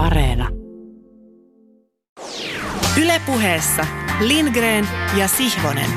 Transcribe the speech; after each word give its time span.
Areena. 0.00 0.48
Ylepuheessa 3.02 3.86
Lindgren 4.20 4.88
ja 5.18 5.28
Sihvonen. 5.28 5.90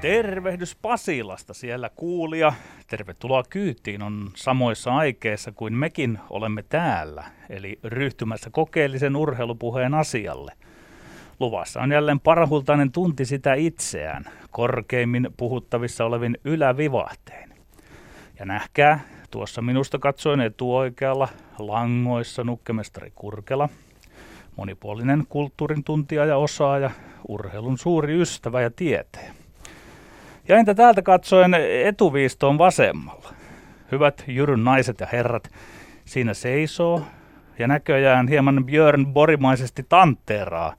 Tervehdys 0.00 0.76
Pasilasta 0.82 1.54
siellä 1.54 1.90
kuulija. 1.96 2.52
Tervetuloa 2.86 3.42
kyytiin 3.50 4.02
on 4.02 4.30
samoissa 4.34 4.94
aikeissa 4.94 5.52
kuin 5.52 5.74
mekin 5.74 6.18
olemme 6.30 6.62
täällä, 6.62 7.24
eli 7.50 7.78
ryhtymässä 7.84 8.50
kokeellisen 8.50 9.16
urheilupuheen 9.16 9.94
asialle. 9.94 10.52
Luvassa 11.40 11.80
on 11.80 11.92
jälleen 11.92 12.20
parahultainen 12.20 12.92
tunti 12.92 13.24
sitä 13.24 13.54
itseään, 13.54 14.24
korkeimmin 14.50 15.28
puhuttavissa 15.36 16.04
olevin 16.04 16.38
ylävivahteen. 16.44 17.51
Ja 18.42 18.46
nähkää, 18.46 19.00
tuossa 19.30 19.62
minusta 19.62 19.98
katsoin 19.98 20.40
etuoikealla 20.40 21.28
langoissa 21.58 22.44
nukkemestari 22.44 23.12
Kurkela, 23.14 23.68
monipuolinen 24.56 25.24
kulttuurin 25.28 25.84
tuntija 25.84 26.24
ja 26.24 26.36
osaaja, 26.36 26.90
urheilun 27.28 27.78
suuri 27.78 28.20
ystävä 28.20 28.60
ja 28.60 28.70
tieteen. 28.70 29.34
Ja 30.48 30.56
entä 30.58 30.74
täältä 30.74 31.02
katsoen 31.02 31.54
etuviistoon 31.84 32.58
vasemmalla? 32.58 33.34
Hyvät 33.92 34.24
Jyryn 34.26 34.64
naiset 34.64 35.00
ja 35.00 35.06
herrat, 35.12 35.50
siinä 36.04 36.34
seisoo 36.34 37.02
ja 37.58 37.68
näköjään 37.68 38.28
hieman 38.28 38.64
Björn 38.64 39.06
Borimaisesti 39.06 39.86
tanteeraa 39.88 40.74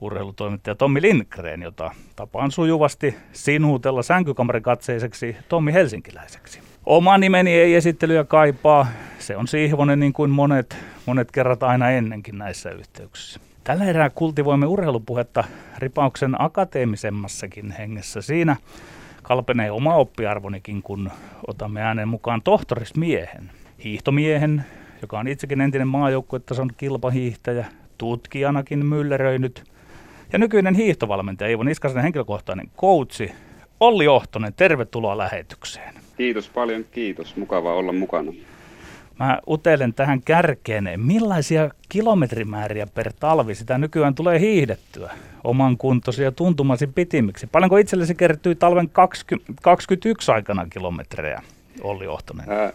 urheilutoimittaja 0.00 0.74
Tommi 0.74 1.02
Lindgren, 1.02 1.62
jota 1.62 1.90
tapaan 2.16 2.50
sujuvasti 2.50 3.16
sinuutella 3.32 4.02
sänkykamarikatseiseksi 4.02 5.36
Tommi 5.48 5.72
Helsinkiläiseksi. 5.72 6.75
Oma 6.86 7.18
nimeni 7.18 7.52
ei 7.52 7.74
esittelyä 7.74 8.24
kaipaa. 8.24 8.86
Se 9.18 9.36
on 9.36 9.48
Sihvonen 9.48 10.00
niin 10.00 10.12
kuin 10.12 10.30
monet, 10.30 10.76
monet 11.06 11.30
kerrat 11.30 11.62
aina 11.62 11.90
ennenkin 11.90 12.38
näissä 12.38 12.70
yhteyksissä. 12.70 13.40
Tällä 13.64 13.84
erää 13.84 14.10
kultivoimme 14.10 14.66
urheilupuhetta 14.66 15.44
ripauksen 15.78 16.42
akateemisemmassakin 16.42 17.70
hengessä. 17.70 18.22
Siinä 18.22 18.56
kalpenee 19.22 19.70
oma 19.70 19.94
oppiarvonikin, 19.94 20.82
kun 20.82 21.10
otamme 21.46 21.82
äänen 21.82 22.08
mukaan 22.08 22.42
tohtorismiehen, 22.42 23.50
hiihtomiehen, 23.84 24.64
joka 25.02 25.18
on 25.18 25.28
itsekin 25.28 25.60
entinen 25.60 25.88
maajoukkuetason 25.88 26.70
kilpahiihtäjä, 26.76 27.66
tutkijanakin 27.98 28.86
mylleröinyt, 28.86 29.64
ja 30.32 30.38
nykyinen 30.38 30.74
hiihtovalmentaja 30.74 31.48
Iivo 31.48 31.62
Niskasen 31.62 32.02
henkilökohtainen 32.02 32.70
coachi 32.76 33.32
Olli 33.80 34.08
Ohtonen, 34.08 34.54
tervetuloa 34.54 35.18
lähetykseen. 35.18 36.05
Kiitos 36.16 36.48
paljon, 36.48 36.84
kiitos. 36.92 37.36
Mukava 37.36 37.74
olla 37.74 37.92
mukana. 37.92 38.32
Mä 39.18 39.38
utelen 39.48 39.94
tähän 39.94 40.20
kärkeen, 40.24 40.90
millaisia 40.96 41.70
kilometrimääriä 41.88 42.86
per 42.94 43.12
talvi 43.20 43.54
sitä 43.54 43.78
nykyään 43.78 44.14
tulee 44.14 44.40
hiihdettyä 44.40 45.10
oman 45.44 45.76
kuntosi 45.76 46.22
ja 46.22 46.32
tuntumasi 46.32 46.86
pitimiksi? 46.86 47.46
Paljonko 47.46 47.76
itsellesi 47.76 48.14
kertyy 48.14 48.54
talven 48.54 48.88
20, 48.88 49.52
21 49.62 50.32
aikana 50.32 50.66
kilometrejä, 50.70 51.42
Olli 51.80 52.06
Ohtonen? 52.06 52.50
Ää, 52.50 52.72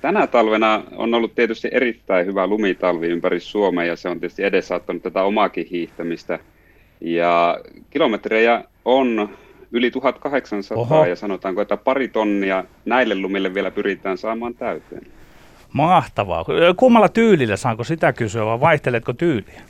tänä 0.00 0.26
talvena 0.26 0.82
on 0.96 1.14
ollut 1.14 1.34
tietysti 1.34 1.68
erittäin 1.72 2.26
hyvä 2.26 2.46
lumitalvi 2.46 3.06
ympäri 3.06 3.40
Suomea 3.40 3.84
ja 3.84 3.96
se 3.96 4.08
on 4.08 4.20
tietysti 4.20 4.44
edesauttanut 4.44 5.02
tätä 5.02 5.22
omaakin 5.22 5.66
hiihtämistä. 5.70 6.38
Ja 7.00 7.60
kilometrejä 7.90 8.64
on 8.84 9.36
yli 9.72 9.90
1800 9.90 10.82
Oho. 10.82 11.06
ja 11.06 11.16
sanotaanko, 11.16 11.60
että 11.60 11.76
pari 11.76 12.08
tonnia 12.08 12.64
näille 12.84 13.14
lumille 13.14 13.54
vielä 13.54 13.70
pyritään 13.70 14.18
saamaan 14.18 14.54
täyteen. 14.54 15.06
Mahtavaa. 15.72 16.44
Kummalla 16.76 17.08
tyylillä 17.08 17.56
saanko 17.56 17.84
sitä 17.84 18.12
kysyä 18.12 18.46
vai 18.46 18.60
vaihteletko 18.60 19.12
tyyliä? 19.12 19.62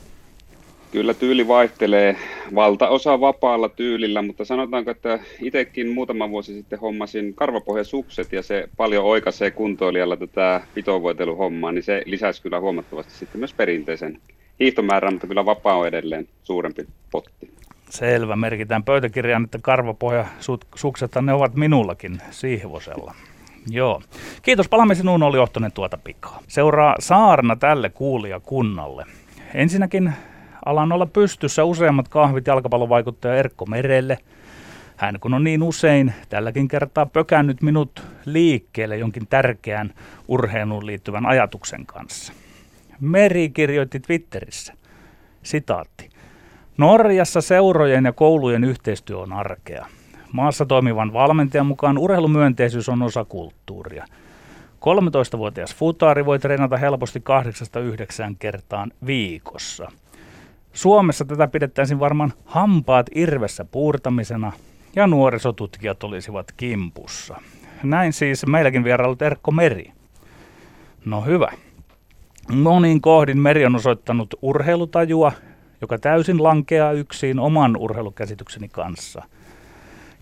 Kyllä 0.91 1.13
tyyli 1.13 1.47
vaihtelee. 1.47 2.15
Valtaosa 2.55 3.19
vapaalla 3.19 3.69
tyylillä, 3.69 4.21
mutta 4.21 4.45
sanotaanko, 4.45 4.91
että 4.91 5.19
itsekin 5.41 5.89
muutama 5.89 6.29
vuosi 6.29 6.53
sitten 6.53 6.79
hommasin 6.79 7.33
karvapohjasukset 7.33 8.33
ja 8.33 8.43
se 8.43 8.69
paljon 8.77 9.05
oikaisee 9.05 9.51
kuntoilijalla 9.51 10.17
tätä 10.17 10.61
pitovoiteluhommaa, 10.73 11.71
niin 11.71 11.83
se 11.83 12.03
lisäsi 12.05 12.41
kyllä 12.41 12.59
huomattavasti 12.59 13.13
sitten 13.13 13.39
myös 13.39 13.53
perinteisen 13.53 14.21
hiihtomäärän, 14.59 15.13
mutta 15.13 15.27
kyllä 15.27 15.45
vapaa 15.45 15.77
on 15.77 15.87
edelleen 15.87 16.27
suurempi 16.43 16.87
potti. 17.11 17.51
Selvä, 17.91 18.35
merkitään 18.35 18.83
pöytäkirjaan, 18.83 19.43
että 19.43 19.59
karvapohjasukset 19.61 21.11
ne 21.21 21.33
ovat 21.33 21.55
minullakin 21.55 22.21
siihvosella. 22.29 23.15
Joo. 23.69 24.01
Kiitos, 24.41 24.69
palaamme 24.69 24.95
sinuun 24.95 25.23
oli 25.23 25.37
Ohtonen 25.37 25.71
tuota 25.71 25.97
pikaa. 25.97 26.39
Seuraa 26.47 26.95
saarna 26.99 27.55
tälle 27.55 27.89
kuulijakunnalle. 27.89 29.05
Ensinnäkin 29.53 30.13
alan 30.65 30.91
olla 30.91 31.05
pystyssä 31.05 31.63
useammat 31.63 32.07
kahvit 32.07 32.47
jalkapallovaikuttaja 32.47 33.35
Erkko 33.35 33.65
Merelle. 33.65 34.17
Hän 34.97 35.19
kun 35.19 35.33
on 35.33 35.43
niin 35.43 35.63
usein 35.63 36.13
tälläkin 36.29 36.67
kertaa 36.67 37.05
pökännyt 37.05 37.61
minut 37.61 38.03
liikkeelle 38.25 38.97
jonkin 38.97 39.27
tärkeän 39.27 39.93
urheiluun 40.27 40.85
liittyvän 40.85 41.25
ajatuksen 41.25 41.85
kanssa. 41.85 42.33
Meri 42.99 43.49
kirjoitti 43.49 43.99
Twitterissä, 43.99 44.73
sitaatti. 45.43 46.10
Norjassa 46.77 47.41
seurojen 47.41 48.05
ja 48.05 48.13
koulujen 48.13 48.63
yhteistyö 48.63 49.17
on 49.17 49.33
arkea. 49.33 49.85
Maassa 50.31 50.65
toimivan 50.65 51.13
valmentajan 51.13 51.65
mukaan 51.65 51.97
urheilumyönteisyys 51.97 52.89
on 52.89 53.01
osa 53.01 53.25
kulttuuria. 53.25 54.05
13-vuotias 54.81 55.75
futaari 55.75 56.25
voi 56.25 56.39
treenata 56.39 56.77
helposti 56.77 57.19
8-9 58.31 58.35
kertaan 58.39 58.91
viikossa. 59.05 59.91
Suomessa 60.73 61.25
tätä 61.25 61.47
pidettäisiin 61.47 61.99
varmaan 61.99 62.33
hampaat 62.45 63.05
irvessä 63.15 63.65
puurtamisena 63.65 64.51
ja 64.95 65.07
nuorisotutkijat 65.07 66.03
olisivat 66.03 66.51
kimpussa. 66.57 67.35
Näin 67.83 68.13
siis 68.13 68.45
meilläkin 68.47 68.83
vierailut 68.83 69.21
Erkko 69.21 69.51
Meri. 69.51 69.91
No 71.05 71.21
hyvä. 71.21 71.51
Monin 72.51 73.01
kohdin 73.01 73.39
Meri 73.39 73.65
on 73.65 73.75
osoittanut 73.75 74.35
urheilutajua, 74.41 75.31
joka 75.81 75.97
täysin 75.97 76.43
lankeaa 76.43 76.91
yksin 76.91 77.39
oman 77.39 77.77
urheilukäsitykseni 77.77 78.69
kanssa. 78.69 79.23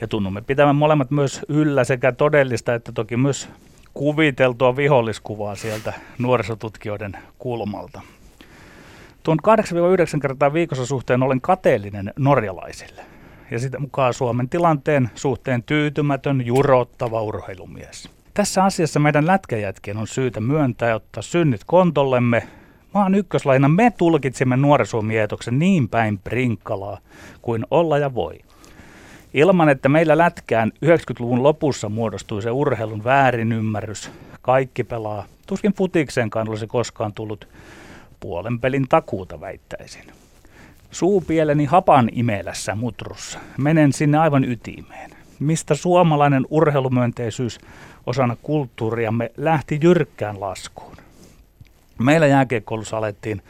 Ja 0.01 0.07
tunnumme 0.07 0.41
pitämään 0.41 0.75
molemmat 0.75 1.11
myös 1.11 1.41
yllä 1.49 1.83
sekä 1.83 2.11
todellista 2.11 2.73
että 2.73 2.91
toki 2.91 3.17
myös 3.17 3.49
kuviteltua 3.93 4.75
viholliskuvaa 4.75 5.55
sieltä 5.55 5.93
nuorisotutkijoiden 6.17 7.17
kulmalta. 7.39 8.01
Tuon 9.23 9.37
8-9 10.15 10.19
kertaa 10.21 10.53
viikossa 10.53 10.85
suhteen 10.85 11.23
olen 11.23 11.41
kateellinen 11.41 12.13
norjalaisille 12.19 13.01
ja 13.51 13.59
sitä 13.59 13.79
mukaan 13.79 14.13
Suomen 14.13 14.49
tilanteen 14.49 15.09
suhteen 15.15 15.63
tyytymätön, 15.63 16.45
jurottava 16.45 17.21
urheilumies. 17.21 18.09
Tässä 18.33 18.63
asiassa 18.63 18.99
meidän 18.99 19.27
lätkäjätkien 19.27 19.97
on 19.97 20.07
syytä 20.07 20.39
myöntää 20.39 20.89
ja 20.89 20.95
ottaa 20.95 21.23
synnit 21.23 21.61
kontollemme. 21.65 22.47
Maan 22.93 23.15
ykköslaina 23.15 23.69
me 23.69 23.93
tulkitsimme 23.97 24.57
nuorisomietoksen 24.57 25.59
niin 25.59 25.89
päin 25.89 26.17
prinkkalaa 26.17 26.97
kuin 27.41 27.65
olla 27.71 27.97
ja 27.97 28.13
voi. 28.13 28.39
Ilman, 29.33 29.69
että 29.69 29.89
meillä 29.89 30.17
lätkään 30.17 30.71
90-luvun 30.85 31.43
lopussa 31.43 31.89
muodostui 31.89 32.41
se 32.41 32.51
urheilun 32.51 33.03
väärinymmärrys, 33.03 34.11
kaikki 34.41 34.83
pelaa, 34.83 35.25
tuskin 35.47 35.73
futikseenkaan 35.73 36.49
olisi 36.49 36.67
koskaan 36.67 37.13
tullut 37.13 37.47
puolen 38.19 38.59
pelin 38.59 38.87
takuuta 38.89 39.41
väittäisin. 39.41 40.03
Suupieleni 40.91 41.65
hapan 41.65 42.09
imelässä 42.11 42.75
mutrussa. 42.75 43.39
Menen 43.57 43.93
sinne 43.93 44.17
aivan 44.17 44.43
ytimeen. 44.43 45.11
Mistä 45.39 45.75
suomalainen 45.75 46.45
urheilumyönteisyys 46.49 47.59
osana 48.05 48.37
kulttuuriamme 48.43 49.31
lähti 49.37 49.79
jyrkkään 49.83 50.39
laskuun. 50.39 50.97
Meillä 51.99 52.27
jääkiekkoulussa 52.27 52.97
alettiin 52.97 53.41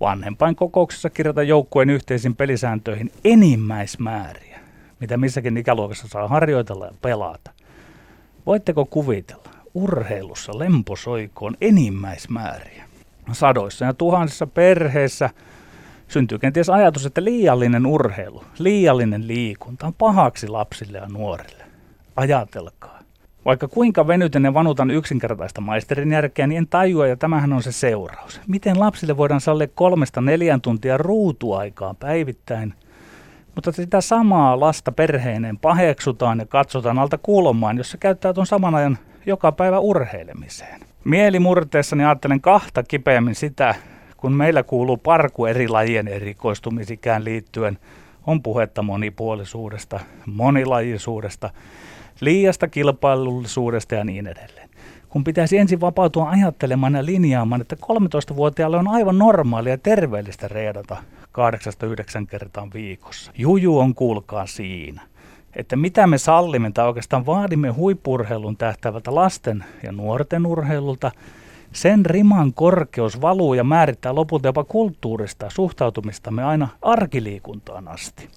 vanhempain 0.00 0.56
kokouksessa 0.56 1.10
kirjata 1.10 1.42
joukkueen 1.42 1.90
yhteisiin 1.90 2.36
pelisääntöihin 2.36 3.12
enimmäismääriä, 3.24 4.60
mitä 5.00 5.16
missäkin 5.16 5.56
ikäluokassa 5.56 6.08
saa 6.08 6.28
harjoitella 6.28 6.86
ja 6.86 6.94
pelata. 7.02 7.50
Voitteko 8.46 8.84
kuvitella 8.84 9.50
urheilussa 9.74 10.58
lemposoikoon 10.58 11.56
enimmäismääriä? 11.60 12.88
sadoissa 13.32 13.84
ja 13.84 13.94
tuhansissa 13.94 14.46
perheissä 14.46 15.30
syntyy 16.08 16.38
kenties 16.38 16.70
ajatus, 16.70 17.06
että 17.06 17.24
liiallinen 17.24 17.86
urheilu, 17.86 18.44
liiallinen 18.58 19.26
liikunta 19.26 19.86
on 19.86 19.94
pahaksi 19.94 20.48
lapsille 20.48 20.98
ja 20.98 21.08
nuorille. 21.08 21.64
Ajatelkaa. 22.16 22.97
Vaikka 23.48 23.68
kuinka 23.68 24.06
venytän 24.06 24.44
ja 24.44 24.54
vanutan 24.54 24.90
yksinkertaista 24.90 25.60
maisterin 25.60 26.12
järkeä, 26.12 26.46
niin 26.46 26.58
en 26.58 26.68
tajua, 26.68 27.06
ja 27.06 27.16
tämähän 27.16 27.52
on 27.52 27.62
se 27.62 27.72
seuraus. 27.72 28.40
Miten 28.48 28.80
lapsille 28.80 29.16
voidaan 29.16 29.40
sallia 29.40 29.68
kolmesta 29.74 30.20
neljän 30.20 30.60
tuntia 30.60 30.96
ruutuaikaa 30.96 31.94
päivittäin, 31.94 32.74
mutta 33.54 33.72
sitä 33.72 34.00
samaa 34.00 34.60
lasta 34.60 34.92
perheineen 34.92 35.58
paheksutaan 35.58 36.38
ja 36.38 36.46
katsotaan 36.46 36.98
alta 36.98 37.18
kulmaan, 37.18 37.76
jossa 37.76 37.98
käyttää 37.98 38.32
tuon 38.32 38.46
saman 38.46 38.74
ajan 38.74 38.98
joka 39.26 39.52
päivä 39.52 39.78
urheilemiseen. 39.78 40.80
Mielimurteessani 41.04 42.04
ajattelen 42.04 42.40
kahta 42.40 42.82
kipeämmin 42.82 43.34
sitä, 43.34 43.74
kun 44.16 44.32
meillä 44.32 44.62
kuuluu 44.62 44.96
parku 44.96 45.46
eri 45.46 45.68
lajien 45.68 46.08
erikoistumisikään 46.08 47.24
liittyen, 47.24 47.78
on 48.26 48.42
puhetta 48.42 48.82
monipuolisuudesta, 48.82 50.00
monilajisuudesta, 50.26 51.50
liiasta 52.20 52.68
kilpailullisuudesta 52.68 53.94
ja 53.94 54.04
niin 54.04 54.26
edelleen. 54.26 54.68
Kun 55.08 55.24
pitäisi 55.24 55.58
ensin 55.58 55.80
vapautua 55.80 56.30
ajattelemaan 56.30 56.94
ja 56.94 57.04
linjaamaan, 57.04 57.60
että 57.60 57.76
13-vuotiaalle 58.32 58.76
on 58.76 58.88
aivan 58.88 59.18
normaalia 59.18 59.72
ja 59.72 59.78
terveellistä 59.78 60.48
reedata 60.48 60.96
8-9 62.22 62.26
kertaa 62.30 62.68
viikossa. 62.74 63.32
Juju 63.38 63.78
on 63.78 63.94
kuulkaa 63.94 64.46
siinä, 64.46 65.02
että 65.56 65.76
mitä 65.76 66.06
me 66.06 66.18
sallimme 66.18 66.70
tai 66.74 66.86
oikeastaan 66.86 67.26
vaadimme 67.26 67.68
huippurheilun 67.68 68.56
tähtävältä 68.56 69.14
lasten 69.14 69.64
ja 69.82 69.92
nuorten 69.92 70.46
urheilulta, 70.46 71.10
sen 71.72 72.06
riman 72.06 72.52
korkeus 72.52 73.20
valuu 73.20 73.54
ja 73.54 73.64
määrittää 73.64 74.14
lopulta 74.14 74.48
jopa 74.48 74.64
kulttuurista 74.64 75.50
suhtautumistamme 75.50 76.44
aina 76.44 76.68
arkiliikuntaan 76.82 77.88
asti. 77.88 78.28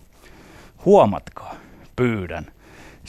Huomatkaa, 0.85 1.55
pyydän, 1.95 2.45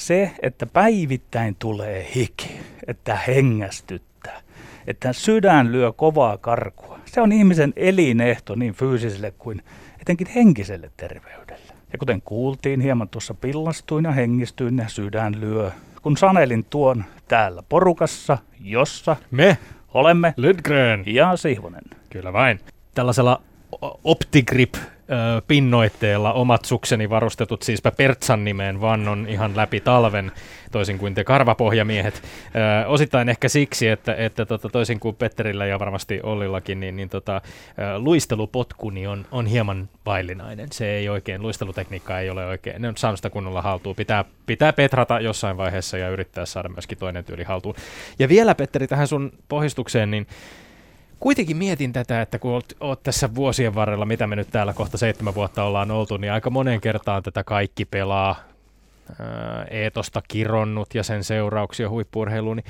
se, 0.06 0.30
että 0.42 0.66
päivittäin 0.66 1.56
tulee 1.58 2.06
hiki, 2.14 2.60
että 2.86 3.18
hengästyttää, 3.28 4.40
että 4.86 5.12
sydän 5.12 5.72
lyö 5.72 5.92
kovaa 5.92 6.38
karkua, 6.38 6.98
se 7.06 7.20
on 7.20 7.32
ihmisen 7.32 7.72
elinehto 7.76 8.54
niin 8.54 8.74
fyysiselle 8.74 9.32
kuin 9.38 9.62
etenkin 10.00 10.26
henkiselle 10.34 10.90
terveydelle. 10.96 11.72
Ja 11.92 11.98
kuten 11.98 12.22
kuultiin, 12.22 12.80
hieman 12.80 13.08
tuossa 13.08 13.34
pillastuin 13.34 14.04
ja 14.04 14.12
hengistyin 14.12 14.78
ja 14.78 14.88
sydän 14.88 15.40
lyö, 15.40 15.70
kun 16.02 16.16
sanelin 16.16 16.64
tuon 16.70 17.04
täällä 17.28 17.62
porukassa, 17.68 18.38
jossa 18.60 19.16
Me, 19.30 19.58
olemme 19.94 20.34
Lundgren. 20.36 21.02
ja 21.06 21.36
Sihvonen. 21.36 21.84
Kyllä 22.10 22.32
vain. 22.32 22.60
Tällaisella 22.94 23.42
Optigrip 24.04 24.74
pinnoitteella 25.46 26.32
omat 26.32 26.64
sukseni 26.64 27.10
varustetut 27.10 27.62
siispä 27.62 27.90
Pertsan 27.90 28.44
nimeen 28.44 28.80
vannon 28.80 29.26
ihan 29.28 29.56
läpi 29.56 29.80
talven, 29.80 30.32
toisin 30.72 30.98
kuin 30.98 31.14
te 31.14 31.24
karvapohjamiehet. 31.24 32.22
Ö, 32.24 32.86
osittain 32.86 33.28
ehkä 33.28 33.48
siksi, 33.48 33.88
että, 33.88 34.14
että 34.14 34.46
tota, 34.46 34.68
toisin 34.68 35.00
kuin 35.00 35.16
Petterillä 35.16 35.66
ja 35.66 35.78
varmasti 35.78 36.20
Ollillakin, 36.22 36.80
niin, 36.80 36.96
niin 36.96 37.08
tota, 37.08 37.40
luistelupotkuni 37.98 39.06
on, 39.06 39.26
on 39.30 39.46
hieman 39.46 39.88
vaillinainen. 40.06 40.68
Se 40.72 40.90
ei 40.90 41.08
oikein, 41.08 41.42
luistelutekniikka 41.42 42.18
ei 42.18 42.30
ole 42.30 42.46
oikein, 42.46 42.82
ne 42.82 42.88
on 42.88 42.96
saanut 42.96 43.18
sitä 43.18 43.30
kunnolla 43.30 43.62
haltuun. 43.62 43.96
Pitää, 43.96 44.24
pitää 44.46 44.72
petrata 44.72 45.20
jossain 45.20 45.56
vaiheessa 45.56 45.98
ja 45.98 46.08
yrittää 46.08 46.46
saada 46.46 46.68
myöskin 46.68 46.98
toinen 46.98 47.24
tyyli 47.24 47.44
haltuun. 47.44 47.74
Ja 48.18 48.28
vielä 48.28 48.54
Petteri 48.54 48.86
tähän 48.86 49.08
sun 49.08 49.32
pohjustukseen, 49.48 50.10
niin 50.10 50.26
kuitenkin 51.22 51.56
mietin 51.56 51.92
tätä, 51.92 52.22
että 52.22 52.38
kun 52.38 52.50
oot, 52.50 52.72
oot 52.80 53.02
tässä 53.02 53.34
vuosien 53.34 53.74
varrella, 53.74 54.06
mitä 54.06 54.26
me 54.26 54.36
nyt 54.36 54.50
täällä 54.50 54.72
kohta 54.72 54.98
seitsemän 54.98 55.34
vuotta 55.34 55.64
ollaan 55.64 55.90
oltu, 55.90 56.16
niin 56.16 56.32
aika 56.32 56.50
monen 56.50 56.80
kertaan 56.80 57.22
tätä 57.22 57.44
kaikki 57.44 57.84
pelaa 57.84 58.36
eetosta 59.70 60.22
kironnut 60.28 60.94
ja 60.94 61.02
sen 61.02 61.24
seurauksia 61.24 61.88
huippuurheiluun, 61.88 62.56
niin 62.56 62.64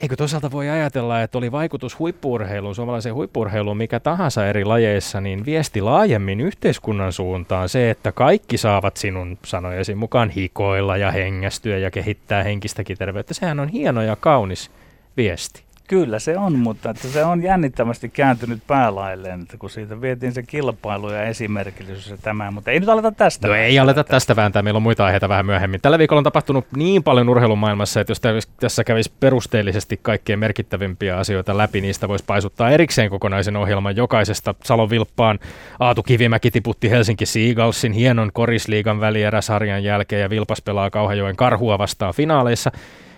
eikö 0.00 0.16
toisaalta 0.16 0.50
voi 0.50 0.68
ajatella, 0.68 1.22
että 1.22 1.38
oli 1.38 1.52
vaikutus 1.52 1.98
huippuurheiluun, 1.98 2.74
suomalaiseen 2.74 3.14
huippuurheiluun, 3.14 3.76
mikä 3.76 4.00
tahansa 4.00 4.46
eri 4.46 4.64
lajeissa, 4.64 5.20
niin 5.20 5.44
viesti 5.44 5.80
laajemmin 5.80 6.40
yhteiskunnan 6.40 7.12
suuntaan 7.12 7.68
se, 7.68 7.90
että 7.90 8.12
kaikki 8.12 8.58
saavat 8.58 8.96
sinun 8.96 9.38
sanojesi 9.44 9.94
mukaan 9.94 10.30
hikoilla 10.30 10.96
ja 10.96 11.10
hengästyä 11.10 11.78
ja 11.78 11.90
kehittää 11.90 12.42
henkistäkin 12.42 12.98
terveyttä. 12.98 13.34
Sehän 13.34 13.60
on 13.60 13.68
hieno 13.68 14.02
ja 14.02 14.16
kaunis 14.16 14.70
viesti. 15.16 15.65
Kyllä 15.88 16.18
se 16.18 16.38
on, 16.38 16.58
mutta 16.58 16.90
että 16.90 17.08
se 17.08 17.24
on 17.24 17.42
jännittävästi 17.42 18.08
kääntynyt 18.08 18.62
päälailleen, 18.66 19.42
että 19.42 19.56
kun 19.58 19.70
siitä 19.70 20.00
vietiin 20.00 20.32
se 20.32 20.42
kilpailu 20.42 21.10
ja 21.10 21.22
esimerkillisyys 21.22 22.10
ja 22.10 22.16
tämä, 22.16 22.50
mutta 22.50 22.70
ei 22.70 22.80
nyt 22.80 22.88
aleta 22.88 23.12
tästä. 23.12 23.48
No 23.48 23.54
ei 23.54 23.78
aleta 23.78 24.04
tästä 24.04 24.36
vääntää, 24.36 24.62
meillä 24.62 24.78
on 24.78 24.82
muita 24.82 25.04
aiheita 25.04 25.28
vähän 25.28 25.46
myöhemmin. 25.46 25.80
Tällä 25.80 25.98
viikolla 25.98 26.20
on 26.20 26.24
tapahtunut 26.24 26.66
niin 26.76 27.02
paljon 27.02 27.28
urheilumaailmassa, 27.28 28.00
että 28.00 28.10
jos 28.10 28.48
tässä 28.60 28.84
kävisi 28.84 29.12
perusteellisesti 29.20 30.00
kaikkien 30.02 30.38
merkittävimpiä 30.38 31.16
asioita 31.16 31.56
läpi, 31.58 31.80
niistä 31.80 32.08
voisi 32.08 32.24
paisuttaa 32.24 32.70
erikseen 32.70 33.10
kokonaisen 33.10 33.56
ohjelman 33.56 33.96
jokaisesta. 33.96 34.54
Salon 34.64 34.90
Vilppaan 34.90 35.38
Aatu 35.80 36.02
Kivimäki 36.02 36.50
tiputti 36.50 36.90
Helsinki 36.90 37.26
Seagalsin 37.26 37.92
hienon 37.92 38.30
korisliigan 38.32 39.00
välieräsarjan 39.00 39.84
jälkeen 39.84 40.22
ja 40.22 40.30
Vilpas 40.30 40.62
pelaa 40.62 40.90
Kauhajoen 40.90 41.36
karhua 41.36 41.78
vastaan 41.78 42.14
finaaleissa. 42.14 42.72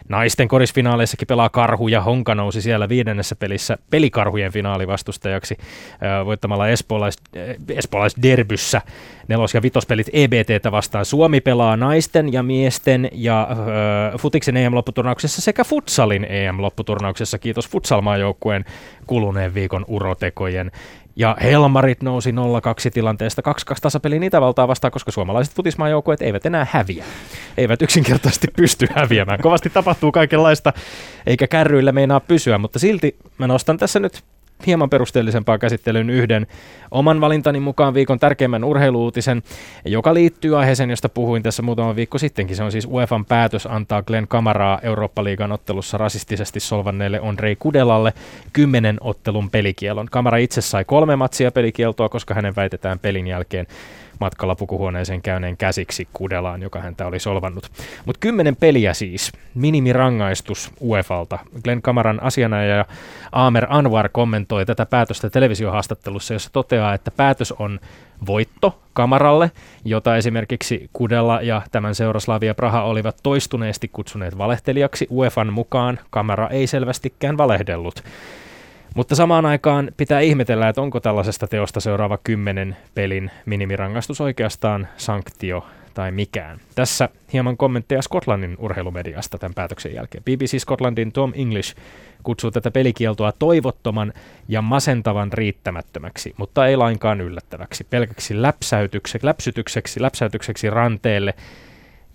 Naisten 0.08 0.49
korisfinaaleissakin 0.49 1.28
pelaa 1.28 1.49
Karhu 1.49 1.88
ja 1.88 2.00
Honka 2.00 2.34
nousi 2.34 2.62
siellä 2.62 2.88
viidennessä 2.88 3.37
pelissä 3.37 3.78
pelikarhujen 3.90 4.52
finaalivastustajaksi 4.52 5.56
voittamalla 6.25 6.69
espoolais, 6.69 7.16
espoolaisderbyssä 7.69 8.82
nelos- 9.28 9.55
ja 9.55 9.62
vitospelit 9.62 10.06
EBTtä 10.12 10.72
vastaan. 10.72 11.05
Suomi 11.05 11.40
pelaa 11.40 11.76
naisten 11.76 12.32
ja 12.32 12.43
miesten 12.43 13.08
ja 13.12 13.49
äh, 13.50 13.56
futiksen 14.19 14.56
EM-lopputurnauksessa 14.56 15.40
sekä 15.40 15.64
futsalin 15.64 16.25
EM-lopputurnauksessa. 16.25 17.38
Kiitos 17.38 17.69
futsalmaajoukkueen 17.69 18.64
kuluneen 19.06 19.54
viikon 19.54 19.84
urotekojen. 19.88 20.70
Ja 21.18 21.36
Helmarit 21.42 22.02
nousi 22.02 22.30
0-2 22.30 22.34
tilanteesta 22.94 23.42
2-2 23.72 23.74
tasapeliin 23.80 24.22
Itävaltaa 24.22 24.68
vastaan, 24.68 24.90
koska 24.90 25.10
suomalaiset 25.10 25.54
futismaajoukkueet 25.54 26.22
eivät 26.22 26.46
enää 26.46 26.66
häviä. 26.70 27.04
Eivät 27.56 27.82
yksinkertaisesti 27.82 28.48
pysty 28.56 28.86
häviämään. 28.94 29.40
Kovasti 29.40 29.70
tapahtuu 29.70 30.12
kaikenlaista, 30.12 30.72
eikä 31.26 31.46
kärryillä 31.46 31.92
meinaa 31.92 32.20
pysyä, 32.20 32.58
mutta 32.58 32.78
silti 32.78 33.16
mä 33.38 33.46
nostan 33.46 33.78
tässä 33.78 34.00
nyt 34.00 34.22
hieman 34.66 34.90
perusteellisempaa 34.90 35.58
käsittelyyn 35.58 36.10
yhden 36.10 36.46
oman 36.90 37.20
valintani 37.20 37.60
mukaan 37.60 37.94
viikon 37.94 38.19
tärkeimmän 38.19 38.64
urheiluutisen, 38.64 39.43
joka 39.84 40.14
liittyy 40.14 40.58
aiheeseen, 40.58 40.90
josta 40.90 41.08
puhuin 41.08 41.43
tässä 41.43 41.62
muutama 41.62 41.96
viikko 41.96 42.19
sittenkin. 42.19 42.56
Se 42.56 42.62
on 42.62 42.72
siis 42.72 42.88
UEFan 42.90 43.25
päätös 43.25 43.66
antaa 43.66 44.02
Glenn 44.02 44.28
Kamaraa 44.28 44.78
Eurooppa-liigan 44.82 45.52
ottelussa 45.52 45.99
rasistisesti 45.99 46.60
solvanneelle 46.60 47.20
Andrei 47.22 47.56
Kudelalle 47.56 48.12
kymmenen 48.52 48.96
ottelun 49.00 49.50
pelikielon. 49.50 50.06
Kamara 50.10 50.37
itse 50.37 50.61
sai 50.61 50.84
kolme 50.84 51.16
matsia 51.16 51.52
pelikieltoa, 51.52 52.08
koska 52.08 52.34
hänen 52.34 52.56
väitetään 52.56 52.99
pelin 52.99 53.26
jälkeen 53.26 53.66
matkalla 54.20 54.54
pukuhuoneeseen 54.54 55.22
käyneen 55.22 55.56
käsiksi 55.56 56.08
Kudelaan, 56.12 56.62
joka 56.62 56.80
häntä 56.80 57.06
oli 57.06 57.18
solvannut. 57.18 57.70
Mutta 58.04 58.20
kymmenen 58.20 58.56
peliä 58.56 58.94
siis, 58.94 59.32
minimirangaistus 59.54 60.70
UEFalta. 60.80 61.38
Glenn 61.64 61.82
Kamaran 61.82 62.22
asianajaja 62.22 62.84
Aamer 63.32 63.66
Anwar 63.68 64.08
kommentoi 64.08 64.66
tätä 64.66 64.87
päätöstä 64.87 65.30
televisiohaastattelussa, 65.30 66.34
jossa 66.34 66.50
toteaa, 66.52 66.94
että 66.94 67.10
päätös 67.10 67.52
on 67.52 67.80
voitto 68.26 68.78
Kamaralle, 68.92 69.50
jota 69.84 70.16
esimerkiksi 70.16 70.90
Kudella 70.92 71.42
ja 71.42 71.62
tämän 71.72 71.94
seuraslavia 71.94 72.54
Praha 72.54 72.82
olivat 72.82 73.16
toistuneesti 73.22 73.88
kutsuneet 73.88 74.38
valehtelijaksi. 74.38 75.06
UEFan 75.10 75.52
mukaan 75.52 75.98
Kamara 76.10 76.48
ei 76.48 76.66
selvästikään 76.66 77.38
valehdellut. 77.38 78.02
Mutta 78.95 79.14
samaan 79.14 79.47
aikaan 79.47 79.90
pitää 79.97 80.21
ihmetellä, 80.21 80.68
että 80.68 80.83
onko 80.83 81.00
tällaisesta 81.00 81.47
teosta 81.47 81.80
seuraava 81.80 82.18
kymmenen 82.25 82.76
pelin 82.95 83.30
minimirangaistus 83.47 84.21
oikeastaan 84.21 84.88
sanktio 84.97 85.66
tai 85.95 86.12
mikään. 86.12 86.61
Tässä 86.75 87.09
hieman 87.33 87.57
kommentteja 87.57 88.02
Skotlannin 88.02 88.57
urheilumediasta 88.59 89.38
tämän 89.38 89.54
päätöksen 89.54 89.95
jälkeen. 89.95 90.25
BBC 90.25 90.59
Scotlandin 90.59 91.12
Tom 91.12 91.33
English 91.37 91.76
kutsuu 92.23 92.50
tätä 92.50 92.71
pelikieltoa 92.71 93.33
toivottoman 93.33 94.12
ja 94.49 94.62
masentavan 94.62 95.33
riittämättömäksi, 95.33 96.35
mutta 96.37 96.66
ei 96.66 96.76
lainkaan 96.76 97.21
yllättäväksi. 97.21 97.85
Pelkäksi 97.85 98.42
läpsäytykseksi, 98.42 99.26
läpsytykseksi, 99.26 100.02
läpsäytykseksi 100.02 100.71
ranteelle, 100.71 101.35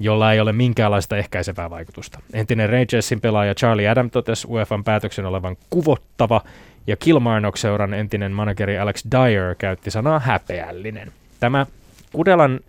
jolla 0.04 0.34
ei 0.34 0.40
ole 0.40 0.54
minkäänlaista 0.54 1.18
ehkäisevää 1.18 1.70
vaikutusta. 1.70 2.20
Entinen 2.34 2.70
Rangersin 2.70 3.22
pelaaja 3.22 3.56
Charlie 3.56 3.90
Adam 3.90 4.10
totesi 4.10 4.48
UEFan 4.48 4.84
päätöksen 4.84 5.26
olevan 5.26 5.58
kuvottava, 5.70 6.42
ja 6.88 6.96
Kilmarnock-seuran 6.96 7.94
entinen 7.94 8.32
manageri 8.32 8.80
Alex 8.80 9.04
Dyer 9.12 9.56
käytti 9.56 9.92
sanaa 9.92 10.20
häpeällinen. 10.20 11.12
Tämä 11.40 11.66
Kudelan 12.14 12.60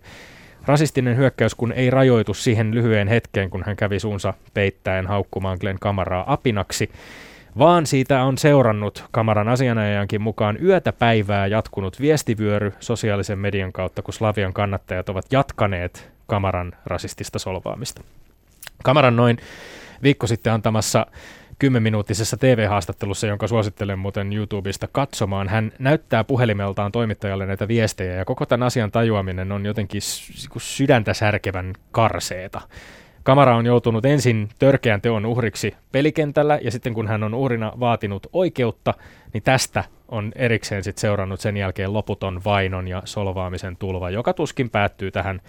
rasistinen 0.65 1.17
hyökkäys, 1.17 1.55
kun 1.55 1.71
ei 1.71 1.89
rajoitu 1.89 2.33
siihen 2.33 2.75
lyhyen 2.75 3.07
hetkeen, 3.07 3.49
kun 3.49 3.63
hän 3.65 3.75
kävi 3.75 3.99
suunsa 3.99 4.33
peittäen 4.53 5.07
haukkumaan 5.07 5.57
Glenn 5.61 5.79
Kamaraa 5.79 6.33
apinaksi, 6.33 6.91
vaan 7.57 7.85
siitä 7.85 8.23
on 8.23 8.37
seurannut 8.37 9.05
Kamaran 9.11 9.47
asianajajankin 9.47 10.21
mukaan 10.21 10.57
yötä 10.63 10.93
päivää 10.93 11.47
jatkunut 11.47 12.01
viestivyöry 12.01 12.73
sosiaalisen 12.79 13.39
median 13.39 13.71
kautta, 13.73 14.01
kun 14.01 14.13
Slavian 14.13 14.53
kannattajat 14.53 15.09
ovat 15.09 15.25
jatkaneet 15.31 16.14
Kamaran 16.27 16.73
rasistista 16.85 17.39
solvaamista. 17.39 18.03
Kamaran 18.83 19.15
noin 19.15 19.37
viikko 20.03 20.27
sitten 20.27 20.53
antamassa 20.53 21.05
kymmenminuuttisessa 21.59 22.37
TV-haastattelussa, 22.37 23.27
jonka 23.27 23.47
suosittelen 23.47 23.99
muuten 23.99 24.33
YouTubesta 24.33 24.87
katsomaan. 24.91 25.47
Hän 25.47 25.71
näyttää 25.79 26.23
puhelimeltaan 26.23 26.91
toimittajalle 26.91 27.45
näitä 27.45 27.67
viestejä 27.67 28.13
ja 28.13 28.25
koko 28.25 28.45
tämän 28.45 28.67
asian 28.67 28.91
tajuaminen 28.91 29.51
on 29.51 29.65
jotenkin 29.65 30.01
sydäntä 30.57 31.13
särkevän 31.13 31.73
karseeta. 31.91 32.61
Kamara 33.23 33.55
on 33.55 33.65
joutunut 33.65 34.05
ensin 34.05 34.49
törkeän 34.59 35.01
teon 35.01 35.25
uhriksi 35.25 35.75
pelikentällä 35.91 36.59
ja 36.61 36.71
sitten 36.71 36.93
kun 36.93 37.07
hän 37.07 37.23
on 37.23 37.33
uhrina 37.33 37.73
vaatinut 37.79 38.27
oikeutta, 38.33 38.93
niin 39.33 39.43
tästä 39.43 39.83
on 40.07 40.31
erikseen 40.35 40.83
sit 40.83 40.97
seurannut 40.97 41.39
sen 41.39 41.57
jälkeen 41.57 41.93
loputon 41.93 42.41
vainon 42.43 42.87
ja 42.87 43.01
solvaamisen 43.05 43.77
tulva, 43.77 44.09
joka 44.09 44.33
tuskin 44.33 44.69
päättyy 44.69 45.11
tähän 45.11 45.41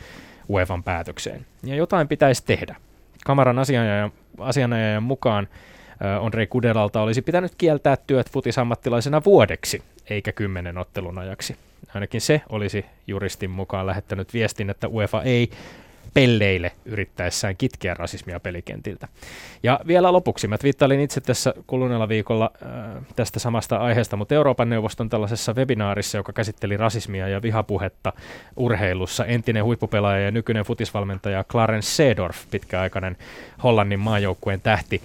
UEFan 0.49 0.83
päätökseen. 0.83 1.47
Ja 1.63 1.75
jotain 1.75 2.09
pitäisi 2.09 2.45
tehdä. 2.45 2.77
Kamaran 3.25 3.59
asianajajan, 3.59 4.13
asianajajan 4.39 5.03
mukaan 5.03 5.49
Andrei 6.23 6.47
Kudelalta 6.47 7.01
olisi 7.01 7.23
pitänyt 7.23 7.53
kieltää 7.59 7.97
työt 7.97 8.31
futisammattilaisena 8.31 9.23
vuodeksi, 9.25 9.83
eikä 10.11 10.33
kymmenen 10.33 10.79
ottelun 10.79 11.19
ajaksi. 11.19 11.57
Ainakin 11.95 12.21
se 12.21 12.43
olisi 12.49 12.85
juristin 13.07 13.51
mukaan 13.51 13.87
lähettänyt 13.87 14.35
viestin, 14.35 14.71
että 14.71 14.89
UEFA 14.89 15.23
ei 15.23 15.51
pelleille 16.17 16.73
yrittäessään 16.85 17.57
kitkeä 17.57 17.95
rasismia 17.95 18.41
pelikentiltä. 18.41 19.09
Ja 19.63 19.81
vielä 19.87 20.13
lopuksi, 20.13 20.49
mä 20.49 20.59
twiittailin 20.59 21.01
itse 21.01 21.21
tässä 21.21 21.55
kuluneella 21.67 22.09
viikolla 22.09 22.51
äh, 22.63 23.03
tästä 23.17 23.39
samasta 23.39 23.77
aiheesta, 23.77 24.17
mutta 24.17 24.35
Euroopan 24.35 24.69
neuvoston 24.69 25.09
tällaisessa 25.09 25.55
webinaarissa, 25.55 26.19
joka 26.19 26.33
käsitteli 26.33 26.77
rasismia 26.77 27.29
ja 27.29 27.43
vihapuhetta 27.43 28.13
urheilussa, 28.57 29.25
entinen 29.25 29.65
huippupelaaja 29.65 30.25
ja 30.25 30.31
nykyinen 30.31 30.65
futisvalmentaja 30.65 31.45
Clarence 31.45 31.91
Seedorf, 31.91 32.37
pitkäaikainen 32.51 33.17
Hollannin 33.63 34.01
maajoukkueen 34.01 34.61
tähti, 34.61 35.03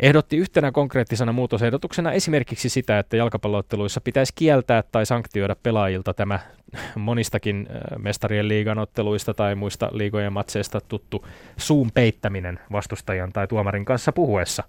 ehdotti 0.00 0.36
yhtenä 0.36 0.72
konkreettisena 0.72 1.32
muutosehdotuksena 1.32 2.12
esimerkiksi 2.12 2.68
sitä, 2.68 2.98
että 2.98 3.16
jalkapallootteluissa 3.16 4.00
pitäisi 4.00 4.32
kieltää 4.36 4.82
tai 4.92 5.06
sanktioida 5.06 5.56
pelaajilta 5.62 6.14
tämä 6.14 6.38
monistakin 6.94 7.68
äh, 7.70 7.98
mestarien 7.98 8.48
liigan 8.48 8.78
otteluista 8.78 9.34
tai 9.34 9.54
muista 9.54 9.88
liigojen 9.92 10.32
matseista 10.32 10.80
tuttu 10.80 11.26
suun 11.56 11.90
peittäminen 11.94 12.60
vastustajan 12.72 13.32
tai 13.32 13.46
tuomarin 13.46 13.84
kanssa 13.84 14.12
puhuessa. 14.12 14.64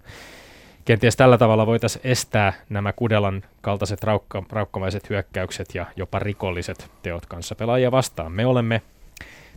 Kenties 0.84 1.16
tällä 1.16 1.38
tavalla 1.38 1.66
voitaisiin 1.66 2.06
estää 2.06 2.52
nämä 2.68 2.92
Kudelan 2.92 3.42
kaltaiset 3.60 4.02
raukka, 4.02 4.42
raukkamaiset 4.50 5.10
hyökkäykset 5.10 5.74
ja 5.74 5.86
jopa 5.96 6.18
rikolliset 6.18 6.90
teot 7.02 7.26
kanssa 7.26 7.54
pelaajia 7.54 7.90
vastaan. 7.90 8.32
Me 8.32 8.46
olemme 8.46 8.82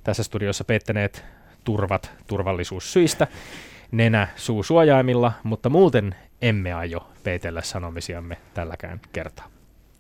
tässä 0.04 0.24
studiossa 0.24 0.64
peittäneet 0.64 1.26
turvat 1.64 2.12
turvallisuussyistä 2.28 3.28
nenä 3.94 4.28
suusuojaimilla, 4.36 5.32
mutta 5.44 5.70
muuten 5.70 6.16
emme 6.42 6.74
aio 6.74 7.08
peitellä 7.24 7.62
sanomisiamme 7.62 8.38
tälläkään 8.54 9.02
kertaa. 9.14 9.46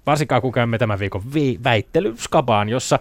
Varsinkaan 0.05 0.41
kun 0.41 0.51
käymme 0.51 0.77
tämän 0.77 0.99
viikon 0.99 1.21
vi- 1.33 1.59
väittelyskabaan, 1.63 2.69
jossa 2.69 2.99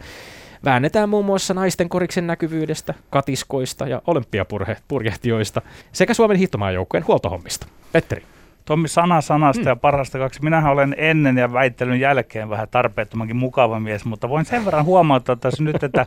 väännetään 0.65 1.09
muun 1.09 1.25
muassa 1.25 1.55
naisten 1.55 1.89
koriksen 1.89 2.27
näkyvyydestä, 2.27 2.95
katiskoista 3.11 3.89
ja 3.89 4.03
olympiapurjehtijoista 4.07 5.63
sekä 5.93 6.15
Suomen 6.15 6.37
hiihtomaajoukkueen 6.37 7.07
huoltohommista. 7.07 7.67
Petteri. 7.93 8.32
Tommi 8.65 8.89
sana 8.89 9.21
sanasta 9.21 9.63
mm. 9.63 9.69
ja 9.69 9.77
parasta 9.77 10.19
kaksi. 10.19 10.43
Minähän 10.43 10.73
olen 10.73 10.95
ennen 10.99 11.37
ja 11.37 11.53
väittelyn 11.53 12.01
jälkeen 12.01 12.51
vähän 12.51 12.69
tarpeettomankin 12.71 13.37
mukava 13.37 13.81
mies, 13.81 14.05
mutta 14.05 14.29
voin 14.29 14.45
sen 14.45 14.65
verran 14.65 14.85
huomauttaa 14.85 15.37
tässä 15.37 15.63
nyt, 15.63 15.83
että 15.83 16.07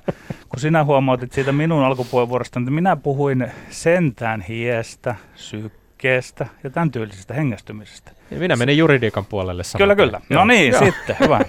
kun 0.50 0.59
sinä 0.59 0.83
huomautit 0.83 1.31
siitä 1.31 1.51
minun 1.51 1.83
alkupuheenvuorosta, 1.83 2.59
että 2.59 2.71
minä 2.71 2.95
puhuin 2.95 3.51
sentään 3.69 4.41
hiestä, 4.41 5.15
sykkeestä 5.35 6.45
ja 6.63 6.69
tämän 6.69 6.91
tyylisestä 6.91 7.33
hengästymisestä. 7.33 8.12
Ja 8.31 8.39
minä 8.39 8.55
menin 8.55 8.77
juridiikan 8.77 9.25
puolelle 9.25 9.63
Kyllä, 9.77 9.95
kyllä. 9.95 10.21
No 10.29 10.45
niin, 10.45 10.71
Joo. 10.71 10.85
sitten, 10.85 11.15
hyvä. 11.19 11.39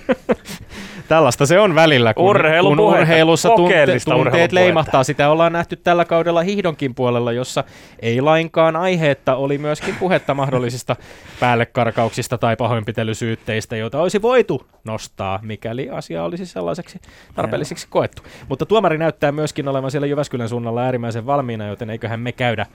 Tällaista 1.08 1.46
se 1.46 1.58
on 1.58 1.74
välillä, 1.74 2.14
kun, 2.14 2.36
kun 2.62 2.80
urheilussa 2.80 3.48
tunte, 3.48 3.86
tunteet 4.04 4.52
leimahtaa. 4.52 5.04
Sitä 5.04 5.30
ollaan 5.30 5.52
nähty 5.52 5.76
tällä 5.76 6.04
kaudella 6.04 6.42
hihdonkin 6.42 6.94
puolella, 6.94 7.32
jossa 7.32 7.64
ei 8.00 8.20
lainkaan 8.20 8.76
aiheetta 8.76 9.36
oli 9.36 9.58
myöskin 9.58 9.96
puhetta 10.00 10.34
mahdollisista 10.34 10.96
päällekarkauksista 11.40 12.38
tai 12.38 12.56
pahoinpitelysyytteistä, 12.56 13.76
joita 13.76 14.00
olisi 14.00 14.22
voitu 14.22 14.66
nostaa, 14.84 15.38
mikäli 15.42 15.90
asia 15.90 16.24
olisi 16.24 16.46
sellaiseksi 16.46 16.98
tarpeelliseksi 17.34 17.86
koettu. 17.90 18.22
Mutta 18.48 18.66
tuomari 18.66 18.98
näyttää 18.98 19.32
myöskin 19.32 19.68
olevan 19.68 19.90
siellä 19.90 20.06
Jyväskylän 20.06 20.48
suunnalla 20.48 20.82
äärimmäisen 20.82 21.26
valmiina, 21.26 21.66
joten 21.66 21.90
eiköhän 21.90 22.20
me 22.20 22.32
käydä, 22.32 22.66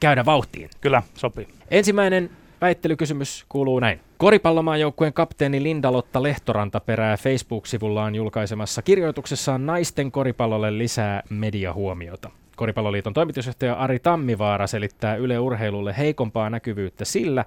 käydä 0.00 0.24
vauhtiin. 0.24 0.70
Kyllä, 0.80 1.02
sopii. 1.14 1.48
Ensimmäinen 1.70 2.30
Väittelykysymys 2.60 3.44
kuuluu 3.48 3.80
näin. 3.80 4.00
Koripallomaajoukkueen 4.18 5.12
kapteeni 5.12 5.62
Linda-Lotta 5.62 6.22
Lehtoranta 6.22 6.80
perää 6.80 7.16
Facebook-sivullaan 7.16 8.14
julkaisemassa 8.14 8.82
kirjoituksessaan 8.82 9.66
naisten 9.66 10.12
koripallolle 10.12 10.78
lisää 10.78 11.22
mediahuomiota. 11.30 12.30
Koripalloliiton 12.56 13.14
toimitusjohtaja 13.14 13.74
Ari 13.74 13.98
Tammivaara 13.98 14.66
selittää 14.66 15.16
Yle 15.16 15.38
Urheilulle 15.38 15.94
heikompaa 15.98 16.50
näkyvyyttä 16.50 17.04
sillä, 17.04 17.44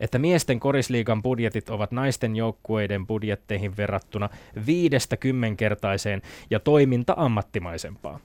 että 0.00 0.18
miesten 0.18 0.60
korisliigan 0.60 1.22
budjetit 1.22 1.70
ovat 1.70 1.92
naisten 1.92 2.36
joukkueiden 2.36 3.06
budjetteihin 3.06 3.76
verrattuna 3.76 4.28
viidestä 4.66 5.16
kymmenkertaiseen 5.16 6.22
ja 6.50 6.60
toiminta 6.60 7.14
ammattimaisempaa. 7.16 8.18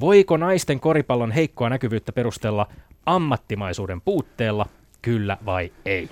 Voiko 0.00 0.36
naisten 0.36 0.80
koripallon 0.80 1.32
heikkoa 1.32 1.68
näkyvyyttä 1.68 2.12
perustella 2.12 2.66
ammattimaisuuden 3.06 4.00
puutteella 4.00 4.66
kyllä 5.02 5.36
vai 5.46 5.72
ei? 5.84 6.08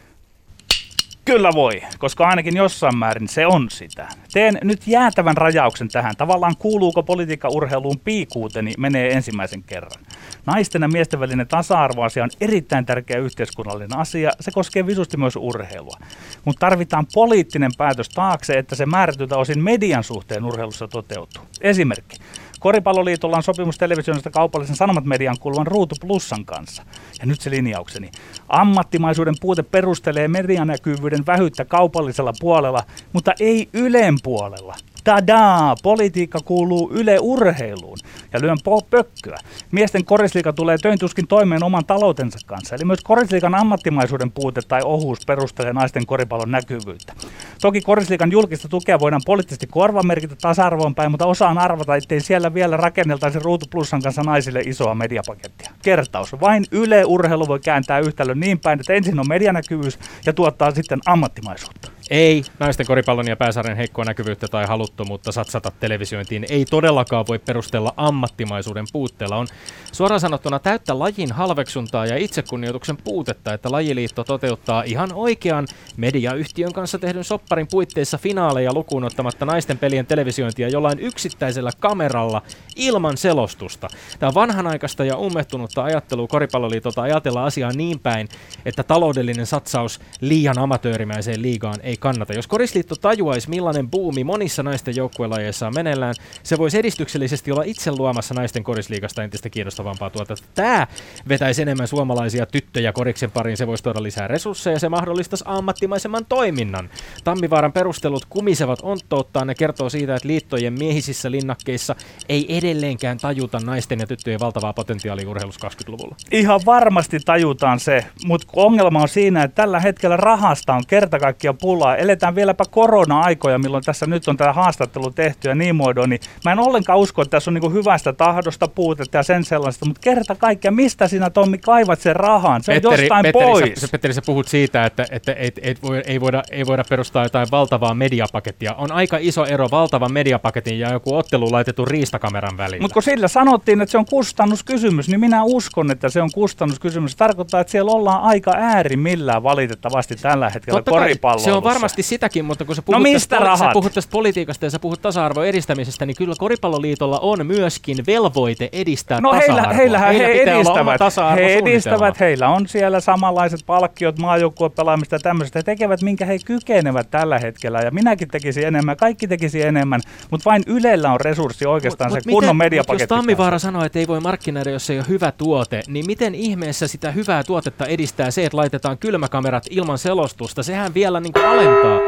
Kyllä 1.25 1.50
voi, 1.54 1.83
koska 1.99 2.28
ainakin 2.28 2.57
jossain 2.57 2.97
määrin 2.99 3.28
se 3.28 3.47
on 3.47 3.71
sitä. 3.71 4.09
Teen 4.33 4.59
nyt 4.62 4.87
jäätävän 4.87 5.37
rajauksen 5.37 5.88
tähän. 5.88 6.16
Tavallaan 6.16 6.57
kuuluuko 6.57 7.02
politiikka-urheiluun 7.02 8.00
piikuuteni 8.04 8.73
menee 8.78 9.12
ensimmäisen 9.12 9.62
kerran. 9.62 10.02
Naisten 10.47 10.83
ja 10.83 10.88
miesten 10.88 11.21
välinen 11.21 11.49
tasa-arvoasia 11.49 12.25
on 12.25 12.30
erittäin 12.40 12.87
tärkeä 12.87 13.18
yhteiskunnallinen 13.18 13.99
asia. 13.99 14.30
Se 14.40 14.50
koskee 14.50 14.87
visusti 14.87 15.16
myös 15.16 15.37
urheilua. 15.37 15.97
Mutta 16.45 16.61
tarvitaan 16.61 17.07
poliittinen 17.14 17.71
päätös 17.78 18.09
taakse, 18.09 18.59
että 18.59 18.75
se 18.75 18.87
määrätyltä 18.87 19.37
osin 19.37 19.64
median 19.64 20.04
suhteen 20.04 20.45
urheilussa 20.45 20.88
toteutuu. 20.88 21.42
Esimerkki. 21.61 22.16
Koripalloliitolla 22.59 23.37
on 23.37 23.43
sopimus 23.43 23.79
televisioista 23.79 24.31
kaupallisen 24.31 24.77
sanomat 24.77 25.05
median 25.05 25.38
kuuluvan 25.41 25.67
Ruutu 25.67 25.95
Plussan 26.00 26.45
kanssa. 26.45 26.83
Ja 27.21 27.27
nyt 27.27 27.41
se 27.41 27.50
linjaukseni. 27.50 28.11
Ammattimaisuuden 28.49 29.35
puute 29.41 29.62
perustelee 29.62 30.29
medianäkyvyyden 30.29 31.27
vähyyttä 31.27 31.65
kaupallisella 31.65 32.33
puolella, 32.41 32.83
mutta 33.12 33.33
ei 33.41 33.69
Ylen 33.73 34.15
puolella. 34.23 34.75
Tadaa! 35.05 35.75
Politiikka 35.83 36.38
kuuluu 36.45 36.90
Yle 36.93 37.19
Urheiluun 37.21 37.99
ja 38.33 38.40
lyön 38.40 38.59
po- 38.59 38.87
pökköä. 38.90 39.37
Miesten 39.71 40.05
korisliika 40.05 40.52
tulee 40.52 40.78
töintuskin 40.78 41.26
toimeen 41.26 41.62
oman 41.62 41.85
taloutensa 41.87 42.38
kanssa. 42.47 42.75
Eli 42.75 42.85
myös 42.85 43.00
korisliikan 43.05 43.55
ammattimaisuuden 43.55 44.31
puute 44.31 44.61
tai 44.69 44.81
ohuus 44.85 45.19
perustelee 45.26 45.73
naisten 45.73 46.07
koripallon 46.07 46.50
näkyvyyttä. 46.50 47.12
Toki 47.61 47.81
korisliikan 47.81 48.33
julkista 48.33 48.69
tukea 48.69 49.00
voidaan 49.00 49.23
poliittisesti 49.26 49.67
korvamerkitä 49.67 50.37
tasa-arvoon 50.43 50.95
päin, 50.95 51.11
mutta 51.11 51.26
osaan 51.26 51.59
arvata, 51.59 51.97
ettei 51.97 52.21
siellä 52.21 52.55
vielä 52.55 52.76
rakenneltaisi 52.76 53.38
Ruutu 53.38 53.67
Plussan 53.71 54.02
kanssa 54.02 54.23
naisille 54.23 54.61
isoa 54.61 54.95
mediapakettia. 54.95 55.71
Kertaus. 55.83 56.33
Vain 56.40 56.64
Yle 56.73 57.05
Urheilu 57.05 57.49
voi 57.49 57.61
kääntää 57.61 57.99
yhtälön 57.99 58.40
niin 58.40 58.59
päin, 58.59 58.81
että 58.81 58.93
ensin 58.93 59.21
on 59.21 59.28
medianäkyvyys 59.28 59.99
ja 60.26 60.33
tuottaa 60.33 60.71
sitten 60.71 61.00
ammattimaisuutta. 61.07 61.98
Ei 62.11 62.43
naisten 62.59 62.87
koripallon 62.87 63.27
ja 63.27 63.37
pääsarjan 63.37 63.77
heikkoa 63.77 64.05
näkyvyyttä 64.05 64.49
tai 64.49 64.67
haluttomuutta 64.67 65.33
satsata 65.33 65.71
televisiointiin 65.71 66.47
ei 66.49 66.65
todellakaan 66.65 67.25
voi 67.29 67.38
perustella 67.38 67.95
ammattimaisuuden 67.97 68.85
puutteella. 68.93 69.37
On 69.37 69.47
suoraan 69.93 70.21
sanottuna 70.21 70.59
täyttä 70.59 70.99
lajin 70.99 71.33
halveksuntaa 71.33 72.07
ja 72.07 72.17
itsekunnioituksen 72.17 72.97
puutetta, 72.97 73.55
että 73.55 73.73
lajiliitto 73.73 74.25
toteuttaa 74.25 74.83
ihan 74.83 75.12
oikean 75.12 75.67
mediayhtiön 75.97 76.73
kanssa 76.73 76.99
tehdyn 76.99 77.25
sopparin 77.25 77.67
puitteissa 77.71 78.19
finaaleja 78.19 78.75
lukuun 78.75 79.05
ottamatta 79.05 79.47
naisten 79.47 79.79
pelien 79.79 80.07
televisiointia 80.07 80.69
jollain 80.69 80.99
yksittäisellä 80.99 81.71
kameralla 81.81 82.43
ilman 82.77 83.17
selostusta. 83.17 83.88
Tämä 84.19 84.29
on 84.29 84.35
vanhanaikaista 84.35 85.05
ja 85.05 85.17
ummehtunutta 85.17 85.85
ajattelua 85.85 86.27
koripalloliitolta 86.27 87.03
ajatella 87.03 87.45
asiaa 87.45 87.73
niin 87.73 88.00
päin, 88.00 88.29
että 88.65 88.83
taloudellinen 88.83 89.47
satsaus 89.47 90.00
liian 90.21 90.59
amatöörimäiseen 90.59 91.43
liigaan 91.43 91.81
ei 91.83 91.98
kannata. 91.99 92.33
Jos 92.33 92.47
Korisliitto 92.47 92.95
tajuaisi, 92.97 93.50
millainen 93.50 93.90
buumi 93.90 94.25
monissa 94.25 94.62
naisten 94.62 94.97
joukkuelajeissa 94.97 95.67
on 95.67 95.75
meneillään, 95.75 96.14
se 96.43 96.59
voisi 96.59 96.78
edistyksellisesti 96.78 97.52
olla 97.52 97.62
itse 97.62 97.93
luomassa 97.93 98.35
naisten 98.35 98.64
korisliigasta 98.64 99.23
entistä 99.23 99.50
kiinnostavampaa 99.50 100.11
tuotetta. 100.11 100.49
Tämä 100.55 100.87
vetäisi 101.28 101.62
enemmän 101.62 101.88
suomalaisia 101.88 102.47
tyttöjä 102.47 102.93
koriksen 102.93 103.31
pariin, 103.31 103.57
se 103.57 103.67
voisi 103.67 103.85
tuoda 103.85 104.02
lisää 104.02 104.28
resursseja 104.28 104.75
ja 104.75 104.81
se 104.81 104.88
mahdollistaisi 104.88 105.45
ammattimaisemman 105.47 106.26
toiminnan. 106.28 106.90
Tammivaaran 107.25 107.73
perustelut 107.73 108.25
kumisevat 108.25 108.78
onttouttaa, 108.83 109.45
ne 109.45 109.55
kertoo 109.55 109.88
siitä, 109.88 110.17
että 110.17 110.28
liittojen 110.28 110.73
miehisissä 110.78 111.31
linnakkeissa 111.31 111.95
ei 112.28 112.59
edelleenkään 112.59 113.19
tajuta 113.19 113.61
naisten 113.61 114.00
ja 114.00 114.07
tyttöjen 114.07 114.40
valtavaa 114.40 114.73
potentiaalia 114.73 115.31
urheilussa 115.31 115.69
20-luvulla. 115.69 116.17
Ihan 116.33 116.61
varmasti 116.67 117.21
tajutaan 117.25 117.81
se, 117.81 118.05
mutta 118.25 118.47
ongelma 118.57 119.02
on 119.02 119.09
siinä, 119.09 119.43
että 119.43 119.55
tällä 119.55 119.81
hetkellä 119.81 120.17
rahasta 120.17 120.75
on 120.75 120.83
kerta 120.87 121.19
kaikkiaan 121.19 121.59
ollaan. 121.88 122.04
Eletään 122.04 122.35
vieläpä 122.35 122.64
korona-aikoja, 122.71 123.59
milloin 123.59 123.85
tässä 123.85 124.07
nyt 124.07 124.28
on 124.28 124.37
tämä 124.37 124.52
haastattelu 124.52 125.11
tehty 125.11 125.49
ja 125.49 125.54
niin 125.54 125.76
muodoin. 125.76 126.11
Niin 126.11 126.21
mä 126.45 126.52
en 126.52 126.59
ollenkaan 126.59 126.99
usko, 126.99 127.23
että 127.23 127.30
tässä 127.30 127.50
on 127.50 127.54
niin 127.54 127.73
hyvästä 127.73 128.12
tahdosta 128.12 128.68
puutetta 128.68 129.16
ja 129.16 129.23
sen 129.23 129.45
sellaista, 129.45 129.87
mutta 129.87 130.00
kerta 130.00 130.35
kaikkiaan, 130.35 130.75
mistä 130.75 131.09
sinä 131.09 131.30
Tommi 131.30 131.59
kaivat 131.59 132.00
sen 132.00 132.16
rahan? 132.16 132.62
Se 132.62 132.73
Petteri, 132.73 132.95
on 132.95 133.00
jostain 133.00 133.23
Petteri, 133.23 133.45
pois. 133.45 133.80
Sä, 133.80 133.88
Petteri, 133.92 134.14
sä 134.14 134.23
puhut 134.26 134.49
siitä, 134.49 134.85
että, 134.85 135.07
että 135.11 135.35
et, 135.38 135.61
et 135.62 135.83
voi, 135.83 136.02
ei, 136.07 136.21
voida, 136.21 136.42
ei 136.50 136.66
voida 136.66 136.85
perustaa 136.88 137.23
jotain 137.23 137.49
valtavaa 137.50 137.95
mediapakettia. 137.95 138.75
On 138.75 138.92
aika 138.92 139.16
iso 139.21 139.45
ero 139.45 139.68
valtavan 139.71 140.12
mediapaketin 140.12 140.78
ja 140.78 140.92
joku 140.92 141.16
ottelu 141.16 141.52
laitettu 141.52 141.85
riistakameran 141.85 142.57
välillä. 142.57 142.83
Mutta 142.83 142.95
kun 142.95 143.02
sillä 143.02 143.28
sanottiin, 143.28 143.80
että 143.80 143.90
se 143.92 143.99
on 143.99 144.07
kustannuskysymys, 144.07 145.09
niin 145.09 145.21
minä 145.21 145.45
uskon, 145.45 145.90
että 145.90 146.09
se 146.09 146.23
on 146.23 146.30
kustannuskysymys. 146.35 147.12
Se 147.12 147.16
tarkoittaa, 147.16 147.61
että 147.61 147.71
siellä 147.71 147.92
ollaan 147.92 148.23
aika 148.23 148.52
äärimmillään 148.57 149.42
valitettavasti 149.42 150.16
tällä 150.16 150.50
hetkellä 150.50 150.83
koripallossa. 150.83 151.45
Se 151.45 151.52
on 151.52 151.62
varmasti 151.78 152.02
sitäkin, 152.02 152.44
mutta 152.44 152.64
kun 152.64 152.76
sä 152.76 152.82
puhut, 152.82 152.99
no 152.99 153.02
mistä 153.02 153.28
tästä, 153.28 153.44
rahat? 153.44 153.68
sä 153.68 153.73
puhut 153.73 153.94
tästä 153.94 154.11
politiikasta 154.11 154.66
ja 154.66 154.70
sä 154.70 154.78
puhut 154.78 155.02
tasa-arvon 155.02 155.47
edistämisestä, 155.47 156.06
niin 156.06 156.16
kyllä 156.16 156.35
Koripalloliitolla 156.38 157.18
on 157.18 157.47
myöskin 157.47 158.06
velvoite 158.06 158.68
edistää 158.73 159.20
no 159.20 159.30
tasa-arvoa. 159.30 159.56
Heillä, 159.56 159.75
heillähän 159.75 160.14
heillä 160.14 160.26
he 160.26 160.42
edistävät, 160.42 161.00
he 161.37 161.54
edistävät, 161.54 162.20
heillä 162.20 162.49
on 162.49 162.68
siellä 162.68 163.00
samanlaiset 163.00 163.61
palkkiot 163.66 164.18
maajoukkuepelaamista 164.18 165.14
ja 165.14 165.18
tämmöistä. 165.18 165.58
He 165.58 165.62
tekevät, 165.62 166.02
minkä 166.02 166.26
he 166.26 166.38
kykenevät 166.44 167.11
tällä 167.11 167.38
hetkellä. 167.38 167.80
Ja 167.80 167.90
minäkin 167.90 168.28
tekisin 168.28 168.66
enemmän, 168.66 168.97
kaikki 168.97 169.28
tekisi 169.28 169.62
enemmän, 169.62 170.00
mutta 170.30 170.50
vain 170.50 170.62
Ylellä 170.66 171.12
on 171.12 171.20
resurssi 171.20 171.66
oikeastaan 171.66 172.11
mut, 172.11 172.23
se 172.23 172.30
mut 172.30 172.35
kunnon 172.35 172.56
mediapaketti. 172.56 173.02
Jos 173.02 173.08
Tammivaara 173.08 173.58
sanoo, 173.58 173.85
että 173.85 173.99
ei 173.99 174.06
voi 174.06 174.20
markkinoida, 174.20 174.70
jos 174.70 174.90
ei 174.90 174.99
ole 174.99 175.08
hyvä 175.08 175.32
tuote, 175.32 175.82
niin 175.87 176.06
miten 176.06 176.35
ihmeessä 176.35 176.88
sitä 176.88 177.11
hyvää 177.11 177.42
tuotetta 177.42 177.87
edistää 177.87 178.30
se, 178.30 178.44
että 178.44 178.56
laitetaan 178.56 178.99
kylmäkamerat 178.99 179.64
ilman 179.70 179.99
selostusta? 179.99 180.62
Sehän 180.62 180.94
vielä 180.94 181.20
niin 181.20 181.32
kuin 181.32 181.44
alentaa. 181.68 182.00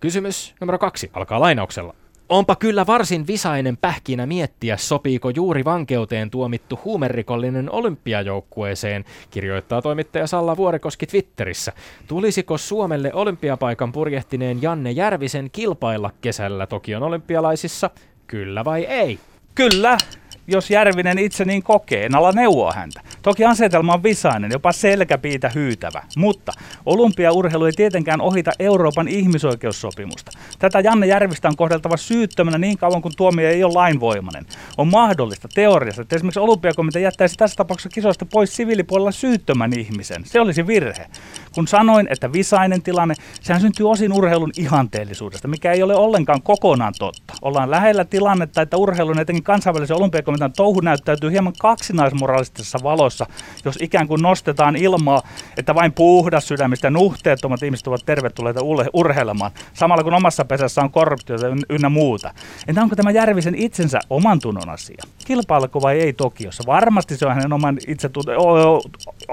Kysymys 0.00 0.54
numero 0.60 0.78
kaksi 0.78 1.10
alkaa 1.12 1.40
lainauksella. 1.40 1.94
Onpa 2.28 2.56
kyllä 2.56 2.86
varsin 2.86 3.26
visainen 3.26 3.76
pähkinä 3.76 4.26
miettiä, 4.26 4.76
sopiiko 4.76 5.30
juuri 5.30 5.64
vankeuteen 5.64 6.30
tuomittu 6.30 6.80
huumerikollinen 6.84 7.70
olympiajoukkueeseen, 7.70 9.04
kirjoittaa 9.30 9.82
toimittaja 9.82 10.26
Salla 10.26 10.56
Vuorikoski 10.56 11.06
Twitterissä. 11.06 11.72
Tulisiko 12.06 12.58
Suomelle 12.58 13.10
olympiapaikan 13.14 13.92
purjehtineen 13.92 14.62
Janne 14.62 14.90
Järvisen 14.90 15.50
kilpailla 15.52 16.10
kesällä 16.20 16.66
Tokion 16.66 17.02
olympialaisissa? 17.02 17.90
Kyllä 18.26 18.64
vai 18.64 18.84
ei? 18.84 19.18
Kyllä, 19.54 19.98
jos 20.46 20.70
Järvinen 20.70 21.18
itse 21.18 21.44
niin 21.44 21.62
kokee, 21.62 22.06
en 22.06 22.14
ala 22.14 22.32
neuvoa 22.32 22.72
häntä. 22.72 23.00
Toki 23.22 23.44
asetelma 23.44 23.94
on 23.94 24.02
visainen, 24.02 24.50
jopa 24.50 24.72
selkäpiitä 24.72 25.50
hyytävä, 25.54 26.02
mutta 26.16 26.52
olympiaurheilu 26.86 27.64
ei 27.64 27.72
tietenkään 27.72 28.20
ohita 28.20 28.52
Euroopan 28.58 29.08
ihmisoikeussopimusta. 29.08 30.30
Tätä 30.58 30.80
Janne 30.80 31.06
Järvistä 31.06 31.48
on 31.48 31.56
kohdeltava 31.56 31.96
syyttömänä 31.96 32.58
niin 32.58 32.78
kauan 32.78 33.02
kuin 33.02 33.16
tuomio 33.16 33.48
ei 33.48 33.64
ole 33.64 33.72
lainvoimainen. 33.72 34.46
On 34.78 34.88
mahdollista 34.88 35.48
teoriassa, 35.54 36.02
että 36.02 36.16
esimerkiksi 36.16 36.40
olympiakomitea 36.40 37.02
jättäisi 37.02 37.36
tässä 37.36 37.56
tapauksessa 37.56 37.94
kisoista 37.94 38.26
pois 38.32 38.56
siviilipuolella 38.56 39.12
syyttömän 39.12 39.78
ihmisen. 39.78 40.24
Se 40.24 40.40
olisi 40.40 40.66
virhe. 40.66 41.06
Kun 41.54 41.68
sanoin, 41.68 42.06
että 42.10 42.32
visainen 42.32 42.82
tilanne, 42.82 43.14
sehän 43.40 43.60
syntyy 43.60 43.90
osin 43.90 44.12
urheilun 44.12 44.50
ihanteellisuudesta, 44.56 45.48
mikä 45.48 45.72
ei 45.72 45.82
ole 45.82 45.94
ollenkaan 45.94 46.42
kokonaan 46.42 46.94
totta. 46.98 47.34
Ollaan 47.42 47.70
lähellä 47.70 48.04
tilannetta, 48.04 48.62
että 48.62 48.76
urheilun 48.76 49.18
etenkin 49.18 49.44
kansainvälisen 49.44 49.96
olympiakomitean 49.96 50.33
touhu 50.56 50.80
näyttäytyy 50.80 51.30
hieman 51.30 51.52
kaksinaismoralistisessa 51.58 52.78
valossa, 52.82 53.26
jos 53.64 53.78
ikään 53.80 54.08
kuin 54.08 54.22
nostetaan 54.22 54.76
ilmaa, 54.76 55.22
että 55.56 55.74
vain 55.74 55.92
puhdas 55.92 56.48
sydämistä 56.48 56.90
nuhteettomat 56.90 57.62
ihmiset 57.62 57.86
ovat 57.86 58.06
tervetulleita 58.06 58.60
urheilemaan, 58.92 59.50
samalla 59.74 60.04
kun 60.04 60.14
omassa 60.14 60.44
pesässä 60.44 60.80
on 60.80 60.90
korruptiota 60.90 61.46
ynnä 61.70 61.88
muuta. 61.88 62.34
Entä 62.68 62.82
onko 62.82 62.96
tämä 62.96 63.10
Järvisen 63.10 63.54
itsensä 63.54 63.98
oman 64.10 64.38
tunnon 64.38 64.68
asia? 64.68 65.02
Kilpailuko 65.24 65.82
vai 65.82 66.00
ei 66.00 66.12
Tokiossa? 66.12 66.62
Varmasti 66.66 67.16
se 67.16 67.26
on 67.26 67.34
hänen 67.34 67.52
oman 67.52 67.78
itse 67.88 68.10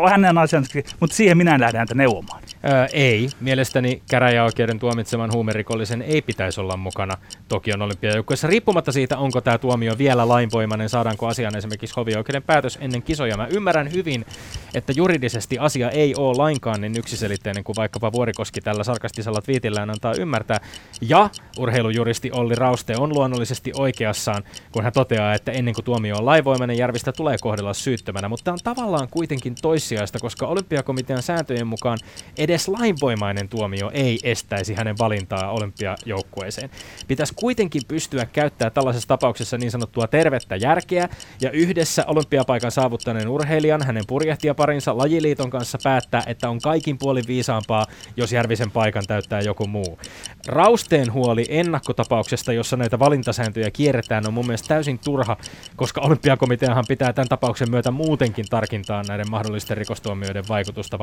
hänen 0.09 0.37
asiansa, 0.37 0.79
mutta 0.99 1.15
siihen 1.15 1.37
minä 1.37 1.55
en 1.55 1.77
häntä 1.77 1.95
neuvomaan. 1.95 2.41
Öö, 2.69 2.85
ei. 2.93 3.29
Mielestäni 3.39 4.01
käräjäoikeuden 4.09 4.79
tuomitseman 4.79 5.31
huumerikollisen 5.33 6.01
ei 6.01 6.21
pitäisi 6.21 6.61
olla 6.61 6.77
mukana 6.77 7.17
Tokion 7.47 7.81
olympiajoukkueessa, 7.81 8.47
riippumatta 8.47 8.91
siitä, 8.91 9.17
onko 9.17 9.41
tämä 9.41 9.57
tuomio 9.57 9.97
vielä 9.97 10.27
lainvoimainen, 10.27 10.89
saadaanko 10.89 11.27
asiaan 11.27 11.57
esimerkiksi 11.57 11.95
hovioikeuden 11.95 12.43
päätös 12.43 12.77
ennen 12.81 13.01
kisoja. 13.01 13.37
Mä 13.37 13.47
ymmärrän 13.47 13.91
hyvin, 13.93 14.25
että 14.73 14.93
juridisesti 14.95 15.57
asia 15.59 15.89
ei 15.89 16.15
ole 16.17 16.37
lainkaan 16.37 16.81
niin 16.81 16.97
yksiselitteinen 16.97 17.63
kuin 17.63 17.75
vaikkapa 17.75 18.11
Vuorikoski 18.11 18.61
tällä 18.61 18.83
sarkastisella 18.83 19.41
twiitillään 19.41 19.89
antaa 19.89 20.13
ymmärtää. 20.13 20.59
Ja 21.01 21.29
urheilujuristi 21.57 22.31
Olli 22.31 22.55
Rauste 22.55 22.97
on 22.97 23.13
luonnollisesti 23.13 23.71
oikeassaan, 23.77 24.43
kun 24.71 24.83
hän 24.83 24.93
toteaa, 24.93 25.33
että 25.33 25.51
ennen 25.51 25.73
kuin 25.73 25.85
tuomio 25.85 26.17
on 26.17 26.25
lainvoimainen, 26.25 26.77
Järvistä 26.77 27.11
tulee 27.11 27.37
kohdella 27.41 27.73
syyttömänä, 27.73 28.29
mutta 28.29 28.51
on 28.51 28.59
tavallaan 28.63 29.07
kuitenkin 29.11 29.55
toissijaista, 29.61 30.19
koska 30.19 30.47
olympiakomitean 30.47 31.21
sääntöjen 31.21 31.67
mukaan 31.67 31.97
edes 32.37 32.50
lainvoimainen 32.67 33.49
tuomio 33.49 33.91
ei 33.93 34.19
estäisi 34.23 34.73
hänen 34.73 34.97
valintaa 34.97 35.51
olympiajoukkueeseen. 35.51 36.69
Pitäisi 37.07 37.33
kuitenkin 37.35 37.81
pystyä 37.87 38.25
käyttämään 38.25 38.71
tällaisessa 38.71 39.07
tapauksessa 39.07 39.57
niin 39.57 39.71
sanottua 39.71 40.07
tervettä 40.07 40.55
järkeä 40.55 41.09
ja 41.41 41.51
yhdessä 41.51 42.05
olympiapaikan 42.07 42.71
saavuttaneen 42.71 43.27
urheilijan, 43.27 43.85
hänen 43.85 44.03
purjehtijaparinsa 44.07 44.97
lajiliiton 44.97 45.49
kanssa 45.49 45.77
päättää, 45.83 46.23
että 46.27 46.49
on 46.49 46.59
kaikin 46.59 46.97
puolin 46.97 47.23
viisaampaa, 47.27 47.85
jos 48.17 48.31
Järvisen 48.31 48.71
paikan 48.71 49.03
täyttää 49.07 49.41
joku 49.41 49.67
muu. 49.67 49.99
Rausteen 50.47 51.13
huoli 51.13 51.45
ennakkotapauksesta, 51.49 52.53
jossa 52.53 52.77
näitä 52.77 52.99
valintasääntöjä 52.99 53.71
kierretään, 53.71 54.27
on 54.27 54.33
mun 54.33 54.45
mielestä 54.45 54.67
täysin 54.67 54.99
turha, 54.99 55.37
koska 55.75 56.01
olympiakomiteahan 56.01 56.85
pitää 56.87 57.13
tämän 57.13 57.29
tapauksen 57.29 57.71
myötä 57.71 57.91
muutenkin 57.91 58.45
tarkintaa 58.49 59.03
näiden 59.07 59.31
mahdollisten 59.31 59.77
rikostuomioiden 59.77 60.47
vaikutusta 60.49 60.99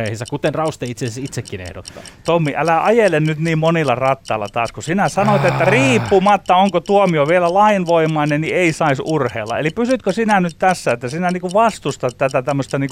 valintakriteereihinsä, 0.00 0.24
kuten 0.30 0.54
Rauste 0.54 0.86
itse 0.86 1.06
asiassa 1.06 1.20
itsekin 1.24 1.60
ehdottaa. 1.60 2.02
Tommi, 2.24 2.54
älä 2.56 2.84
ajele 2.84 3.20
nyt 3.20 3.38
niin 3.38 3.58
monilla 3.58 3.94
rattailla 3.94 4.48
taas, 4.48 4.72
kun 4.72 4.82
sinä 4.82 5.08
sanoit, 5.08 5.44
että 5.44 5.64
riippumatta 5.64 6.56
onko 6.56 6.80
tuomio 6.80 7.28
vielä 7.28 7.54
lainvoimainen, 7.54 8.40
niin 8.40 8.56
ei 8.56 8.72
saisi 8.72 9.02
urheilla. 9.04 9.58
Eli 9.58 9.70
pysytkö 9.70 10.12
sinä 10.12 10.40
nyt 10.40 10.56
tässä, 10.58 10.92
että 10.92 11.08
sinä 11.08 11.30
niin 11.30 11.52
vastustat 11.54 12.18
tätä 12.18 12.42
tämmöistä 12.42 12.78
niin 12.78 12.90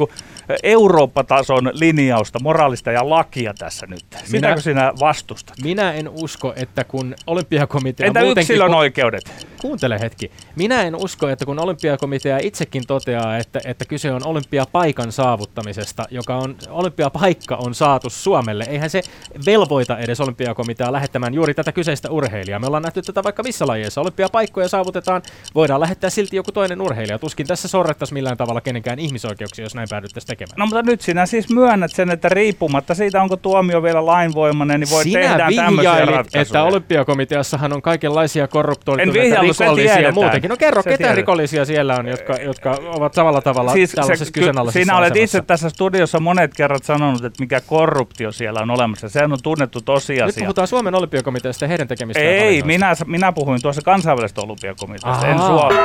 Eurooppa-tason 0.62 1.70
linjausta, 1.72 2.38
moraalista 2.42 2.90
ja 2.90 3.10
lakia 3.10 3.54
tässä 3.58 3.86
nyt? 3.86 4.04
Sitäkö 4.24 4.52
minä, 4.52 4.60
sinä 4.60 4.92
vastustat? 5.00 5.56
Minä 5.62 5.92
en 5.92 6.08
usko, 6.08 6.52
että 6.56 6.84
kun 6.84 7.14
olympiakomitea 7.26 8.06
Entä 8.06 8.20
yksilön 8.20 8.70
kun, 8.70 8.78
oikeudet? 8.78 9.46
Kuuntele 9.60 10.00
hetki. 10.00 10.30
Minä 10.56 10.82
en 10.82 10.96
usko, 10.96 11.28
että 11.28 11.44
kun 11.44 11.60
olympiakomitea 11.60 12.38
itsekin 12.42 12.86
toteaa, 12.86 13.36
että, 13.36 13.60
että 13.64 13.84
kyse 13.84 14.12
on 14.12 14.26
olympiapaikan 14.26 15.12
saavuttamisesta, 15.12 16.04
joka 16.10 16.36
on, 16.36 16.56
olympiapaikka 16.98 17.56
on 17.56 17.74
saatu 17.74 18.10
Suomelle, 18.10 18.64
eihän 18.68 18.90
se 18.90 19.02
velvoita 19.46 19.98
edes 19.98 20.20
olympiakomitea 20.20 20.92
lähettämään 20.92 21.34
juuri 21.34 21.54
tätä 21.54 21.72
kyseistä 21.72 22.10
urheilijaa. 22.10 22.58
Me 22.58 22.66
ollaan 22.66 22.82
nähty 22.82 23.02
tätä 23.02 23.22
vaikka 23.22 23.42
missä 23.42 23.66
lajeissa. 23.66 24.00
Olympiapaikkoja 24.00 24.68
saavutetaan, 24.68 25.22
voidaan 25.54 25.80
lähettää 25.80 26.10
silti 26.10 26.36
joku 26.36 26.52
toinen 26.52 26.80
urheilija. 26.80 27.18
Tuskin 27.18 27.46
tässä 27.46 27.68
sorrettaisiin 27.68 28.14
millään 28.14 28.36
tavalla 28.36 28.60
kenenkään 28.60 28.98
ihmisoikeuksia, 28.98 29.64
jos 29.64 29.74
näin 29.74 29.88
päädyttäisiin 29.90 30.26
tekemään. 30.26 30.54
No 30.56 30.66
mutta 30.66 30.82
nyt 30.82 31.00
sinä 31.00 31.26
siis 31.26 31.48
myönnät 31.50 31.90
sen, 31.94 32.10
että 32.10 32.28
riippumatta 32.28 32.94
siitä, 32.94 33.22
onko 33.22 33.36
tuomio 33.36 33.82
vielä 33.82 34.06
lainvoimainen, 34.06 34.80
niin 34.80 34.90
voi 34.90 35.04
Sinä 35.04 35.20
tehdä 35.20 35.48
tämmöisiä 35.56 36.04
ratkaisuja. 36.04 36.42
että 36.42 36.62
olympiakomiteassahan 36.62 37.72
on 37.72 37.82
kaikenlaisia 37.82 38.48
korruptoituneita 38.48 39.40
rikollisia 39.40 40.00
ja 40.00 40.12
muutenkin. 40.12 40.48
No 40.48 40.56
kerro, 40.56 40.82
se 40.82 40.90
ketä 40.90 40.98
tiedät. 40.98 41.16
rikollisia 41.16 41.64
siellä 41.64 41.96
on, 41.96 42.06
jotka, 42.06 42.36
jotka 42.36 42.78
ovat 42.86 43.14
samalla 43.14 43.40
tavalla 43.40 43.72
siis 43.72 43.90
tällaisessa 43.90 44.24
se, 44.24 44.32
kyseenalaisessa 44.32 44.84
Sinä 44.84 44.98
olet 44.98 45.16
itse 45.16 45.42
tässä 45.42 45.68
studiossa 45.68 46.20
monet 46.20 46.54
kerrat 46.56 46.84
sanonut, 46.88 47.24
että 47.24 47.42
mikä 47.42 47.60
korruptio 47.60 48.32
siellä 48.32 48.60
on 48.60 48.70
olemassa. 48.70 49.08
Sehän 49.08 49.32
on 49.32 49.38
tunnettu 49.42 49.80
tosiasia. 49.80 50.26
Nyt 50.26 50.36
puhutaan 50.38 50.68
Suomen 50.68 50.94
olympiakomiteasta 50.94 51.64
ja 51.64 51.68
heidän 51.68 51.88
tekemistä. 51.88 52.22
Ei, 52.22 52.62
minä, 52.62 52.94
minä 53.06 53.32
puhuin 53.32 53.62
tuossa 53.62 53.82
kansainvälisestä 53.82 54.40
olympiakomiteasta, 54.40 55.26
en 55.26 55.38
Suomesta. 55.38 55.82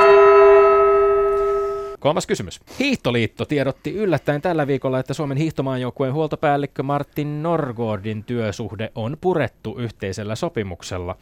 Kolmas 2.00 2.26
kysymys. 2.26 2.60
Hiihtoliitto 2.78 3.44
tiedotti 3.44 3.94
yllättäen 3.94 4.42
tällä 4.42 4.66
viikolla, 4.66 4.98
että 4.98 5.14
Suomen 5.14 5.36
hiihtomaajoukkueen 5.36 6.12
huoltopäällikkö 6.12 6.82
Martin 6.82 7.42
Norgordin 7.42 8.24
työsuhde 8.24 8.92
on 8.94 9.16
purettu 9.20 9.78
yhteisellä 9.78 10.34
sopimuksella. 10.34 11.16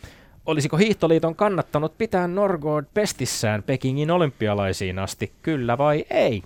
Olisiko 0.47 0.77
Hiihtoliiton 0.77 1.35
kannattanut 1.35 1.99
pitää 1.99 2.29
Norgord 2.29 2.87
pestissään 2.95 3.63
Pekingin 3.63 4.11
olympialaisiin 4.11 4.99
asti, 4.99 5.33
kyllä 5.43 5.79
vai 5.79 6.05
ei? 6.11 6.43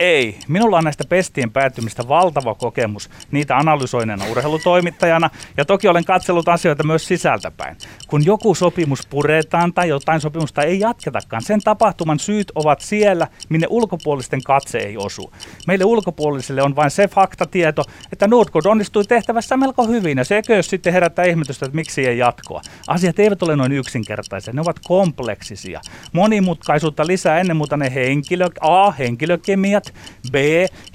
Ei. 0.00 0.38
Minulla 0.48 0.78
on 0.78 0.84
näistä 0.84 1.04
pestien 1.08 1.50
päättymistä 1.50 2.08
valtava 2.08 2.54
kokemus 2.54 3.10
niitä 3.30 3.56
analysoineena 3.56 4.24
urheilutoimittajana 4.30 5.30
ja 5.56 5.64
toki 5.64 5.88
olen 5.88 6.04
katsellut 6.04 6.48
asioita 6.48 6.82
myös 6.82 7.06
sisältäpäin. 7.06 7.76
Kun 8.08 8.26
joku 8.26 8.54
sopimus 8.54 9.06
puretaan 9.06 9.72
tai 9.72 9.88
jotain 9.88 10.20
sopimusta 10.20 10.62
ei 10.62 10.80
jatketakaan, 10.80 11.42
sen 11.42 11.60
tapahtuman 11.60 12.18
syyt 12.18 12.52
ovat 12.54 12.80
siellä, 12.80 13.26
minne 13.48 13.66
ulkopuolisten 13.70 14.42
katse 14.42 14.78
ei 14.78 14.96
osu. 14.96 15.32
Meille 15.66 15.84
ulkopuolisille 15.84 16.62
on 16.62 16.76
vain 16.76 16.90
se 16.90 17.08
faktatieto, 17.08 17.84
että 18.12 18.26
Nordgård 18.26 18.66
onnistui 18.66 19.04
tehtävässä 19.04 19.56
melko 19.56 19.86
hyvin 19.86 20.18
ja 20.18 20.24
se 20.24 20.42
sitten 20.60 20.92
herättää 20.92 21.24
ihmetystä, 21.24 21.66
että 21.66 21.76
miksi 21.76 22.06
ei 22.06 22.18
jatkoa. 22.18 22.60
Asiat 22.86 23.18
eivät 23.18 23.42
ole 23.42 23.56
noin 23.56 23.72
yksinkertaisia, 23.72 24.52
ne 24.52 24.60
ovat 24.60 24.80
kompleksisia. 24.84 25.80
Monimutkaisuutta 26.12 27.06
lisää 27.06 27.40
ennen 27.40 27.56
muuta 27.56 27.76
ne 27.76 27.94
henkilö, 27.94 28.48
A, 28.60 28.90
henkilökemiat, 28.90 29.89
B, 30.32 30.34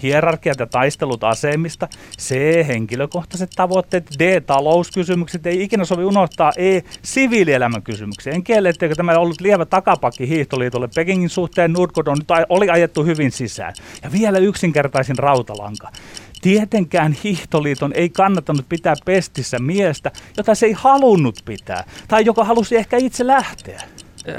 hierarkiat 0.03 0.59
ja 0.59 0.65
taistelut 0.65 1.23
asemista, 1.23 1.87
C, 2.19 2.35
henkilökohtaiset 2.67 3.49
tavoitteet, 3.55 4.05
D, 4.19 4.41
talouskysymykset, 4.41 5.45
ei 5.45 5.63
ikinä 5.63 5.85
sovi 5.85 6.03
unohtaa 6.03 6.51
E, 6.57 6.81
siviilielämän 7.01 7.83
kysymyksiä. 7.83 8.33
En 8.33 8.43
kiele, 8.43 8.69
etteikö 8.69 8.95
tämä 8.95 9.19
ollut 9.19 9.41
lievä 9.41 9.65
takapakki 9.65 10.29
hiihtoliitolle 10.29 10.89
Pekingin 10.95 11.29
suhteen 11.29 11.73
Nordgård 11.75 12.07
on, 12.07 12.17
oli 12.49 12.69
ajettu 12.69 13.03
hyvin 13.03 13.31
sisään. 13.31 13.73
Ja 14.03 14.11
vielä 14.11 14.37
yksinkertaisin 14.37 15.17
rautalanka. 15.17 15.91
Tietenkään 16.41 17.15
hiihtoliiton 17.23 17.93
ei 17.93 18.09
kannattanut 18.09 18.69
pitää 18.69 18.95
pestissä 19.05 19.59
miestä, 19.59 20.11
jota 20.37 20.55
se 20.55 20.65
ei 20.65 20.73
halunnut 20.73 21.39
pitää, 21.45 21.83
tai 22.07 22.25
joka 22.25 22.43
halusi 22.43 22.75
ehkä 22.75 22.97
itse 22.97 23.27
lähteä. 23.27 23.81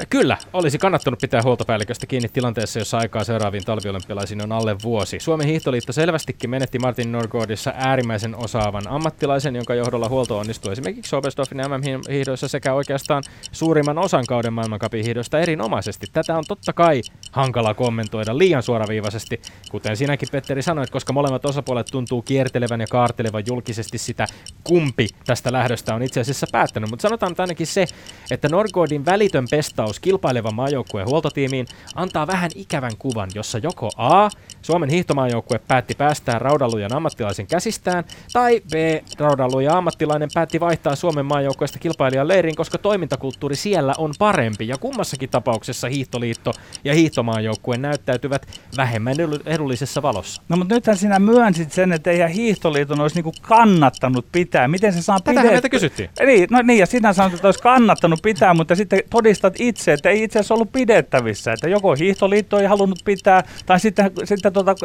Kyllä, 0.09 0.37
olisi 0.53 0.77
kannattanut 0.77 1.19
pitää 1.19 1.41
huoltopäälliköstä 1.43 2.05
kiinni 2.05 2.29
tilanteessa, 2.29 2.79
jossa 2.79 2.97
aikaa 2.97 3.23
seuraaviin 3.23 3.65
talviolympialaisiin 3.65 4.43
on 4.43 4.51
alle 4.51 4.75
vuosi. 4.83 5.19
Suomen 5.19 5.47
hiihtoliitto 5.47 5.93
selvästikin 5.93 6.49
menetti 6.49 6.79
Martin 6.79 7.11
Norgårdissa 7.11 7.73
äärimmäisen 7.75 8.35
osaavan 8.35 8.87
ammattilaisen, 8.87 9.55
jonka 9.55 9.75
johdolla 9.75 10.09
huolto 10.09 10.37
onnistui 10.37 10.71
esimerkiksi 10.71 11.15
Oberstdorfin 11.15 11.57
MM-hiihdoissa 11.57 12.47
sekä 12.47 12.73
oikeastaan 12.73 13.23
suurimman 13.51 13.97
osan 13.97 14.25
kauden 14.27 14.53
maailmankapin 14.53 15.03
hiihdosta 15.03 15.39
erinomaisesti. 15.39 16.07
Tätä 16.13 16.37
on 16.37 16.43
totta 16.47 16.73
kai 16.73 17.01
hankala 17.31 17.73
kommentoida 17.73 18.37
liian 18.37 18.63
suoraviivaisesti, 18.63 19.41
kuten 19.71 19.97
sinäkin 19.97 20.29
Petteri 20.31 20.61
sanoit, 20.61 20.89
koska 20.89 21.13
molemmat 21.13 21.45
osapuolet 21.45 21.87
tuntuu 21.91 22.21
kiertelevän 22.21 22.81
ja 22.81 22.87
kaartelevan 22.87 23.43
julkisesti 23.47 23.97
sitä, 23.97 24.27
kumpi 24.63 25.07
tästä 25.25 25.51
lähdöstä 25.51 25.95
on 25.95 26.03
itse 26.03 26.19
asiassa 26.19 26.47
päättänyt. 26.51 26.89
Mutta 26.89 27.01
sanotaan 27.01 27.35
ainakin 27.37 27.67
se, 27.67 27.85
että 28.31 28.49
Norgårdin 28.49 29.05
välitön 29.05 29.45
pest 29.51 29.76
vastaus 29.77 29.99
kilpailevan 29.99 30.55
maajoukkueen 30.55 31.07
huoltotiimiin 31.07 31.65
antaa 31.95 32.27
vähän 32.27 32.51
ikävän 32.55 32.97
kuvan, 32.99 33.29
jossa 33.35 33.57
joko 33.57 33.89
A. 33.97 34.29
Suomen 34.61 34.89
hiihtomaajoukkue 34.89 35.59
päätti 35.67 35.95
päästää 35.95 36.39
raudallujan 36.39 36.93
ammattilaisen 36.93 37.47
käsistään, 37.47 38.03
tai 38.33 38.61
B. 38.71 38.73
Raudalluja 39.19 39.77
ammattilainen 39.77 40.29
päätti 40.33 40.59
vaihtaa 40.59 40.95
Suomen 40.95 41.25
maajoukkueesta 41.25 41.79
kilpailijan 41.79 42.27
leiriin, 42.27 42.55
koska 42.55 42.77
toimintakulttuuri 42.77 43.55
siellä 43.55 43.93
on 43.97 44.13
parempi, 44.19 44.67
ja 44.67 44.77
kummassakin 44.77 45.29
tapauksessa 45.29 45.87
hiihtoliitto 45.87 46.53
ja 46.83 46.93
hiihtomaajoukkue 46.93 47.77
näyttäytyvät 47.77 48.47
vähemmän 48.77 49.15
edullisessa 49.45 50.01
valossa. 50.01 50.41
No 50.49 50.57
mutta 50.57 50.75
nythän 50.75 50.97
sinä 50.97 51.19
myönsit 51.19 51.71
sen, 51.71 51.93
että 51.93 52.11
eihän 52.11 52.29
hiihtoliiton 52.29 52.99
olisi 52.99 53.15
niinku 53.15 53.33
kannattanut 53.41 54.25
pitää. 54.31 54.67
Miten 54.67 54.93
se 54.93 55.01
saa 55.01 55.19
pidettyä? 55.19 55.51
meitä 55.51 55.69
kysyttiin. 55.69 56.09
Niin, 56.25 56.47
no 56.51 56.61
niin, 56.61 56.79
ja 56.79 56.85
sinä 56.85 57.13
sanoit, 57.13 57.33
että 57.33 57.47
olisi 57.47 57.61
kannattanut 57.61 58.21
pitää, 58.21 58.53
mutta 58.53 58.75
sitten 58.75 58.99
todistat 59.09 59.53
itse, 59.67 59.93
että 59.93 60.09
ei 60.09 60.23
itse 60.23 60.39
asiassa 60.39 60.53
ollut 60.53 60.71
pidettävissä, 60.71 61.53
että 61.53 61.69
joko 61.69 61.95
hiihtoliitto 61.95 62.59
ei 62.59 62.65
halunnut 62.65 62.99
pitää, 63.05 63.43
tai 63.65 63.79
sitten, 63.79 64.11
sitten 64.23 64.53
tota, 64.53 64.75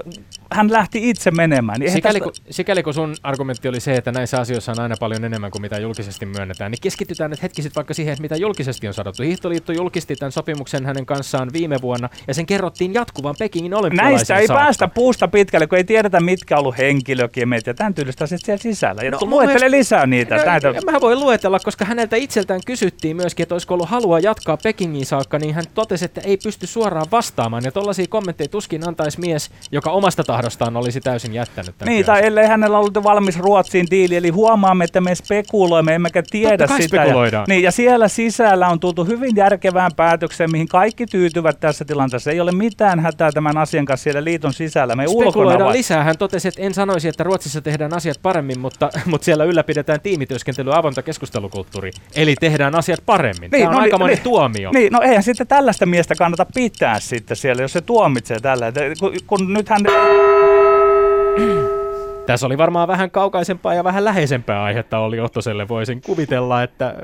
hän 0.51 0.73
lähti 0.73 1.11
itse 1.11 1.31
menemään. 1.31 1.81
Niin 1.81 1.93
sikäli, 1.93 2.21
tästä... 2.21 2.43
kun, 2.43 2.53
sikäli 2.53 2.83
kun 2.83 2.95
sun 2.95 3.17
argumentti 3.23 3.69
oli 3.69 3.81
se, 3.81 3.95
että 3.95 4.13
näissä 4.13 4.41
asioissa 4.41 4.73
on 4.73 4.81
aina 4.81 4.95
paljon 5.01 5.25
enemmän 5.25 5.51
kuin 5.51 5.63
mitä 5.63 5.79
julkisesti 5.81 6.27
myönnetään, 6.27 6.71
niin 6.71 6.81
keskitytään 6.81 7.31
nyt 7.31 7.43
hetki 7.43 7.63
sitten 7.63 7.77
vaikka 7.77 7.95
siihen, 7.95 8.13
että 8.13 8.23
mitä 8.23 8.37
julkisesti 8.37 8.89
on 8.89 8.95
sanottu. 8.95 9.23
Hiihtoliitto 9.23 9.73
julkisti 9.73 10.17
tämän 10.17 10.33
sopimuksen 10.33 10.87
hänen 10.87 11.07
kanssaan 11.07 11.51
viime 11.53 11.77
vuonna, 11.83 12.09
ja 12.29 12.35
sen 12.35 12.47
kerrottiin 12.47 12.95
jatkuvan 12.95 13.35
Pekingin 13.39 13.75
olympialaisen 13.75 14.15
Näistä 14.15 14.37
ei 14.37 14.47
saakka. 14.47 14.65
päästä 14.65 14.89
puusta 14.89 15.29
pitkälle, 15.29 15.67
kun 15.67 15.79
ei 15.79 15.85
tiedetä, 15.85 16.21
mitkä 16.21 16.55
on 16.57 16.61
ollut 16.61 16.79
henkilökiemet 16.79 17.67
ja 17.67 17.75
tämän 17.75 17.95
tyylistä 17.95 18.25
asiat 18.25 18.41
siellä 18.45 18.63
sisällä. 18.63 19.03
Ja 19.03 19.11
no, 19.11 19.19
luettele 19.21 19.71
lisää 19.71 20.07
niitä. 20.07 20.37
No, 20.37 20.45
näitä... 20.45 20.73
Mä 20.91 21.01
voin 21.01 21.21
luetella, 21.21 21.61
koska 21.61 21.85
häneltä 21.85 22.17
itseltään 22.17 22.61
kysyttiin 22.67 23.17
myöskin, 23.17 23.43
että 23.43 23.55
olisiko 23.55 23.75
ollut 23.75 23.89
halua 23.89 24.19
jatkaa 24.19 24.57
Pekingin 24.57 24.72
saakka, 25.05 25.39
niin 25.39 25.55
hän 25.55 25.65
totesi, 25.75 26.05
että 26.05 26.21
ei 26.25 26.37
pysty 26.37 26.67
suoraan 26.67 27.07
vastaamaan. 27.13 27.65
Ja 27.65 27.73
tollaisia 27.73 28.07
kommentteja 28.09 28.49
tuskin 28.49 28.89
antaisi 28.89 29.21
mies, 29.21 29.51
joka 29.73 29.91
omasta 29.91 30.25
tahdostaan 30.25 30.77
olisi 30.77 31.01
täysin 31.01 31.35
jättänyt 31.35 31.79
tämän 31.79 31.93
Niin, 31.93 32.07
tai 32.07 32.27
ellei 32.27 32.47
hänellä 32.47 32.79
ollut 32.79 32.95
valmis 32.95 33.39
Ruotsiin 33.39 33.87
diili. 33.91 34.17
Eli 34.17 34.31
huomaamme, 34.31 34.85
että 34.85 35.01
me 35.01 35.15
spekuloimme, 35.15 35.95
emmekä 35.95 36.23
tiedä 36.31 36.67
Totta 36.67 36.83
sitä. 36.83 37.05
Ja, 37.05 37.45
niin, 37.49 37.63
ja 37.63 37.71
siellä 37.71 38.09
sisällä 38.09 38.69
on 38.69 38.81
tultu 38.81 39.05
hyvin 39.05 39.37
järkevään 39.37 39.91
päätökseen, 39.97 40.51
mihin 40.51 40.69
kaikki 40.69 41.07
tyytyvät 41.07 41.61
tässä 41.61 41.85
tilanteessa. 41.85 42.31
Ei 42.31 42.41
ole 42.41 42.53
mitään 42.53 43.01
hätää 43.01 43.33
tämän 43.33 43.59
asian 43.59 43.85
kanssa 43.85 44.05
siellä 44.05 44.25
liiton 44.25 44.53
sisällä. 44.53 44.97
Me 44.97 45.05
ulkona 45.09 45.73
lisää. 45.73 46.05
Hän 46.05 46.19
totesi, 46.19 46.49
että 46.49 46.63
en 46.63 46.75
sanoisi, 46.75 47.09
että 47.09 47.25
Ruotsissa 47.25 47.61
tehdään 47.61 47.95
asiat 47.95 48.17
paremmin, 48.23 48.61
mutta, 48.61 48.91
mutta 49.11 49.25
siellä 49.25 49.45
ylläpidetään 49.45 50.01
tiimityöskentely 50.01 50.75
avointa 50.75 51.03
keskustelukulttuuri. 51.03 51.91
Eli 52.17 52.35
tehdään 52.41 52.75
asiat 52.75 53.01
paremmin. 53.07 53.51
Niin, 53.51 53.51
Tämä 53.51 53.69
on 53.69 53.75
no, 53.75 53.81
aika 53.81 54.07
niin, 54.07 54.21
tuomio. 54.21 54.62
Niin, 54.71 54.93
no 54.93 55.01
eihän 55.01 55.23
sitten 55.23 55.47
tällaista 55.47 55.87
miestä 55.87 56.15
kannata 56.15 56.47
pitää 56.55 57.01
sitten 57.01 57.37
siellä, 57.37 57.63
jos 57.63 57.73
se 57.73 57.81
tuomitsee 57.81 58.41
tällä. 58.41 58.73
Kun, 59.01 59.13
kun 59.27 59.53
nythän... 59.53 59.81
Tässä 62.27 62.47
oli 62.47 62.59
varmaan 62.59 62.89
vähän 62.89 63.11
kaukaisempaa 63.11 63.75
ja 63.75 63.85
vähän 63.85 64.05
läheisempää 64.05 64.63
aihetta 64.63 64.99
oli 64.99 65.21
Ottoselle. 65.21 65.69
Voisin 65.69 66.01
kuvitella, 66.01 66.63
että 66.63 66.95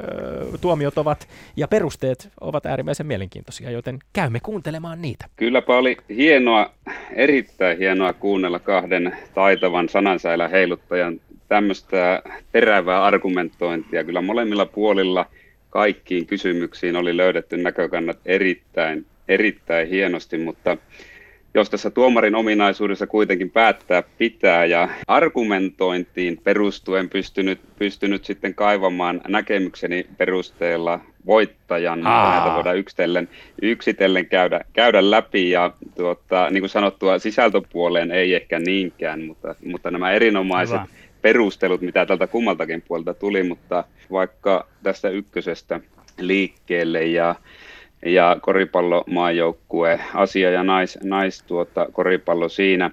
ö, 0.55 0.59
tuomiot 0.61 0.99
ovat 0.99 1.29
ja 1.57 1.68
perusteet 1.68 2.29
ovat 2.40 2.66
äärimmäisen 2.66 3.07
mielenkiintoisia, 3.07 3.71
joten 3.71 3.99
käymme 4.12 4.40
kuuntelemaan 4.40 5.03
niitä. 5.03 5.27
Kylläpä 5.37 5.77
oli 5.77 5.97
hienoa, 6.16 6.71
erittäin 7.12 7.79
hienoa 7.79 8.12
kuunnella 8.12 8.59
kahden 8.59 9.16
taitavan 9.35 9.88
sanansäilän 9.88 10.51
heiluttajan 10.51 11.21
tämmöistä 11.49 12.23
terävää 12.53 13.05
argumentointia. 13.05 14.05
Kyllä 14.05 14.21
molemmilla 14.21 14.66
puolilla– 14.66 15.27
kaikkiin 15.70 16.26
kysymyksiin 16.26 16.96
oli 16.96 17.16
löydetty 17.16 17.57
näkökannat 17.57 18.18
erittäin, 18.26 19.07
erittäin 19.28 19.88
hienosti, 19.88 20.38
mutta 20.38 20.76
jos 21.54 21.70
tässä 21.70 21.90
tuomarin 21.90 22.35
ominaisuudessa 22.35 23.07
kuitenkin 23.07 23.50
päättää 23.50 24.02
pitää 24.18 24.64
ja 24.64 24.88
argumentointiin 25.07 26.40
perustuen 26.44 27.09
pystynyt, 27.09 27.61
pystynyt 27.78 28.24
sitten 28.24 28.54
kaivamaan 28.54 29.20
näkemykseni 29.28 30.07
perusteella 30.16 31.00
voittajan, 31.26 32.07
Aa. 32.07 32.35
näitä 32.35 32.54
voidaan 32.54 32.78
yksitellen, 32.78 33.28
yksitellen 33.62 34.26
käydä, 34.26 34.61
käydä 34.72 35.11
läpi 35.11 35.50
ja 35.50 35.72
tuota, 35.96 36.50
niin 36.50 36.61
kuin 36.61 36.70
sanottua 36.70 37.18
sisältöpuoleen 37.18 38.11
ei 38.11 38.35
ehkä 38.35 38.59
niinkään, 38.59 39.20
mutta, 39.24 39.54
mutta 39.64 39.90
nämä 39.90 40.12
erinomaiset 40.12 40.81
Hyvä 40.81 41.08
perustelut, 41.22 41.81
mitä 41.81 42.07
tältä 42.07 42.26
kummaltakin 42.26 42.83
puolta 42.88 43.14
tuli, 43.14 43.42
mutta 43.42 43.85
vaikka 44.11 44.66
tästä 44.83 45.09
ykkösestä 45.09 45.81
liikkeelle 46.18 47.04
ja, 47.04 47.35
ja 48.07 48.37
koripallomaajoukkue 48.40 50.00
asia 50.14 50.50
ja 50.50 50.62
nais, 50.62 50.98
nais 51.02 51.42
tuota, 51.42 51.87
koripallo 51.92 52.48
siinä. 52.48 52.90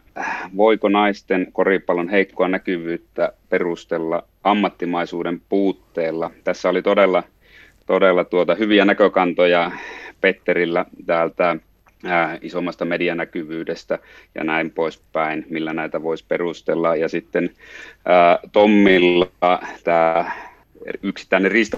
Voiko 0.57 0.89
naisten 0.89 1.47
koripallon 1.53 2.09
heikkoa 2.09 2.47
näkyvyyttä 2.47 3.33
perustella 3.49 4.23
ammattimaisuuden 4.43 5.41
puutteella? 5.49 6.31
Tässä 6.43 6.69
oli 6.69 6.81
todella, 6.81 7.23
todella 7.85 8.23
tuota, 8.23 8.55
hyviä 8.55 8.85
näkökantoja 8.85 9.71
Petterillä 10.21 10.85
täältä 11.05 11.47
ää, 11.49 11.57
isommasta 12.41 12.85
medianäkyvyydestä 12.85 13.99
ja 14.35 14.43
näin 14.43 14.71
poispäin, 14.71 15.45
millä 15.49 15.73
näitä 15.73 16.03
voisi 16.03 16.25
perustella. 16.27 16.95
Ja 16.95 17.09
sitten 17.09 17.49
ää, 18.05 18.39
Tommilla 18.51 19.31
tämä 19.83 20.31
yksittäinen 21.03 21.51
riista 21.51 21.77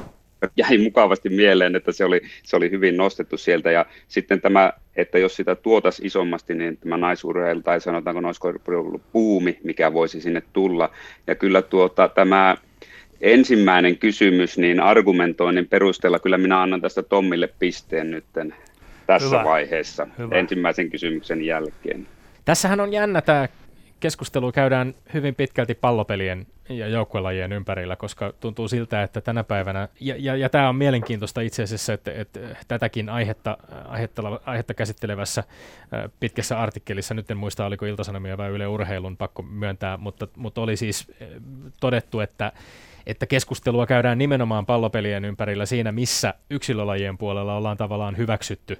jäi 0.57 0.77
mukavasti 0.77 1.29
mieleen, 1.29 1.75
että 1.75 1.91
se 1.91 2.05
oli, 2.05 2.21
se 2.43 2.55
oli 2.55 2.71
hyvin 2.71 2.97
nostettu 2.97 3.37
sieltä. 3.37 3.71
Ja 3.71 3.85
sitten 4.07 4.41
tämä, 4.41 4.73
että 4.95 5.19
jos 5.19 5.35
sitä 5.35 5.55
tuotas 5.55 6.01
isommasti, 6.03 6.55
niin 6.55 6.77
tämä 6.77 6.97
naisurheilu, 6.97 7.61
tai 7.61 7.81
sanotaanko 7.81 8.21
ollut 8.67 9.01
puumi, 9.11 9.59
mikä 9.63 9.93
voisi 9.93 10.21
sinne 10.21 10.41
tulla. 10.53 10.89
Ja 11.27 11.35
kyllä 11.35 11.61
tuota, 11.61 12.07
tämä 12.07 12.57
ensimmäinen 13.21 13.97
kysymys, 13.97 14.57
niin 14.57 14.79
argumentoinnin 14.79 15.67
perusteella 15.67 16.19
kyllä 16.19 16.37
minä 16.37 16.61
annan 16.61 16.81
tästä 16.81 17.03
Tommille 17.03 17.49
pisteen 17.59 18.11
nytten 18.11 18.55
tässä 19.07 19.27
Hyvä. 19.27 19.43
vaiheessa 19.43 20.07
Hyvä. 20.17 20.35
ensimmäisen 20.35 20.89
kysymyksen 20.89 21.45
jälkeen. 21.45 22.07
Tässähän 22.45 22.79
on 22.79 22.93
jännä 22.93 23.21
tämä 23.21 23.47
keskustelua 23.99 24.51
käydään 24.51 24.95
hyvin 25.13 25.35
pitkälti 25.35 25.75
pallopelien 25.75 26.47
ja 26.69 26.87
joukkuelajien 26.87 27.53
ympärillä, 27.53 27.95
koska 27.95 28.33
tuntuu 28.39 28.67
siltä, 28.67 29.03
että 29.03 29.21
tänä 29.21 29.43
päivänä, 29.43 29.87
ja, 29.99 30.15
ja, 30.17 30.35
ja 30.35 30.49
tämä 30.49 30.69
on 30.69 30.75
mielenkiintoista 30.75 31.41
itse 31.41 31.63
asiassa, 31.63 31.93
että, 31.93 32.11
että 32.11 32.39
tätäkin 32.67 33.09
aihetta, 33.09 33.57
aihetta, 33.85 34.21
aihetta 34.45 34.73
käsittelevässä 34.73 35.43
pitkässä 36.19 36.59
artikkelissa, 36.59 37.13
nyt 37.13 37.31
en 37.31 37.37
muista 37.37 37.65
oliko 37.65 37.85
Iltasanomia 37.85 38.37
vai 38.37 38.49
Yle 38.49 38.67
Urheilun, 38.67 39.17
pakko 39.17 39.41
myöntää, 39.41 39.97
mutta, 39.97 40.27
mutta 40.35 40.61
oli 40.61 40.77
siis 40.77 41.11
todettu, 41.79 42.19
että 42.19 42.51
että 43.07 43.25
keskustelua 43.25 43.85
käydään 43.85 44.17
nimenomaan 44.17 44.65
pallopelien 44.65 45.25
ympärillä 45.25 45.65
siinä, 45.65 45.91
missä 45.91 46.33
yksilölajien 46.49 47.17
puolella 47.17 47.55
ollaan 47.55 47.77
tavallaan 47.77 48.17
hyväksytty 48.17 48.77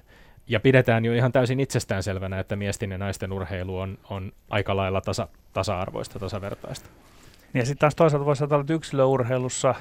ja 0.48 0.60
pidetään 0.60 1.04
jo 1.04 1.12
ihan 1.12 1.32
täysin 1.32 1.60
itsestäänselvänä, 1.60 2.40
että 2.40 2.56
miesten 2.56 2.90
ja 2.90 2.98
naisten 2.98 3.32
urheilu 3.32 3.78
on, 3.78 3.98
on 4.10 4.32
aika 4.50 4.76
lailla 4.76 5.00
tasa, 5.00 5.28
tasa-arvoista, 5.52 6.18
tasavertaista. 6.18 6.88
Ja 7.54 7.66
sitten 7.66 7.78
taas 7.78 7.94
toisaalta 7.94 8.26
voisi 8.26 8.44
ajatella, 8.44 8.60
että 8.60 8.74
yksilöurheilussa, 8.74 9.74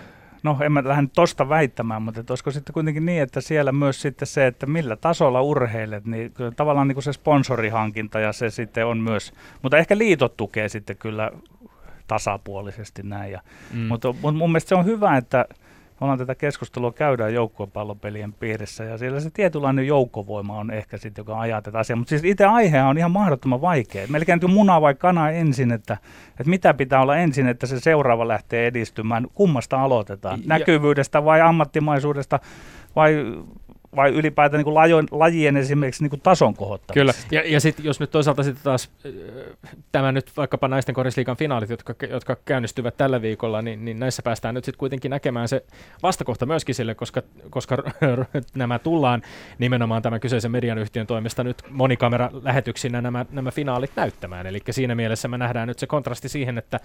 no 0.44 0.58
en 0.62 0.72
mä 0.72 0.82
lähde 0.86 1.08
tosta 1.16 1.50
väittämään, 1.50 2.02
mutta 2.02 2.20
että 2.20 2.32
olisiko 2.32 2.52
sitten 2.52 2.74
kuitenkin 2.74 3.06
niin, 3.06 3.22
että 3.22 3.42
siellä 3.42 3.72
myös 3.72 4.02
sitten 4.02 4.28
se, 4.28 4.48
että 4.48 4.66
millä 4.66 4.96
tasolla 4.96 5.42
urheilet, 5.42 6.06
niin 6.06 6.32
kyllä 6.32 6.52
tavallaan 6.52 6.88
niin 6.88 6.96
kuin 6.96 7.04
se 7.04 7.14
sponsorihankinta 7.14 8.20
ja 8.20 8.34
se 8.34 8.50
sitten 8.50 8.86
on 8.86 8.98
myös, 8.98 9.34
mutta 9.62 9.78
ehkä 9.78 9.98
liitot 9.98 10.38
tukee 10.38 10.70
sitten 10.70 10.98
kyllä 10.98 11.32
tasapuolisesti 12.08 13.04
näin. 13.04 13.32
Ja, 13.32 13.42
mm. 13.74 13.80
mutta, 13.80 14.14
mutta 14.14 14.38
mun 14.38 14.50
mielestä 14.52 14.70
se 14.70 14.76
on 14.76 14.86
hyvä, 14.86 15.18
että 15.18 15.46
ollaan 16.02 16.20
tätä 16.20 16.36
keskustelua 16.36 16.92
käydään 16.92 17.34
joukkuepallopelien 17.34 18.34
piirissä 18.34 18.84
ja 18.84 18.98
siellä 18.98 19.20
se 19.20 19.30
tietynlainen 19.30 19.88
joukkovoima 19.88 20.58
on 20.58 20.72
ehkä 20.72 20.98
sitten, 20.98 21.22
joka 21.22 21.40
ajaa 21.40 21.62
tätä 21.62 21.80
asiaa. 21.80 21.98
Mutta 21.98 22.10
siis 22.10 22.24
itse 22.24 22.46
aihe 22.46 22.84
on 22.84 22.98
ihan 22.98 23.12
mahdottoman 23.12 23.62
vaikea. 23.62 24.08
Melkein 24.08 24.40
muna 24.48 24.82
vai 24.82 24.96
kana 24.96 25.30
ensin, 25.30 25.72
että, 25.72 25.98
että 26.30 26.50
mitä 26.50 26.74
pitää 26.74 27.02
olla 27.02 27.18
ensin, 27.18 27.48
että 27.48 27.68
se 27.68 27.80
seuraava 27.80 28.28
lähtee 28.28 28.68
edistymään. 28.68 29.28
Kummasta 29.34 29.82
aloitetaan? 29.82 30.40
Näkyvyydestä 30.46 31.26
vai 31.26 31.42
ammattimaisuudesta 31.42 32.40
vai 32.96 33.16
vai 33.98 34.10
ylipäätään 34.10 34.64
niin 34.64 34.76
lajien, 34.76 35.06
lajien 35.12 35.58
esimerkiksi 35.58 36.08
niin 36.08 36.22
tason 36.22 36.54
kohottamisesta. 36.54 37.30
Kyllä, 37.30 37.44
ja, 37.44 37.52
ja 37.52 37.60
sitten 37.60 37.86
jos 37.86 38.00
nyt 38.00 38.12
toisaalta 38.12 38.44
sitten 38.44 38.64
taas 38.64 38.90
äh, 39.06 39.72
tämä 39.92 40.12
nyt 40.12 40.32
vaikkapa 40.38 40.68
naisten 40.68 40.96
korisliikan 40.96 41.38
finaalit, 41.38 41.70
jotka, 41.70 41.96
jotka 42.10 42.38
käynnistyvät 42.46 42.98
tällä 42.98 43.22
viikolla, 43.22 43.62
niin, 43.62 43.86
niin 43.86 44.00
näissä 44.00 44.22
päästään 44.24 44.56
nyt 44.56 44.66
sitten 44.66 44.80
kuitenkin 44.80 45.10
näkemään 45.10 45.48
se 45.48 45.64
vastakohta 46.04 46.46
myöskin 46.46 46.76
sille, 46.76 46.96
koska, 46.96 47.22
koska 47.50 47.78
nämä 48.56 48.80
tullaan 48.80 49.22
nimenomaan 49.60 50.02
tämän 50.02 50.20
kyseisen 50.20 50.52
median 50.52 50.78
yhtiön 50.78 51.08
toimesta 51.08 51.44
nyt 51.44 51.58
monikamera-lähetyksinä 51.70 53.02
nämä, 53.02 53.26
nämä 53.32 53.52
finaalit 53.52 53.92
näyttämään. 53.96 54.48
Eli 54.48 54.60
siinä 54.70 54.96
mielessä 54.96 55.28
me 55.28 55.38
nähdään 55.38 55.68
nyt 55.68 55.80
se 55.80 55.88
kontrasti 55.88 56.30
siihen, 56.30 56.58
että, 56.58 56.80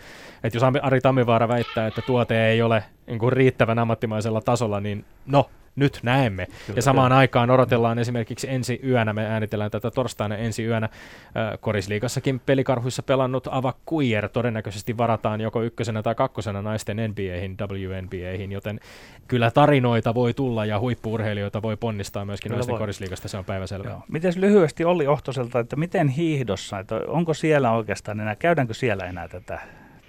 että 0.45 0.57
jos 0.57 0.63
Ari 0.83 1.01
Tammivaara 1.01 1.49
väittää, 1.49 1.87
että 1.87 2.03
tuote 2.03 2.47
ei 2.47 2.63
ole 2.63 2.85
niin 3.07 3.19
kuin 3.19 3.33
riittävän 3.33 3.79
ammattimaisella 3.79 4.41
tasolla, 4.41 4.81
niin 4.81 5.05
no, 5.27 5.51
nyt 5.77 5.99
näemme. 6.03 6.47
Kyllä, 6.47 6.79
ja 6.79 6.83
samaan 6.83 7.11
kyllä. 7.11 7.19
aikaan 7.19 7.51
odotellaan 7.51 7.99
esimerkiksi 7.99 8.51
ensi 8.51 8.81
yönä, 8.85 9.13
me 9.13 9.27
äänitellään 9.27 9.71
tätä 9.71 9.91
torstaina 9.91 10.37
ensi 10.37 10.65
yönä, 10.65 10.85
äh, 10.85 11.59
Korisliigassakin 11.61 12.41
pelikarhuissa 12.41 13.03
pelannut 13.03 13.49
Ava 13.51 13.75
Kuier 13.87 14.29
todennäköisesti 14.29 14.99
varataan 14.99 15.41
joko 15.41 15.63
ykkösenä 15.63 16.03
tai 16.03 16.15
kakkosena 16.15 16.63
naisten 16.63 16.97
NBAihin, 16.97 17.57
WNBAihin, 17.61 18.53
joten 18.53 18.81
kyllä 19.29 19.51
tarinoita 19.51 20.15
voi 20.15 20.35
tulla 20.35 20.65
ja 20.65 20.81
huippuurheilijoita 20.81 21.63
voi 21.63 21.77
ponnistaa 21.77 22.25
myöskin 22.25 22.49
kyllä 22.49 22.59
naisten 22.59 22.73
voi. 22.73 22.79
korisliigasta, 22.79 23.29
se 23.29 23.37
on 23.37 23.45
päiväselvä. 23.45 24.01
Miten 24.09 24.33
lyhyesti 24.37 24.85
oli 24.85 25.07
Ohtoselta, 25.07 25.59
että 25.59 25.77
miten 25.77 26.09
hiihdossa, 26.09 26.79
että 26.79 27.01
onko 27.07 27.35
siellä 27.35 27.73
oikeastaan 27.73 28.21
enää, 28.21 28.37
käydäänkö 28.37 28.75
siellä 28.75 29.05
enää 29.05 29.29
tätä 29.29 29.61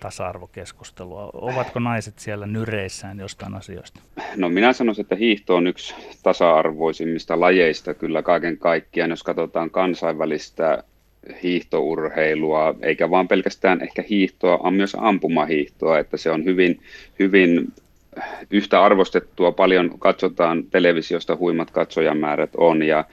tasa-arvokeskustelua? 0.03 1.29
Ovatko 1.33 1.79
naiset 1.79 2.19
siellä 2.19 2.47
nyreissään 2.47 3.19
jostain 3.19 3.55
asioista? 3.55 3.99
No 4.35 4.49
minä 4.49 4.73
sanoisin, 4.73 5.01
että 5.01 5.15
hiihto 5.15 5.55
on 5.55 5.67
yksi 5.67 5.95
tasa-arvoisimmista 6.23 7.39
lajeista 7.39 7.93
kyllä 7.93 8.21
kaiken 8.21 8.57
kaikkiaan, 8.57 9.09
jos 9.09 9.23
katsotaan 9.23 9.69
kansainvälistä 9.69 10.83
hiihtourheilua, 11.43 12.75
eikä 12.81 13.09
vaan 13.09 13.27
pelkästään 13.27 13.81
ehkä 13.81 14.03
hiihtoa, 14.09 14.59
vaan 14.63 14.73
myös 14.73 14.95
ampumahiihtoa, 14.99 15.99
että 15.99 16.17
se 16.17 16.31
on 16.31 16.45
hyvin, 16.45 16.79
hyvin 17.19 17.73
yhtä 18.51 18.83
arvostettua, 18.83 19.51
paljon 19.51 19.99
katsotaan 19.99 20.63
televisiosta, 20.63 21.35
huimat 21.35 21.71
katsojamäärät 21.71 22.51
on 22.57 22.83
ja 22.83 23.05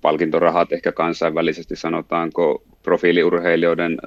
palkintorahat 0.00 0.72
ehkä 0.72 0.92
kansainvälisesti 0.92 1.76
sanotaanko 1.76 2.62
profiiliurheilijoiden 2.82 3.98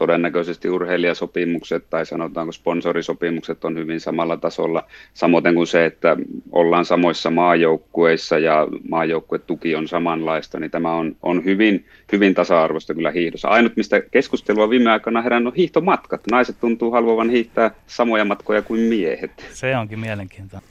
todennäköisesti 0.00 0.70
urheilijasopimukset 0.70 1.84
tai 1.90 2.06
sanotaanko 2.06 2.52
sponsorisopimukset 2.52 3.64
on 3.64 3.76
hyvin 3.76 4.00
samalla 4.00 4.36
tasolla, 4.36 4.84
samoin 5.14 5.54
kuin 5.54 5.66
se, 5.66 5.84
että 5.84 6.16
ollaan 6.52 6.84
samoissa 6.84 7.30
maajoukkueissa 7.30 8.38
ja 8.38 8.68
maajoukkuetuki 8.88 9.76
on 9.76 9.88
samanlaista, 9.88 10.60
niin 10.60 10.70
tämä 10.70 10.92
on, 10.92 11.16
on 11.22 11.44
hyvin, 11.44 11.86
hyvin 12.12 12.34
tasa-arvoista 12.34 12.94
kyllä 12.94 13.10
hiihdossa. 13.10 13.48
Ainut, 13.48 13.76
mistä 13.76 14.00
keskustelua 14.00 14.70
viime 14.70 14.90
aikana 14.90 15.22
herännyt 15.22 15.52
on 15.52 15.56
hiihtomatkat. 15.56 16.20
Naiset 16.30 16.56
tuntuu 16.60 16.90
haluavan 16.90 17.30
hiihtää 17.30 17.70
samoja 17.86 18.24
matkoja 18.24 18.62
kuin 18.62 18.80
miehet. 18.80 19.48
Se 19.52 19.76
onkin 19.76 20.00
mielenkiintoista. 20.00 20.68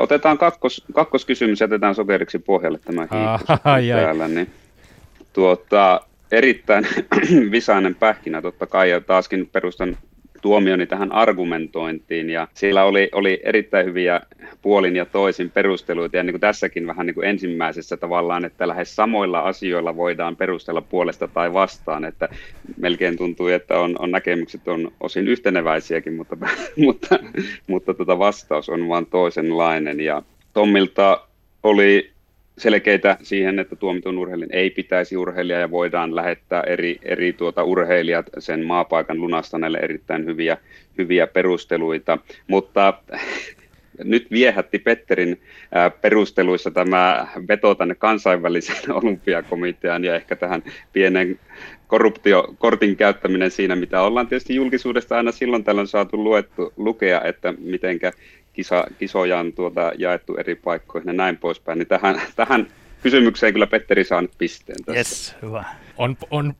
otetaan 0.00 0.38
kakkos, 0.38 0.84
kakkoskysymys, 0.94 1.60
jätetään 1.60 1.94
sokeriksi 1.94 2.38
pohjalle 2.38 2.78
tämä 2.78 3.00
hiihto 3.00 3.58
täällä. 3.88 4.28
Niin, 4.28 4.50
tuota, 5.32 6.00
erittäin 6.32 6.86
visainen 7.50 7.94
pähkinä. 7.94 8.42
Totta 8.42 8.66
kai, 8.66 8.90
ja 8.90 9.00
taaskin 9.00 9.48
perustan 9.52 9.96
tuomioni 10.42 10.86
tähän 10.86 11.12
argumentointiin, 11.12 12.30
ja 12.30 12.48
siellä 12.54 12.84
oli, 12.84 13.08
oli 13.12 13.40
erittäin 13.44 13.86
hyviä 13.86 14.20
puolin 14.62 14.96
ja 14.96 15.06
toisin 15.06 15.50
perusteluita, 15.50 16.16
ja 16.16 16.22
niin 16.22 16.32
kuin 16.32 16.40
tässäkin 16.40 16.86
vähän 16.86 17.06
niin 17.06 17.14
kuin 17.14 17.28
ensimmäisessä 17.28 17.96
tavallaan, 17.96 18.44
että 18.44 18.68
lähes 18.68 18.96
samoilla 18.96 19.40
asioilla 19.40 19.96
voidaan 19.96 20.36
perustella 20.36 20.80
puolesta 20.80 21.28
tai 21.28 21.52
vastaan, 21.52 22.04
että 22.04 22.28
melkein 22.76 23.16
tuntuu, 23.16 23.46
että 23.46 23.78
on, 23.78 23.96
on 23.98 24.10
näkemykset 24.10 24.68
on 24.68 24.92
osin 25.00 25.28
yhteneväisiäkin, 25.28 26.14
mutta, 26.14 26.36
mutta, 26.84 27.18
mutta 27.66 27.94
tota 27.94 28.18
vastaus 28.18 28.68
on 28.68 28.88
vain 28.88 29.06
toisenlainen, 29.06 30.00
ja 30.00 30.22
Tommilta 30.52 31.20
oli 31.62 32.12
selkeitä 32.58 33.16
siihen, 33.22 33.58
että 33.58 33.76
tuomitun 33.76 34.18
urheilijan 34.18 34.52
ei 34.52 34.70
pitäisi 34.70 35.16
urheilija 35.16 35.58
ja 35.58 35.70
voidaan 35.70 36.16
lähettää 36.16 36.62
eri, 36.62 36.98
eri 37.02 37.32
tuota 37.32 37.64
urheilijat 37.64 38.26
sen 38.38 38.64
maapaikan 38.64 39.20
lunastaneelle 39.20 39.78
erittäin 39.78 40.24
hyviä, 40.24 40.56
hyviä 40.98 41.26
perusteluita, 41.26 42.18
mutta 42.48 42.94
nyt 44.04 44.30
viehätti 44.30 44.78
Petterin 44.78 45.40
perusteluissa 46.00 46.70
tämä 46.70 47.26
veto 47.48 47.74
tänne 47.74 47.94
kansainvälisen 47.94 48.92
olympiakomitean 49.02 50.04
ja 50.04 50.14
ehkä 50.14 50.36
tähän 50.36 50.62
pienen 50.92 51.38
korruptiokortin 51.86 52.96
käyttäminen 52.96 53.50
siinä, 53.50 53.76
mitä 53.76 54.02
ollaan 54.02 54.28
tietysti 54.28 54.54
julkisuudesta 54.54 55.16
aina 55.16 55.32
silloin 55.32 55.64
tällöin 55.64 55.86
saatu 55.86 56.24
luettu, 56.24 56.72
lukea, 56.76 57.20
että 57.24 57.54
mitenkä 57.58 58.12
kisa, 58.52 58.86
kisoja 58.98 59.38
on 59.38 59.52
tuota 59.52 59.92
jaettu 59.98 60.36
eri 60.36 60.54
paikkoihin 60.54 61.06
ja 61.06 61.12
näin 61.12 61.36
poispäin, 61.38 61.78
niin 61.78 61.88
tähän, 61.88 62.22
tähän 62.36 62.66
kysymykseen 63.02 63.52
kyllä 63.52 63.66
Petteri 63.66 64.04
saa 64.04 64.22
nyt 64.22 64.32
pisteen 64.38 64.84
tässä. 64.84 64.98
Yes, 64.98 65.36
hyvä. 65.42 65.64
On, 65.98 66.16
on 66.30 66.54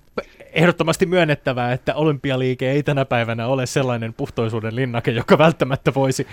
ehdottomasti 0.52 1.06
myönnettävää, 1.06 1.72
että 1.72 1.94
olympialiike 1.94 2.70
ei 2.70 2.82
tänä 2.82 3.04
päivänä 3.04 3.46
ole 3.46 3.66
sellainen 3.66 4.14
puhtoisuuden 4.14 4.76
linnake, 4.76 5.10
joka 5.10 5.38
välttämättä 5.38 5.94
voisi 5.94 6.26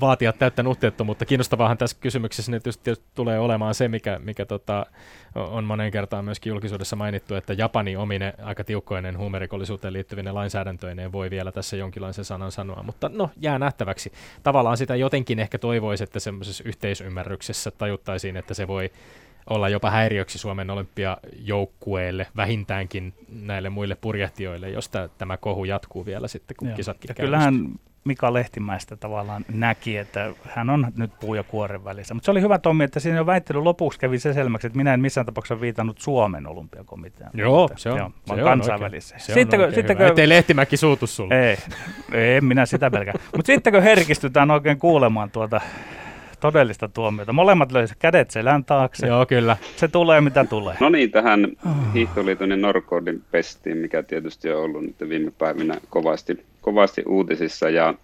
vaatia 0.00 0.32
täyttä 0.32 0.62
nuhteettomuutta. 0.62 1.26
Kiinnostavaahan 1.26 1.78
tässä 1.78 1.96
kysymyksessä 2.00 2.50
nyt 2.50 2.62
tietysti 2.62 3.04
tulee 3.14 3.38
olemaan 3.38 3.74
se, 3.74 3.88
mikä, 3.88 4.18
mikä 4.18 4.46
tota, 4.46 4.86
on 5.34 5.64
monen 5.64 5.90
kertaan 5.90 6.24
myöskin 6.24 6.50
julkisuudessa 6.50 6.96
mainittu, 6.96 7.34
että 7.34 7.52
Japani 7.52 7.96
omine 7.96 8.34
aika 8.42 8.64
tiukkoinen 8.64 9.18
huumerikollisuuteen 9.18 9.92
liittyvinen 9.92 10.34
lainsäädäntöineen 10.34 11.12
voi 11.12 11.30
vielä 11.30 11.52
tässä 11.52 11.76
jonkinlaisen 11.76 12.24
sanan 12.24 12.52
sanoa, 12.52 12.82
mutta 12.82 13.10
no 13.12 13.30
jää 13.40 13.58
nähtäväksi. 13.58 14.12
Tavallaan 14.42 14.76
sitä 14.76 14.96
jotenkin 14.96 15.38
ehkä 15.38 15.58
toivoisi, 15.58 16.04
että 16.04 16.20
semmoisessa 16.20 16.64
yhteisymmärryksessä 16.66 17.70
tajuttaisiin, 17.70 18.36
että 18.36 18.54
se 18.54 18.68
voi 18.68 18.90
olla 19.50 19.68
jopa 19.68 19.90
häiriöksi 19.90 20.38
Suomen 20.38 20.70
olympiajoukkueelle, 20.70 22.26
vähintäänkin 22.36 23.14
näille 23.28 23.70
muille 23.70 23.94
purjehtijoille, 23.94 24.70
jos 24.70 24.90
tämä 25.18 25.36
kohu 25.36 25.64
jatkuu 25.64 26.06
vielä 26.06 26.28
sitten, 26.28 26.56
kun 26.56 26.68
Joo. 26.68 26.76
kisatkin 26.76 27.08
ja 27.08 27.14
kyllähän 27.14 27.68
Mika 28.04 28.32
Lehtimäistä 28.32 28.96
tavallaan 28.96 29.44
näki, 29.52 29.96
että 29.96 30.32
hän 30.48 30.70
on 30.70 30.92
nyt 30.96 31.10
puu 31.20 31.34
ja 31.34 31.42
kuoren 31.42 31.84
välissä. 31.84 32.14
Mutta 32.14 32.24
se 32.24 32.30
oli 32.30 32.40
hyvä 32.40 32.58
Tommi, 32.58 32.84
että 32.84 33.00
siinä 33.00 33.16
jo 33.16 33.26
väittely 33.26 33.62
lopuksi 33.62 33.98
kävi 33.98 34.18
se 34.18 34.32
selväksi, 34.32 34.66
että 34.66 34.76
minä 34.76 34.94
en 34.94 35.00
missään 35.00 35.26
tapauksessa 35.26 35.60
viitannut 35.60 35.98
Suomen 35.98 36.46
olympiakomiteaan. 36.46 37.32
Joo, 37.34 37.70
se 37.76 37.90
on, 37.90 37.98
joo, 37.98 38.10
se 38.26 38.32
on 38.32 38.40
kansainvälissä. 38.40 39.18
Se 39.18 39.32
sitten, 39.32 39.60
on 39.60 39.74
sitten, 39.74 40.02
Ettei 40.02 40.28
Lehtimäki 40.28 40.76
suutu 40.76 41.06
sulle. 41.06 41.50
Ei, 41.50 41.58
ei 42.12 42.40
minä 42.40 42.66
sitä 42.66 42.90
pelkää. 42.90 43.14
Mutta 43.36 43.46
sitten 43.46 43.72
kun 43.72 43.82
herkistytään 43.82 44.50
oikein 44.50 44.78
kuulemaan 44.78 45.30
tuota 45.30 45.60
todellista 46.40 46.88
tuomiota. 46.88 47.32
Molemmat 47.32 47.72
löysi 47.72 47.94
kädet 47.98 48.30
selän 48.30 48.64
taakse. 48.64 49.06
Joo, 49.06 49.26
kyllä. 49.26 49.56
Se 49.76 49.88
tulee 49.88 50.20
mitä 50.20 50.44
tulee. 50.44 50.76
No 50.80 50.88
niin, 50.88 51.10
tähän 51.10 51.46
hiihtoliiton 51.94 52.50
ja 52.50 52.56
Norcodin 52.56 53.22
pestiin, 53.30 53.76
mikä 53.76 54.02
tietysti 54.02 54.50
on 54.50 54.62
ollut 54.62 54.82
nyt 54.82 54.96
viime 55.08 55.32
päivinä 55.38 55.74
kovasti, 55.90 56.44
kovasti 56.60 57.02
uutisissa. 57.06 57.70
Ja 57.70 57.94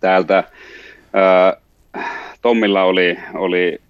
täältä 0.00 0.44
ää, 1.12 1.56
Tommilla 2.42 2.82
oli, 2.82 3.18
oli 3.34 3.80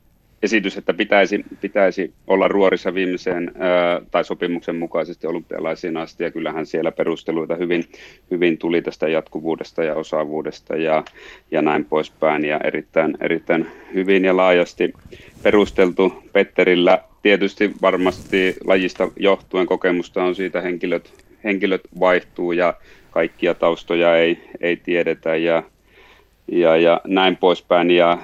esitys, 0.45 0.79
että 0.79 0.95
pitäisi, 0.95 1.45
pitäisi 1.61 2.13
olla 2.27 2.49
ruorissa 2.49 2.95
viimeiseen 2.95 3.53
ää, 3.59 4.01
tai 4.11 4.25
sopimuksen 4.25 4.77
mukaisesti 4.77 5.27
olympialaisiin 5.27 5.97
asti, 5.97 6.25
ja 6.25 6.31
kyllähän 6.31 6.67
siellä 6.67 6.93
perusteluita 6.93 7.55
hyvin, 7.55 7.85
hyvin 8.31 8.59
tuli 8.59 8.83
tästä 8.83 9.09
jatkuvuudesta 9.09 9.85
ja 9.85 9.95
osaavuudesta 9.95 10.77
ja, 10.77 11.05
ja 11.51 11.63
näin 11.63 11.85
poispäin, 11.85 12.45
ja 12.45 12.61
erittäin, 12.65 13.17
erittäin 13.21 13.67
hyvin 13.95 14.25
ja 14.25 14.37
laajasti 14.37 14.93
perusteltu 15.43 16.13
Petterillä. 16.33 16.99
Tietysti 17.23 17.73
varmasti 17.83 18.57
lajista 18.65 19.09
johtuen 19.17 19.67
kokemusta 19.67 20.25
on 20.25 20.35
siitä 20.35 20.61
henkilöt, 20.61 21.13
henkilöt 21.45 21.81
vaihtuu 22.01 22.53
ja 22.53 22.75
kaikkia 23.11 23.55
taustoja 23.55 24.17
ei, 24.17 24.39
ei 24.61 24.77
tiedetä 24.77 25.37
ja, 25.37 25.63
ja, 26.53 26.77
ja 26.77 27.01
näin 27.07 27.37
poispäin, 27.37 27.91
ja 27.91 28.19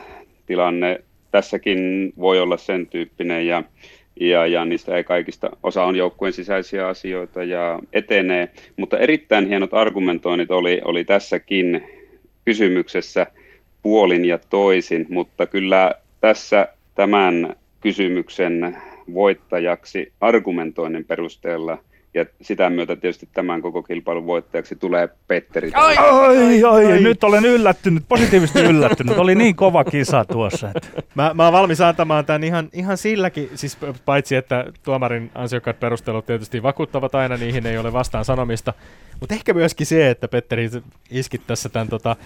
tilanne 0.46 1.00
tässäkin 1.30 2.12
voi 2.18 2.40
olla 2.40 2.56
sen 2.56 2.86
tyyppinen 2.86 3.46
ja, 3.46 3.62
ja, 4.20 4.46
ja 4.46 4.64
niistä 4.64 4.96
ei 4.96 5.04
kaikista, 5.04 5.50
osa 5.62 5.84
on 5.84 5.96
joukkueen 5.96 6.32
sisäisiä 6.32 6.88
asioita 6.88 7.44
ja 7.44 7.78
etenee, 7.92 8.48
mutta 8.76 8.98
erittäin 8.98 9.48
hienot 9.48 9.74
argumentoinnit 9.74 10.50
oli, 10.50 10.80
oli 10.84 11.04
tässäkin 11.04 11.84
kysymyksessä 12.44 13.26
puolin 13.82 14.24
ja 14.24 14.38
toisin, 14.38 15.06
mutta 15.08 15.46
kyllä 15.46 15.94
tässä 16.20 16.68
tämän 16.94 17.56
kysymyksen 17.80 18.76
voittajaksi 19.14 20.12
argumentoinnin 20.20 21.04
perusteella– 21.04 21.78
ja 22.14 22.26
sitä 22.42 22.70
myötä 22.70 22.96
tietysti 22.96 23.28
tämän 23.32 23.62
koko 23.62 23.82
kilpailun 23.82 24.26
voittajaksi 24.26 24.76
tulee 24.76 25.08
Petteri. 25.28 25.70
Ai, 25.74 25.96
ai, 25.96 26.64
ai, 26.64 26.86
ai, 26.86 27.00
nyt 27.00 27.24
olen 27.24 27.44
yllättynyt, 27.44 28.04
positiivisesti 28.08 28.60
yllättynyt. 28.60 29.18
Oli 29.18 29.34
niin 29.34 29.56
kova 29.56 29.84
kisa 29.84 30.24
tuossa. 30.24 30.70
Että. 30.74 31.02
Mä, 31.14 31.30
mä 31.34 31.44
oon 31.44 31.52
valmis 31.52 31.80
antamaan 31.80 32.26
tämän 32.26 32.44
ihan, 32.44 32.68
ihan 32.72 32.96
silläkin, 32.96 33.50
siis 33.54 33.78
paitsi 34.04 34.36
että 34.36 34.64
tuomarin 34.82 35.30
ansiokkaat 35.34 35.80
perustelut 35.80 36.26
tietysti 36.26 36.62
vakuuttavat 36.62 37.14
aina, 37.14 37.36
niihin 37.36 37.66
ei 37.66 37.78
ole 37.78 37.92
vastaan 37.92 38.24
sanomista. 38.24 38.74
Mutta 39.20 39.34
ehkä 39.34 39.54
myöskin 39.54 39.86
se, 39.86 40.10
että 40.10 40.28
Petteri 40.28 40.70
iskit 41.10 41.46
tässä 41.46 41.68
tämän 41.68 41.88
tota, 41.88 42.16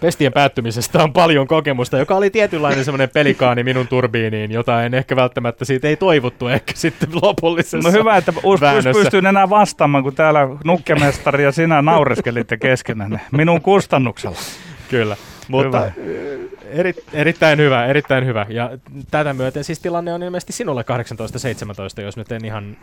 pestien 0.00 0.32
päättymisestä 0.32 1.02
on 1.02 1.12
paljon 1.12 1.46
kokemusta, 1.46 1.98
joka 1.98 2.14
oli 2.14 2.30
tietynlainen 2.30 2.84
semmoinen 2.84 3.08
pelikaani 3.08 3.64
minun 3.64 3.88
turbiiniin, 3.88 4.50
jota 4.50 4.84
en 4.84 4.94
ehkä 4.94 5.16
välttämättä 5.16 5.64
siitä 5.64 5.88
ei 5.88 5.96
toivottu 5.96 6.48
ehkä 6.48 6.72
sitten 6.76 7.08
lopullisessa 7.22 7.88
No 7.88 7.92
hyvä, 7.92 8.16
että 8.16 8.32
Us 8.42 8.60
pystyn 8.92 9.26
enää 9.26 9.50
vastaamaan, 9.50 10.04
kun 10.04 10.14
täällä 10.14 10.48
nukkemestari 10.64 11.44
ja 11.44 11.52
sinä 11.52 11.82
naureskelitte 11.82 12.56
keskenään 12.56 13.20
minun 13.32 13.60
kustannuksella. 13.60 14.38
Kyllä. 14.88 15.16
Mutta 15.48 15.80
hyvä. 15.80 15.92
Eri, 16.70 16.94
erittäin 17.12 17.58
hyvä, 17.58 17.86
erittäin 17.86 18.26
hyvä. 18.26 18.46
Ja 18.48 18.70
tätä 19.10 19.34
myöten 19.34 19.64
siis 19.64 19.80
tilanne 19.80 20.12
on 20.12 20.22
ilmeisesti 20.22 20.52
sinulle 20.52 20.84
18-17, 22.00 22.02
jos 22.02 22.16
nyt 22.16 22.32
en 22.32 22.44
ihan 22.44 22.76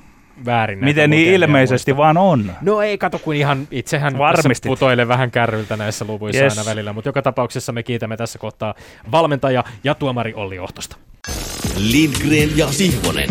väärin. 0.46 0.80
Miten 0.80 1.10
niin 1.10 1.34
ilmeisesti 1.34 1.92
muista. 1.92 2.04
vaan 2.04 2.18
on? 2.18 2.52
No 2.62 2.82
ei, 2.82 2.98
kato 2.98 3.20
kun 3.20 3.36
ihan 3.36 3.68
itsehän 3.72 4.18
Varmistit. 4.18 4.70
putoilee 4.70 5.08
vähän 5.08 5.32
kärryltä 5.32 5.78
näissä 5.78 6.06
luvuissa 6.06 6.44
yes. 6.44 6.58
aina 6.58 6.70
välillä, 6.70 6.94
mutta 6.94 7.10
joka 7.10 7.22
tapauksessa 7.22 7.72
me 7.72 7.84
kiitämme 7.84 8.18
tässä 8.18 8.40
kohtaa 8.40 8.74
valmentaja 9.12 9.64
ja 9.84 9.96
tuomari 9.96 10.34
Olli 10.34 10.60
Ohtosta. 10.60 10.98
Lindgren 11.78 12.58
ja 12.58 12.68
Sihvonen. 12.68 13.30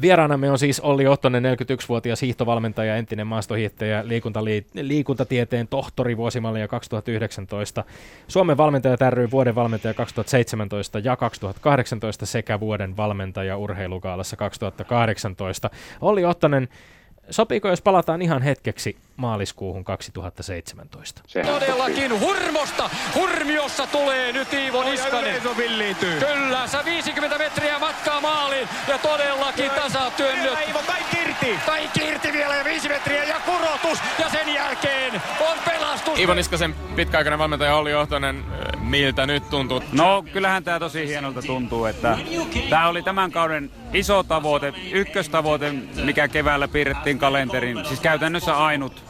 Vieraanamme 0.00 0.50
on 0.50 0.58
siis 0.58 0.80
Olli 0.80 1.06
Ottonen, 1.06 1.42
41-vuotias 1.44 2.22
hiihtovalmentaja, 2.22 2.96
entinen 2.96 3.26
maastohiihtäjä, 3.26 4.02
liikuntali- 4.02 4.66
liikuntatieteen 4.74 5.68
tohtori 5.68 6.16
vuosimallia 6.16 6.68
2019, 6.68 7.84
Suomen 8.28 8.56
valmentaja 8.56 9.10
ry 9.10 9.30
vuoden 9.30 9.54
valmentaja 9.54 9.94
2017 9.94 10.98
ja 10.98 11.16
2018 11.16 12.26
sekä 12.26 12.60
vuoden 12.60 12.96
valmentaja 12.96 13.56
urheilukaalassa 13.56 14.36
2018. 14.36 15.70
Olli 16.00 16.24
Ottonen, 16.24 16.68
Sopiiko, 17.30 17.68
jos 17.68 17.82
palataan 17.82 18.22
ihan 18.22 18.42
hetkeksi 18.42 18.96
maaliskuuhun 19.18 19.84
2017? 19.84 21.22
Se 21.26 21.42
Todellakin 21.42 22.20
hurmosta. 22.20 22.90
Hurmiossa 23.14 23.86
tulee 23.86 24.32
nyt 24.32 24.52
Iivo 24.52 24.82
Niskanen. 24.82 25.42
Kyllä, 26.20 26.66
se 26.66 26.78
50 26.84 27.38
metriä 27.38 27.78
matkaa 27.78 28.20
maaliin 28.20 28.68
ja 28.88 28.98
todellakin 28.98 29.70
tasatyönnöt. 29.70 30.58
Iivo, 30.68 30.82
kaikki 30.86 31.16
irti. 31.20 31.58
Kaikki 31.66 32.08
irti 32.08 32.32
vielä 32.32 32.56
ja 32.56 32.64
5 32.64 32.88
metriä 32.88 33.24
ja 33.24 33.40
kurotus 33.40 33.98
ja 34.18 34.28
sen 34.30 34.54
jälkeen 34.54 35.22
on 35.40 35.58
pelastus. 35.64 36.18
Iivo 36.18 36.34
Niskasen 36.34 36.74
pitkäaikainen 36.96 37.38
valmentaja 37.38 37.76
Olli 37.76 37.90
Johtonen, 37.90 38.44
miltä 38.80 39.26
nyt 39.26 39.50
tuntuu? 39.50 39.82
No 39.92 40.24
kyllähän 40.32 40.64
tämä 40.64 40.78
tosi 40.78 41.06
hienolta 41.06 41.42
tuntuu, 41.42 41.84
että 41.84 42.18
tämä 42.70 42.88
oli 42.88 43.02
tämän 43.02 43.32
kauden 43.32 43.70
iso 43.92 44.22
tavoite, 44.22 44.72
ykköstavoite, 44.92 45.72
mikä 46.04 46.28
keväällä 46.28 46.68
piirrettiin 46.68 47.18
kalenterin. 47.18 47.84
Siis 47.84 48.00
käytännössä 48.00 48.56
ainut, 48.56 49.07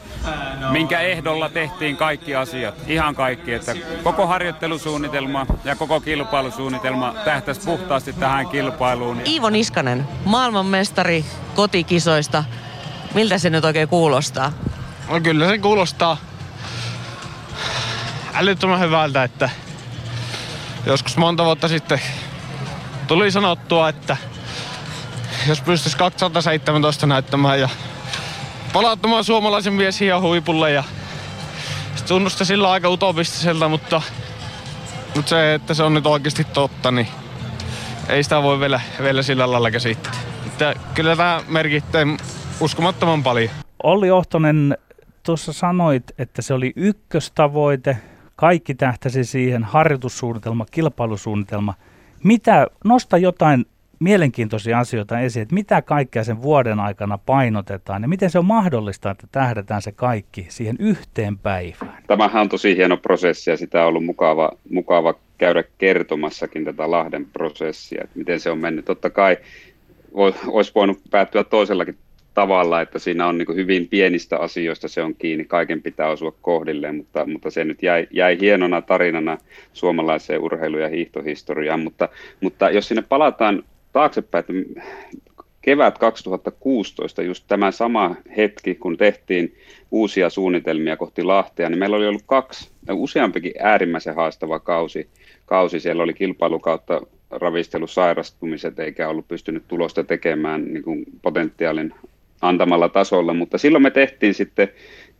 minkä 0.71 0.99
ehdolla 0.99 1.49
tehtiin 1.49 1.97
kaikki 1.97 2.35
asiat, 2.35 2.75
ihan 2.87 3.15
kaikki. 3.15 3.53
Että 3.53 3.75
koko 4.03 4.27
harjoittelusuunnitelma 4.27 5.45
ja 5.63 5.75
koko 5.75 6.01
kilpailusuunnitelma 6.01 7.13
tähtäisi 7.25 7.61
puhtaasti 7.61 8.13
tähän 8.13 8.47
kilpailuun. 8.47 9.21
Iivo 9.25 9.49
Niskanen, 9.49 10.07
maailmanmestari 10.25 11.25
kotikisoista. 11.55 12.43
Miltä 13.13 13.37
se 13.37 13.49
nyt 13.49 13.65
oikein 13.65 13.87
kuulostaa? 13.87 14.51
No 15.09 15.21
kyllä 15.21 15.47
se 15.47 15.57
kuulostaa 15.57 16.17
älyttömän 18.33 18.79
hyvältä, 18.79 19.23
että 19.23 19.49
joskus 20.85 21.17
monta 21.17 21.45
vuotta 21.45 21.67
sitten 21.67 22.01
tuli 23.07 23.31
sanottua, 23.31 23.89
että 23.89 24.17
jos 25.47 25.61
pystyisi 25.61 25.97
2017 25.97 27.07
näyttämään 27.07 27.59
ja 27.59 27.69
palauttamaan 28.73 29.23
suomalaisen 29.23 29.73
mies 29.73 30.01
ihan 30.01 30.21
huipulle 30.21 30.71
ja 30.71 30.83
se 31.95 32.05
tunnusti 32.05 32.45
sillä 32.45 32.71
aika 32.71 32.89
utopistiselta, 32.89 33.69
mutta, 33.69 34.01
mutta 35.15 35.29
se, 35.29 35.53
että 35.53 35.73
se 35.73 35.83
on 35.83 35.93
nyt 35.93 36.05
oikeasti 36.05 36.43
totta, 36.43 36.91
niin 36.91 37.07
ei 38.09 38.23
sitä 38.23 38.43
voi 38.43 38.59
vielä, 38.59 38.81
vielä 39.03 39.21
sillä 39.21 39.51
lailla 39.51 39.71
käsittää. 39.71 40.13
Että 40.45 40.75
kyllä 40.93 41.15
tämä 41.15 41.41
merkittää 41.47 42.01
uskomattoman 42.59 43.23
paljon. 43.23 43.49
Olli 43.83 44.11
Ohtonen, 44.11 44.77
tuossa 45.23 45.53
sanoit, 45.53 46.03
että 46.17 46.41
se 46.41 46.53
oli 46.53 46.73
ykköstavoite, 46.75 47.97
kaikki 48.35 48.75
tähtäsi 48.75 49.23
siihen, 49.23 49.63
harjoitussuunnitelma, 49.63 50.65
kilpailusuunnitelma. 50.71 51.73
Mitä, 52.23 52.67
nosta 52.83 53.17
jotain 53.17 53.65
mielenkiintoisia 53.99 54.79
asioita 54.79 55.19
esiin, 55.19 55.41
että 55.41 55.55
mitä 55.55 55.81
kaikkea 55.81 56.23
sen 56.23 56.41
vuoden 56.41 56.79
aikana 56.79 57.17
painotetaan 57.17 58.01
ja 58.01 58.07
miten 58.07 58.29
se 58.29 58.39
on 58.39 58.45
mahdollista, 58.45 59.11
että 59.11 59.27
tähdetään 59.31 59.81
se 59.81 59.91
kaikki 59.91 60.45
siihen 60.49 60.75
yhteen 60.79 61.37
päivään? 61.37 62.03
Tämähän 62.07 62.41
on 62.41 62.49
tosi 62.49 62.75
hieno 62.75 62.97
prosessi 62.97 63.49
ja 63.49 63.57
sitä 63.57 63.81
on 63.81 63.87
ollut 63.87 64.05
mukava, 64.05 64.51
mukava 64.69 65.13
käydä 65.37 65.63
kertomassakin 65.77 66.65
tätä 66.65 66.91
Lahden 66.91 67.25
prosessia, 67.25 68.01
että 68.03 68.19
miten 68.19 68.39
se 68.39 68.49
on 68.49 68.57
mennyt. 68.57 68.85
Totta 68.85 69.09
kai 69.09 69.37
olisi 70.47 70.71
voinut 70.75 70.99
päättyä 71.11 71.43
toisellakin 71.43 71.97
tavalla, 72.33 72.81
että 72.81 72.99
siinä 72.99 73.27
on 73.27 73.37
niin 73.37 73.55
hyvin 73.55 73.87
pienistä 73.87 74.37
asioista 74.37 74.87
se 74.87 75.03
on 75.03 75.15
kiinni, 75.15 75.45
kaiken 75.45 75.81
pitää 75.81 76.07
osua 76.07 76.33
kohdilleen, 76.41 76.95
mutta, 76.95 77.25
mutta 77.25 77.49
se 77.49 77.63
nyt 77.63 77.83
jäi, 77.83 78.07
jäi 78.11 78.37
hienona 78.41 78.81
tarinana 78.81 79.37
suomalaiseen 79.73 80.41
urheilu- 80.41 80.77
ja 80.77 80.89
hiihtohistoriaan, 80.89 81.79
mutta, 81.79 82.09
mutta 82.41 82.69
jos 82.69 82.87
sinne 82.87 83.03
palataan 83.09 83.63
taaksepäin, 83.91 84.39
että 84.39 84.53
kevät 85.61 85.97
2016, 85.97 87.21
just 87.21 87.43
tämä 87.47 87.71
sama 87.71 88.15
hetki, 88.37 88.75
kun 88.75 88.97
tehtiin 88.97 89.55
uusia 89.91 90.29
suunnitelmia 90.29 90.97
kohti 90.97 91.23
Lahtea, 91.23 91.69
niin 91.69 91.79
meillä 91.79 91.97
oli 91.97 92.07
ollut 92.07 92.23
kaksi, 92.25 92.69
useampikin 92.91 93.53
äärimmäisen 93.59 94.15
haastava 94.15 94.59
kausi. 94.59 95.09
kausi. 95.45 95.79
Siellä 95.79 96.03
oli 96.03 96.13
kilpailu 96.13 96.59
kautta 96.59 97.01
ravistelusairastumiset, 97.31 98.79
eikä 98.79 99.09
ollut 99.09 99.27
pystynyt 99.27 99.63
tulosta 99.67 100.03
tekemään 100.03 100.73
niin 100.73 100.83
kuin 100.83 101.05
potentiaalin 101.21 101.93
antamalla 102.41 102.89
tasolla, 102.89 103.33
mutta 103.33 103.57
silloin 103.57 103.81
me 103.81 103.91
tehtiin 103.91 104.33
sitten 104.33 104.67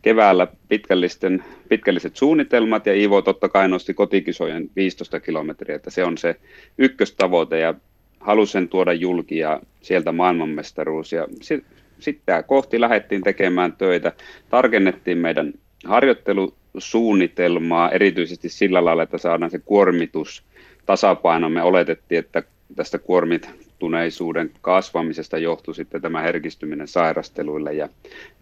keväällä 0.02 0.46
pitkällisten, 0.68 1.44
pitkälliset 1.68 2.16
suunnitelmat 2.16 2.86
ja 2.86 2.94
Ivo 2.94 3.22
totta 3.22 3.48
kai 3.48 3.68
nosti 3.68 3.94
kotikisojen 3.94 4.70
15 4.76 5.20
kilometriä, 5.20 5.76
että 5.76 5.90
se 5.90 6.04
on 6.04 6.18
se 6.18 6.36
ykköstavoite 6.78 7.58
ja 7.58 7.74
halusin 8.20 8.52
sen 8.52 8.68
tuoda 8.68 8.92
julki 8.92 9.38
ja 9.38 9.60
sieltä 9.80 10.12
maailmanmestaruus. 10.12 11.12
Ja 11.12 11.26
sitten 11.42 11.80
sit 11.98 12.20
kohti 12.46 12.80
lähdettiin 12.80 13.22
tekemään 13.22 13.72
töitä, 13.72 14.12
tarkennettiin 14.50 15.18
meidän 15.18 15.52
harjoittelu, 15.84 16.54
suunnitelmaa 16.78 17.90
erityisesti 17.90 18.48
sillä 18.48 18.84
lailla, 18.84 19.02
että 19.02 19.18
saadaan 19.18 19.50
se 19.50 19.58
kuormitus 19.58 20.44
tasapaino. 20.86 21.48
Me 21.48 21.62
oletettiin, 21.62 22.18
että 22.18 22.42
tästä 22.76 22.98
kuormittuneisuuden 22.98 24.50
kasvamisesta 24.60 25.38
johtui 25.38 25.74
sitten 25.74 26.02
tämä 26.02 26.20
herkistyminen 26.20 26.88
sairasteluille 26.88 27.72
ja 27.72 27.88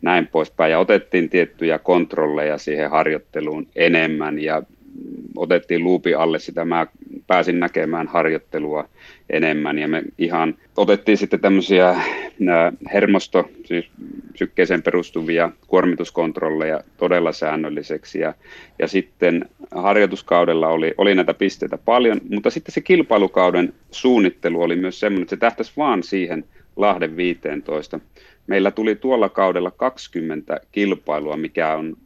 näin 0.02 0.26
poispäin. 0.26 0.70
Ja 0.72 0.78
otettiin 0.78 1.28
tiettyjä 1.28 1.78
kontrolleja 1.78 2.58
siihen 2.58 2.90
harjoitteluun 2.90 3.66
enemmän 3.76 4.38
ja 4.38 4.62
otettiin 5.36 5.84
luupi 5.84 6.14
alle 6.14 6.38
sitä. 6.38 6.64
Mä 6.64 6.86
pääsin 7.26 7.60
näkemään 7.60 8.06
harjoittelua 8.06 8.88
enemmän 9.30 9.78
ja 9.78 9.88
me 9.88 10.02
ihan 10.18 10.54
otettiin 10.76 11.18
sitten 11.18 11.40
tämmöisiä 11.40 12.00
hermosto, 12.92 13.50
siis 13.64 13.90
sykkeeseen 14.34 14.82
perustuvia 14.82 15.50
kuormituskontrolleja 15.66 16.80
todella 16.96 17.32
säännölliseksi 17.32 18.20
ja, 18.20 18.34
ja 18.78 18.88
sitten 18.88 19.48
harjoituskaudella 19.70 20.68
oli, 20.68 20.94
oli 20.98 21.14
näitä 21.14 21.34
pisteitä 21.34 21.78
paljon, 21.78 22.20
mutta 22.30 22.50
sitten 22.50 22.72
se 22.72 22.80
kilpailukauden 22.80 23.72
suunnittelu 23.90 24.62
oli 24.62 24.76
myös 24.76 25.00
semmoinen, 25.00 25.22
että 25.22 25.36
se 25.36 25.40
tähtäisi 25.40 25.72
vaan 25.76 26.02
siihen 26.02 26.44
Lahden 26.76 27.16
15. 27.16 28.00
Meillä 28.46 28.70
tuli 28.70 28.94
tuolla 28.94 29.28
kaudella 29.28 29.70
20 29.70 30.60
kilpailua, 30.72 31.36
mikä 31.36 31.74
on 31.74 31.96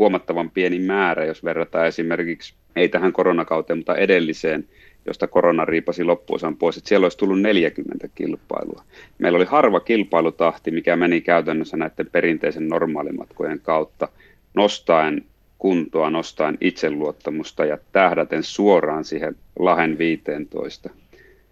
huomattavan 0.00 0.50
pieni 0.50 0.78
määrä, 0.78 1.24
jos 1.24 1.44
verrataan 1.44 1.86
esimerkiksi, 1.86 2.54
ei 2.76 2.88
tähän 2.88 3.12
koronakauteen, 3.12 3.78
mutta 3.78 3.96
edelliseen, 3.96 4.64
josta 5.06 5.26
korona 5.26 5.64
riipasi 5.64 6.04
loppuosan 6.04 6.56
pois, 6.56 6.76
että 6.76 6.88
siellä 6.88 7.04
olisi 7.04 7.18
tullut 7.18 7.40
40 7.40 8.08
kilpailua. 8.14 8.82
Meillä 9.18 9.36
oli 9.36 9.44
harva 9.44 9.80
kilpailutahti, 9.80 10.70
mikä 10.70 10.96
meni 10.96 11.20
käytännössä 11.20 11.76
näiden 11.76 12.06
perinteisen 12.12 12.68
normaalimatkojen 12.68 13.60
kautta, 13.60 14.08
nostaen 14.54 15.24
kuntoa, 15.58 16.10
nostaen 16.10 16.58
itseluottamusta 16.60 17.64
ja 17.64 17.78
tähdäten 17.92 18.42
suoraan 18.42 19.04
siihen 19.04 19.36
Lahen 19.58 19.98
15. 19.98 20.90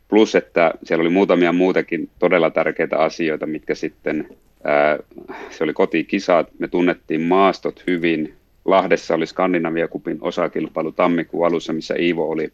Plus, 0.09 0.35
että 0.35 0.75
siellä 0.85 1.03
oli 1.03 1.11
muutamia 1.11 1.53
muutakin 1.53 2.11
todella 2.19 2.51
tärkeitä 2.51 2.99
asioita, 2.99 3.47
mitkä 3.47 3.75
sitten, 3.75 4.29
ää, 4.65 4.99
se 5.51 5.65
oli 5.65 5.73
kotikisat, 5.73 6.49
me 6.59 6.69
tunnettiin 6.69 7.21
maastot 7.21 7.83
hyvin, 7.87 8.38
Lahdessa 8.69 9.15
oli 9.15 9.27
Skandinavia 9.27 9.89
Kupin 9.89 10.19
osakilpailu 10.21 10.93
tammikuun 10.93 11.47
alussa, 11.47 11.73
missä 11.73 11.95
Iivo 11.99 12.31
oli 12.31 12.53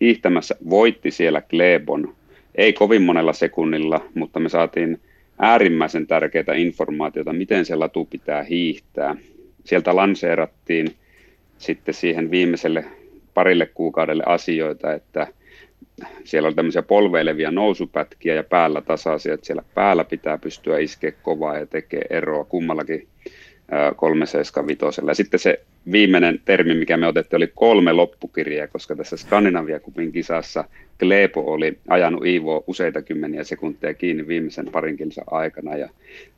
hiihtämässä, 0.00 0.56
voitti 0.70 1.10
siellä 1.10 1.40
Klebon. 1.40 2.14
Ei 2.54 2.72
kovin 2.72 3.02
monella 3.02 3.32
sekunnilla, 3.32 4.04
mutta 4.14 4.40
me 4.40 4.48
saatiin 4.48 5.00
äärimmäisen 5.38 6.06
tärkeitä 6.06 6.52
informaatiota, 6.54 7.32
miten 7.32 7.64
se 7.64 7.76
latu 7.76 8.04
pitää 8.04 8.42
hiihtää. 8.42 9.16
Sieltä 9.64 9.96
lanseerattiin 9.96 10.94
sitten 11.58 11.94
siihen 11.94 12.30
viimeiselle 12.30 12.84
parille 13.34 13.66
kuukaudelle 13.66 14.22
asioita, 14.26 14.92
että 14.92 15.26
siellä 16.24 16.46
oli 16.46 16.54
tämmöisiä 16.54 16.82
polveilevia 16.82 17.50
nousupätkiä 17.50 18.34
ja 18.34 18.44
päällä 18.44 18.80
tasaisia, 18.80 19.34
että 19.34 19.46
siellä 19.46 19.62
päällä 19.74 20.04
pitää 20.04 20.38
pystyä 20.38 20.78
iskeä 20.78 21.12
kovaa 21.22 21.58
ja 21.58 21.66
tekee 21.66 22.02
eroa 22.10 22.44
kummallakin 22.44 23.06
375. 23.96 25.02
Ja 25.06 25.14
sitten 25.14 25.40
se 25.40 25.60
viimeinen 25.92 26.40
termi, 26.44 26.74
mikä 26.74 26.96
me 26.96 27.06
otettiin, 27.06 27.36
oli 27.38 27.52
kolme 27.54 27.92
loppukirjaa, 27.92 28.66
koska 28.66 28.96
tässä 28.96 29.16
Skandinavia 29.16 29.80
Kupin 29.80 30.12
kisassa 30.12 30.64
Kleepo 30.98 31.52
oli 31.52 31.78
ajanut 31.88 32.26
Iivo 32.26 32.64
useita 32.66 33.02
kymmeniä 33.02 33.44
sekunteja 33.44 33.94
kiinni 33.94 34.28
viimeisen 34.28 34.68
parin 34.72 34.96
kilsa 34.96 35.22
aikana. 35.30 35.76
Ja 35.76 35.88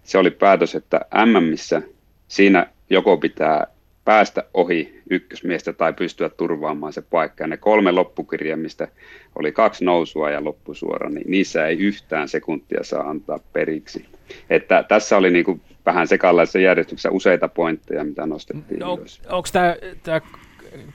se 0.02 0.18
oli 0.18 0.30
päätös, 0.30 0.74
että 0.74 1.00
MMissä 1.26 1.82
siinä 2.28 2.66
joko 2.90 3.16
pitää 3.16 3.66
päästä 4.08 4.44
ohi 4.54 5.02
ykkösmiestä 5.10 5.72
tai 5.72 5.92
pystyä 5.92 6.28
turvaamaan 6.28 6.92
se 6.92 7.02
paikka. 7.02 7.44
Ja 7.44 7.48
ne 7.48 7.56
kolme 7.56 7.92
loppukirjaa, 7.92 8.56
mistä 8.56 8.88
oli 9.34 9.52
kaksi 9.52 9.84
nousua 9.84 10.30
ja 10.30 10.44
loppusuora, 10.44 11.10
niin 11.10 11.30
niissä 11.30 11.66
ei 11.66 11.78
yhtään 11.78 12.28
sekuntia 12.28 12.84
saa 12.84 13.10
antaa 13.10 13.38
periksi. 13.52 14.06
Että 14.50 14.84
tässä 14.88 15.16
oli 15.16 15.30
niin 15.30 15.44
kuin 15.44 15.60
vähän 15.86 16.08
sekallisessa 16.08 16.58
järjestyksessä 16.58 17.10
useita 17.10 17.48
pointteja, 17.48 18.04
mitä 18.04 18.26
nostettiin 18.26 18.80
no, 18.80 18.96
ylös. 18.96 19.22
Onko 19.28 19.48
tämä, 19.52 19.76
tämä, 20.02 20.20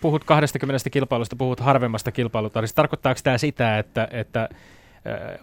puhut 0.02 0.24
20 0.24 0.90
kilpailusta, 0.90 1.36
puhut 1.36 1.60
harvemmasta 1.60 2.12
kilpailutarista, 2.12 2.76
tarkoittaako 2.76 3.20
tämä 3.24 3.38
sitä, 3.38 3.80
että, 3.80 4.08
että 4.12 4.50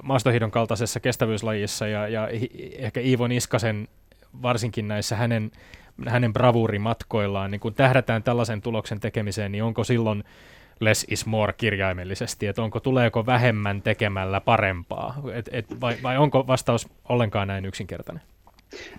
maastohidon 0.03 0.51
kaltaisessa 0.51 1.01
kestävyyslajissa 1.01 1.87
ja, 1.87 2.09
ja 2.09 2.29
ehkä 2.79 3.01
Iivo 3.01 3.27
Niskasen 3.27 3.89
varsinkin 4.43 4.89
näissä 4.89 5.16
hänen, 5.16 5.51
hänen 6.07 6.33
bravuurimatkoillaan, 6.33 7.51
niin 7.51 7.61
kun 7.61 7.75
tähdätään 7.75 8.23
tällaisen 8.23 8.63
tuloksen 8.63 9.01
tekemiseen, 9.01 9.53
niin 9.53 9.65
onko 9.65 9.85
silloin 9.85 10.25
less 10.81 11.07
is 11.11 11.27
more 11.27 11.53
kirjaimellisesti, 11.53 12.47
että 12.47 12.63
onko 12.63 12.81
tuleeko 12.81 13.27
vähemmän 13.27 13.83
tekemällä 13.83 14.41
parempaa, 14.41 15.23
et, 15.35 15.49
et, 15.53 15.81
vai, 15.81 15.97
vai 16.03 16.19
onko 16.19 16.47
vastaus 16.47 16.89
ollenkaan 17.09 17.49
näin 17.49 17.65
yksinkertainen? 17.65 18.23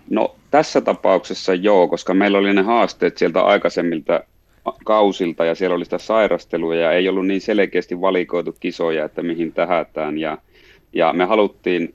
No 0.10 0.36
tässä 0.52 0.82
tapauksessa 0.82 1.54
joo, 1.54 1.88
koska 1.88 2.14
meillä 2.14 2.38
oli 2.38 2.54
ne 2.54 2.62
haasteet 2.62 3.18
sieltä 3.18 3.42
aikaisemmilta 3.42 4.24
kausilta 4.86 5.46
ja 5.46 5.56
siellä 5.56 5.76
oli 5.76 5.86
sitä 5.86 5.98
sairastelua 5.98 6.76
ja 6.76 6.92
ei 6.92 7.10
ollut 7.10 7.28
niin 7.28 7.42
selkeästi 7.42 8.02
valikoitu 8.02 8.56
kisoja, 8.60 9.06
että 9.06 9.24
mihin 9.24 9.54
tähätään. 9.54 10.18
Ja, 10.18 10.38
ja 10.94 11.14
me 11.14 11.26
haluttiin 11.26 11.94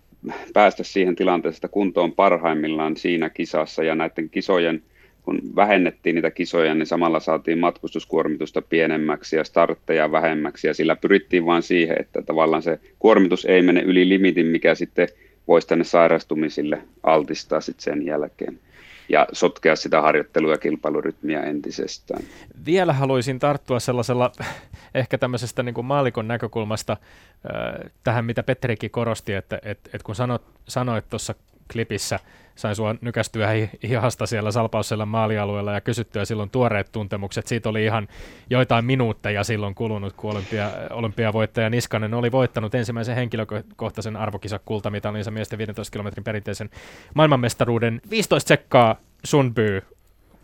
päästä 0.53 0.85
siihen 0.85 1.17
tilanteeseen, 1.17 1.59
että 1.59 1.69
kunto 1.69 2.03
on 2.03 2.13
parhaimmillaan 2.13 2.97
siinä 2.97 3.31
kisassa 3.31 3.85
ja 3.85 3.95
näiden 3.95 4.31
kisojen, 4.31 4.83
kun 5.27 5.41
vähennettiin 5.57 6.15
niitä 6.15 6.31
kisoja, 6.31 6.75
niin 6.75 6.87
samalla 6.87 7.21
saatiin 7.21 7.59
matkustuskuormitusta 7.59 8.63
pienemmäksi 8.63 9.37
ja 9.37 9.45
startteja 9.45 10.13
vähemmäksi 10.13 10.67
ja 10.67 10.75
sillä 10.75 10.97
pyrittiin 10.97 11.47
vain 11.47 11.63
siihen, 11.63 11.97
että 12.01 12.23
tavallaan 12.23 12.63
se 12.63 12.81
kuormitus 12.99 13.45
ei 13.45 13.63
mene 13.63 13.81
yli 13.81 14.09
limitin, 14.09 14.47
mikä 14.47 14.75
sitten 14.75 15.09
voisi 15.49 15.69
tänne 15.69 15.85
sairastumisille 15.85 16.83
altistaa 17.03 17.61
sitten 17.61 17.85
sen 17.85 18.07
jälkeen 18.07 18.59
ja 19.09 19.27
sotkea 19.33 19.77
sitä 19.77 20.03
harjoittelua 20.03 20.53
ja 20.53 20.59
kilpailurytmiä 20.59 21.43
entisestään. 21.43 22.23
Vielä 22.67 22.93
haluaisin 22.93 23.39
tarttua 23.39 23.81
sellaisella 23.81 24.33
ehkä 24.95 25.19
tämmöisestä 25.19 25.63
niin 25.63 25.75
kuin 25.75 25.85
maalikon 25.85 26.29
näkökulmasta 26.29 26.93
äh, 26.93 27.91
tähän, 28.05 28.25
mitä 28.25 28.43
Petterikin 28.43 28.91
korosti, 28.91 29.35
että 29.35 29.59
et, 29.63 29.79
et 29.93 30.03
kun 30.03 30.15
sanoit 30.69 31.11
tuossa 31.11 31.35
klipissä, 31.73 32.21
sain 32.55 32.77
sua 32.77 32.95
nykästyä 33.01 33.49
hihasta 33.83 34.27
siellä 34.27 34.51
Salpaussella 34.51 35.07
maalialueella 35.07 35.73
ja 35.73 35.81
kysyttyä 35.81 36.25
silloin 36.25 36.51
tuoreet 36.51 36.93
tuntemukset. 36.93 37.47
Siitä 37.47 37.69
oli 37.69 37.85
ihan 37.85 38.09
joitain 38.51 38.85
minuutteja 38.85 39.45
silloin 39.45 39.75
kulunut, 39.75 40.13
kun 40.13 40.31
olympia, 40.31 40.71
olympiavoittaja 40.91 41.71
Niskanen 41.71 42.15
oli 42.15 42.33
voittanut 42.33 42.75
ensimmäisen 42.75 43.17
henkilökohtaisen 43.17 44.17
arvokisa 44.17 44.59
kultamitalinsa 44.59 45.31
miesten 45.31 45.59
15 45.59 45.93
kilometrin 45.93 46.25
perinteisen 46.25 46.71
maailmanmestaruuden. 47.15 48.01
15 48.11 48.49
sekkaa 48.49 48.97
Sunby 49.25 49.83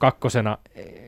kakkosena. 0.03 0.59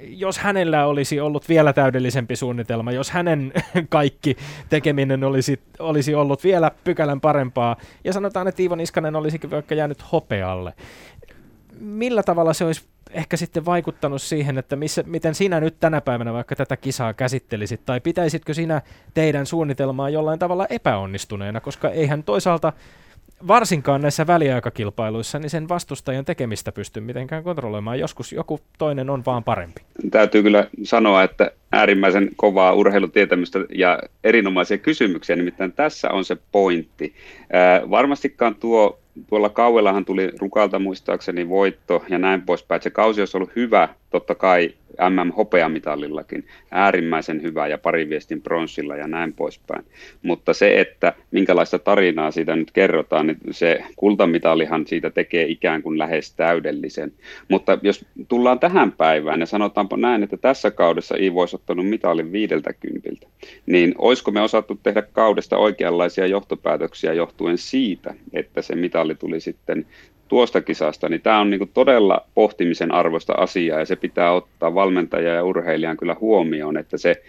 Jos 0.02 0.38
hänellä 0.38 0.86
olisi 0.86 1.20
ollut 1.20 1.48
vielä 1.48 1.72
täydellisempi 1.72 2.36
suunnitelma, 2.36 2.92
jos 2.92 3.10
hänen 3.10 3.52
kaikki 3.88 4.36
tekeminen 4.68 5.24
olisi, 5.24 5.60
olisi 5.78 6.14
ollut 6.14 6.44
vielä 6.44 6.70
pykälän 6.84 7.20
parempaa, 7.20 7.76
ja 8.04 8.12
sanotaan, 8.12 8.48
että 8.48 8.62
Iivo 8.62 8.74
Niskanen 8.74 9.16
olisikin 9.16 9.50
vaikka 9.50 9.74
jäänyt 9.74 10.12
hopealle, 10.12 10.72
millä 11.80 12.22
tavalla 12.22 12.52
se 12.52 12.64
olisi 12.64 12.84
ehkä 13.10 13.36
sitten 13.36 13.64
vaikuttanut 13.64 14.22
siihen, 14.22 14.58
että 14.58 14.76
missä, 14.76 15.02
miten 15.06 15.34
sinä 15.34 15.60
nyt 15.60 15.76
tänä 15.80 16.00
päivänä 16.00 16.32
vaikka 16.32 16.56
tätä 16.56 16.76
kisaa 16.76 17.14
käsittelisit, 17.14 17.80
tai 17.86 18.00
pitäisitkö 18.00 18.54
sinä 18.54 18.82
teidän 19.14 19.46
suunnitelmaa 19.46 20.10
jollain 20.10 20.38
tavalla 20.38 20.66
epäonnistuneena, 20.70 21.60
koska 21.60 21.90
eihän 21.90 22.22
toisaalta 22.22 22.72
varsinkaan 23.46 24.00
näissä 24.00 24.26
väliaikakilpailuissa, 24.26 25.38
niin 25.38 25.50
sen 25.50 25.68
vastustajan 25.68 26.24
tekemistä 26.24 26.72
pysty 26.72 27.00
mitenkään 27.00 27.44
kontrolloimaan. 27.44 27.98
Joskus 27.98 28.32
joku 28.32 28.60
toinen 28.78 29.10
on 29.10 29.22
vaan 29.26 29.44
parempi. 29.44 29.80
Täytyy 30.10 30.42
kyllä 30.42 30.66
sanoa, 30.82 31.22
että 31.22 31.50
äärimmäisen 31.72 32.30
kovaa 32.36 32.72
urheilutietämystä 32.72 33.58
ja 33.74 33.98
erinomaisia 34.24 34.78
kysymyksiä, 34.78 35.36
nimittäin 35.36 35.72
tässä 35.72 36.10
on 36.10 36.24
se 36.24 36.36
pointti. 36.52 37.14
Ää, 37.52 37.90
varmastikaan 37.90 38.54
tuo 38.54 38.98
tuolla 39.28 39.48
kauellahan 39.48 40.04
tuli 40.04 40.30
Rukalta 40.38 40.78
muistaakseni 40.78 41.48
voitto 41.48 42.04
ja 42.08 42.18
näin 42.18 42.42
poispäin. 42.42 42.82
Se 42.82 42.90
kausi 42.90 43.20
olisi 43.20 43.36
ollut 43.36 43.56
hyvä, 43.56 43.88
totta 44.14 44.34
kai 44.34 44.74
MM-hopeamitalillakin, 45.10 46.46
äärimmäisen 46.70 47.42
hyvä 47.42 47.66
ja 47.66 47.78
pari 47.78 48.08
viestin 48.08 48.42
pronssilla 48.42 48.96
ja 48.96 49.08
näin 49.08 49.32
poispäin. 49.32 49.84
Mutta 50.22 50.52
se, 50.52 50.80
että 50.80 51.12
minkälaista 51.30 51.78
tarinaa 51.78 52.30
siitä 52.30 52.56
nyt 52.56 52.70
kerrotaan, 52.70 53.26
niin 53.26 53.38
se 53.50 53.84
kultamitalihan 53.96 54.86
siitä 54.86 55.10
tekee 55.10 55.44
ikään 55.44 55.82
kuin 55.82 55.98
lähes 55.98 56.34
täydellisen. 56.34 57.12
Mutta 57.48 57.78
jos 57.82 58.04
tullaan 58.28 58.58
tähän 58.58 58.92
päivään 58.92 59.40
ja 59.40 59.46
sanotaanpa 59.46 59.96
näin, 59.96 60.22
että 60.22 60.36
tässä 60.36 60.70
kaudessa 60.70 61.16
Iivo 61.16 61.40
olisi 61.40 61.56
ottanut 61.56 61.88
mitalin 61.88 62.32
viideltä 62.32 62.72
kympiltä, 62.72 63.26
niin 63.66 63.94
olisiko 63.98 64.30
me 64.30 64.40
osattu 64.40 64.80
tehdä 64.82 65.02
kaudesta 65.02 65.56
oikeanlaisia 65.56 66.26
johtopäätöksiä 66.26 67.12
johtuen 67.12 67.58
siitä, 67.58 68.14
että 68.32 68.62
se 68.62 68.74
mitali 68.74 69.14
tuli 69.14 69.40
sitten 69.40 69.86
tuosta 70.28 70.60
kisasta, 70.60 71.08
niin 71.08 71.20
tämä 71.20 71.40
on 71.40 71.50
niin 71.50 71.70
todella 71.74 72.26
pohtimisen 72.34 72.92
arvoista 72.92 73.32
asiaa 73.32 73.78
ja 73.78 73.86
se 73.86 73.96
pitää 73.96 74.32
ottaa 74.32 74.74
valmentaja 74.74 75.34
ja 75.34 75.44
urheilijan 75.44 75.96
kyllä 75.96 76.16
huomioon, 76.20 76.76
että 76.76 76.98
se 76.98 77.22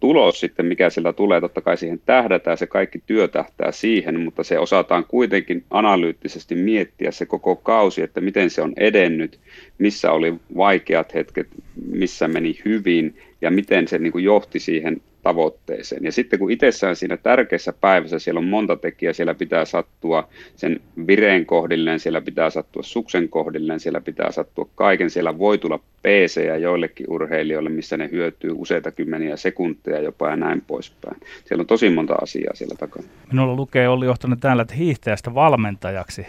tulos 0.00 0.40
sitten, 0.40 0.66
mikä 0.66 0.90
sieltä 0.90 1.12
tulee, 1.12 1.40
totta 1.40 1.60
kai 1.60 1.76
siihen 1.76 2.00
tähdätään, 2.06 2.58
se 2.58 2.66
kaikki 2.66 3.02
työ 3.06 3.28
tähtää 3.28 3.72
siihen, 3.72 4.20
mutta 4.20 4.44
se 4.44 4.58
osataan 4.58 5.04
kuitenkin 5.08 5.64
analyyttisesti 5.70 6.54
miettiä 6.54 7.10
se 7.10 7.26
koko 7.26 7.56
kausi, 7.56 8.02
että 8.02 8.20
miten 8.20 8.50
se 8.50 8.62
on 8.62 8.72
edennyt, 8.76 9.38
missä 9.78 10.12
oli 10.12 10.34
vaikeat 10.56 11.14
hetket, 11.14 11.46
missä 11.90 12.28
meni 12.28 12.58
hyvin 12.64 13.18
ja 13.40 13.50
miten 13.50 13.88
se 13.88 13.98
niin 13.98 14.24
johti 14.24 14.60
siihen 14.60 15.00
tavoitteeseen. 15.26 16.04
Ja 16.04 16.12
sitten 16.12 16.38
kun 16.38 16.50
itsessään 16.50 16.96
siinä 16.96 17.16
tärkeässä 17.16 17.72
päivässä 17.80 18.18
siellä 18.18 18.38
on 18.38 18.44
monta 18.44 18.76
tekijää, 18.76 19.12
siellä 19.12 19.34
pitää 19.34 19.64
sattua 19.64 20.28
sen 20.56 20.80
vireen 21.06 21.46
kohdilleen, 21.46 22.00
siellä 22.00 22.20
pitää 22.20 22.50
sattua 22.50 22.82
suksen 22.82 23.28
kohdilleen, 23.28 23.80
siellä 23.80 24.00
pitää 24.00 24.32
sattua 24.32 24.68
kaiken, 24.74 25.10
siellä 25.10 25.38
voi 25.38 25.58
tulla 25.58 25.78
PC 25.78 26.44
ja 26.46 26.56
joillekin 26.56 27.06
urheilijoille, 27.08 27.70
missä 27.70 27.96
ne 27.96 28.08
hyötyy 28.12 28.50
useita 28.54 28.90
kymmeniä 28.92 29.36
sekunteja 29.36 30.00
jopa 30.00 30.30
ja 30.30 30.36
näin 30.36 30.62
poispäin. 30.66 31.16
Siellä 31.44 31.62
on 31.62 31.66
tosi 31.66 31.90
monta 31.90 32.14
asiaa 32.22 32.54
siellä 32.54 32.76
takana. 32.78 33.08
Minulla 33.32 33.56
lukee 33.56 33.88
oli 33.88 34.06
johtanut 34.06 34.40
täällä, 34.40 34.62
että 34.62 34.74
hiihtäjästä 34.74 35.34
valmentajaksi. 35.34 36.26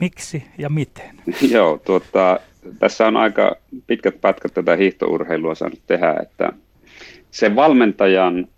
Miksi 0.00 0.44
ja 0.58 0.68
miten? 0.68 1.16
Joo, 1.54 1.80
tuota, 1.84 2.40
tässä 2.78 3.06
on 3.06 3.16
aika 3.16 3.56
pitkät 3.86 4.20
pätkät 4.20 4.54
tätä 4.54 4.76
hiihtourheilua 4.76 5.54
saanut 5.54 5.80
tehdä, 5.86 6.16
että 6.22 6.52
se 7.30 7.56
valmentajan, 7.56 8.48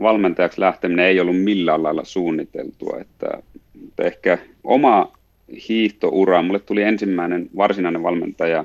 valmentajaksi 0.00 0.60
lähteminen 0.60 1.06
ei 1.06 1.20
ollut 1.20 1.42
millään 1.42 1.82
lailla 1.82 2.04
suunniteltua. 2.04 2.98
Että, 3.00 3.42
että 3.84 4.02
ehkä 4.02 4.38
oma 4.64 5.12
hiihtoura, 5.68 6.42
mulle 6.42 6.58
tuli 6.58 6.82
ensimmäinen 6.82 7.50
varsinainen 7.56 8.02
valmentaja, 8.02 8.64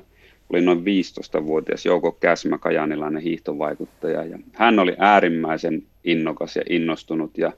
oli 0.50 0.62
noin 0.62 0.80
15-vuotias 0.80 1.86
Jouko 1.86 2.12
Käsmä, 2.12 2.58
kajanilainen 2.58 3.22
hiihtovaikuttaja. 3.22 4.26
Ja 4.26 4.40
hän 4.54 4.80
oli 4.80 4.96
äärimmäisen 4.98 5.84
innokas 6.04 6.56
ja 6.56 6.62
innostunut 6.70 7.38
ja 7.38 7.52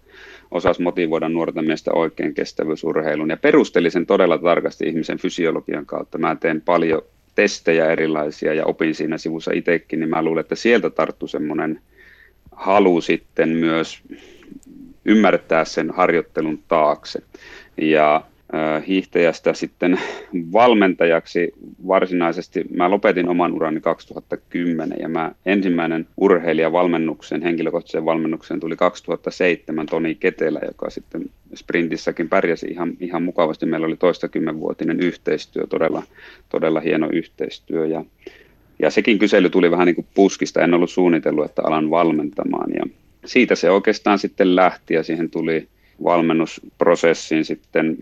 osasi 0.51 0.81
motivoida 0.81 1.29
nuorta 1.29 1.61
miestä 1.61 1.91
oikein 1.93 2.33
kestävyysurheilun 2.33 3.29
ja 3.29 3.37
perusteli 3.37 3.91
sen 3.91 4.05
todella 4.05 4.37
tarkasti 4.37 4.87
ihmisen 4.87 5.17
fysiologian 5.17 5.85
kautta. 5.85 6.17
Mä 6.17 6.35
teen 6.35 6.61
paljon 6.61 7.01
testejä 7.41 7.91
erilaisia 7.91 8.53
ja 8.53 8.65
opin 8.65 8.95
siinä 8.95 9.17
sivussa 9.17 9.51
itsekin, 9.53 9.99
niin 9.99 10.09
mä 10.09 10.23
luulen, 10.23 10.41
että 10.41 10.55
sieltä 10.55 10.89
tarttu 10.89 11.27
semmoinen 11.27 11.81
halu 12.51 13.01
sitten 13.01 13.49
myös 13.49 14.01
ymmärtää 15.05 15.65
sen 15.65 15.91
harjoittelun 15.91 16.59
taakse. 16.67 17.19
Ja 17.77 18.25
hiihtäjästä 18.87 19.53
sitten 19.53 19.99
valmentajaksi 20.53 21.53
varsinaisesti. 21.87 22.65
Mä 22.75 22.89
lopetin 22.89 23.29
oman 23.29 23.53
urani 23.53 23.81
2010 23.81 24.97
ja 25.01 25.09
mä 25.09 25.31
ensimmäinen 25.45 26.07
urheilijavalmennuksen, 26.17 27.41
henkilökohtaisen 27.41 28.05
valmennuksen 28.05 28.59
tuli 28.59 28.75
2007 28.75 29.85
Toni 29.85 30.15
Ketelä, 30.15 30.59
joka 30.67 30.89
sitten 30.89 31.25
sprintissäkin 31.55 32.29
pärjäsi 32.29 32.67
ihan, 32.67 32.93
ihan 32.99 33.23
mukavasti. 33.23 33.65
Meillä 33.65 33.87
oli 33.87 33.97
toista 33.97 34.27
kymmenvuotinen 34.27 34.99
yhteistyö, 34.99 35.67
todella, 35.67 36.03
todella 36.49 36.79
hieno 36.79 37.09
yhteistyö 37.13 37.85
ja, 37.85 38.05
ja 38.79 38.89
sekin 38.89 39.19
kysely 39.19 39.49
tuli 39.49 39.71
vähän 39.71 39.85
niin 39.85 39.95
kuin 39.95 40.07
puskista. 40.13 40.61
En 40.61 40.73
ollut 40.73 40.91
suunnitellut, 40.91 41.45
että 41.45 41.61
alan 41.65 41.89
valmentamaan 41.89 42.71
ja 42.73 42.85
siitä 43.25 43.55
se 43.55 43.69
oikeastaan 43.69 44.19
sitten 44.19 44.55
lähti 44.55 44.93
ja 44.93 45.03
siihen 45.03 45.29
tuli 45.29 45.67
valmennusprosessiin 46.03 47.45
sitten 47.45 47.97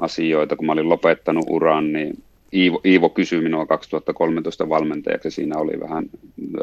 asioita. 0.00 0.56
Kun 0.56 0.66
mä 0.66 0.72
olin 0.72 0.88
lopettanut 0.88 1.44
uran, 1.48 1.92
niin 1.92 2.22
Iivo, 2.52 2.80
Iivo 2.84 3.08
kysyi 3.08 3.40
minua 3.40 3.66
2013 3.66 4.68
valmentajaksi. 4.68 5.30
Siinä 5.30 5.58
oli 5.58 5.80
vähän 5.80 6.04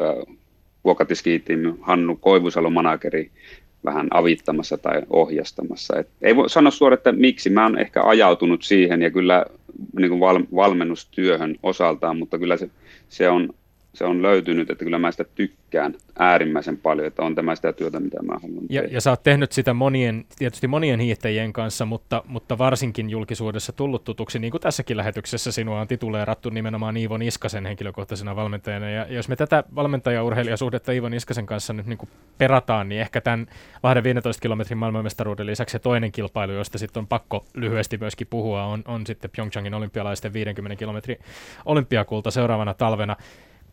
äh, 0.00 0.36
vuokatiskiitin 0.84 1.74
Hannu 1.80 2.16
Koivusalo 2.16 2.70
manageri 2.70 3.30
vähän 3.84 4.08
avittamassa 4.10 4.78
tai 4.78 5.02
ohjastamassa. 5.10 5.98
Et 5.98 6.08
ei 6.22 6.36
voi 6.36 6.50
sanoa 6.50 6.70
suoraan, 6.70 6.98
että 6.98 7.12
miksi. 7.12 7.50
Mä 7.50 7.62
oon 7.62 7.78
ehkä 7.78 8.04
ajautunut 8.04 8.62
siihen 8.62 9.02
ja 9.02 9.10
kyllä 9.10 9.46
niin 9.98 10.08
kuin 10.08 10.20
val, 10.20 10.42
valmennustyöhön 10.54 11.56
osaltaan, 11.62 12.18
mutta 12.18 12.38
kyllä 12.38 12.56
se, 12.56 12.70
se 13.08 13.28
on 13.28 13.54
se 13.94 14.04
on 14.04 14.22
löytynyt, 14.22 14.70
että 14.70 14.84
kyllä 14.84 14.98
mä 14.98 15.10
sitä 15.10 15.24
tykkään 15.34 15.94
äärimmäisen 16.18 16.76
paljon, 16.76 17.06
että 17.06 17.22
on 17.22 17.34
tämä 17.34 17.54
sitä 17.54 17.72
työtä, 17.72 18.00
mitä 18.00 18.22
mä 18.22 18.32
haluan 18.42 18.64
ja, 18.70 18.82
ja 18.90 19.00
sä 19.00 19.10
oot 19.10 19.22
tehnyt 19.22 19.52
sitä 19.52 19.74
monien, 19.74 20.24
tietysti 20.38 20.66
monien 20.66 21.00
hiihtäjien 21.00 21.52
kanssa, 21.52 21.84
mutta, 21.84 22.22
mutta 22.26 22.58
varsinkin 22.58 23.10
julkisuudessa 23.10 23.72
tullut 23.72 24.04
tutuksi, 24.04 24.38
niin 24.38 24.50
kuin 24.50 24.60
tässäkin 24.60 24.96
lähetyksessä 24.96 25.52
sinua 25.52 25.80
on 25.80 25.88
tituleerattu 25.88 26.50
nimenomaan 26.50 26.96
Iivo 26.96 27.16
Niskasen 27.16 27.66
henkilökohtaisena 27.66 28.36
valmentajana. 28.36 28.90
Ja 28.90 29.06
jos 29.08 29.28
me 29.28 29.36
tätä 29.36 29.64
valmentaja-urheilijasuhdetta 29.74 30.92
Iivo 30.92 31.08
Niskasen 31.08 31.46
kanssa 31.46 31.72
nyt 31.72 31.86
niin 31.86 31.98
kuin 31.98 32.08
perataan, 32.38 32.88
niin 32.88 33.00
ehkä 33.00 33.20
tämän 33.20 33.46
Lahden 33.82 34.04
15 34.04 34.42
kilometrin 34.42 34.78
maailmanmestaruuden 34.78 35.46
lisäksi 35.46 35.72
se 35.72 35.78
toinen 35.78 36.12
kilpailu, 36.12 36.52
josta 36.52 36.78
sitten 36.78 37.00
on 37.00 37.06
pakko 37.06 37.44
lyhyesti 37.54 37.98
myöskin 37.98 38.26
puhua, 38.26 38.64
on, 38.64 38.82
on 38.86 39.06
sitten 39.06 39.30
Pyeongchangin 39.36 39.74
olympialaisten 39.74 40.32
50 40.32 40.76
kilometrin 40.76 41.18
olympiakulta 41.64 42.30
seuraavana 42.30 42.74
talvena 42.74 43.16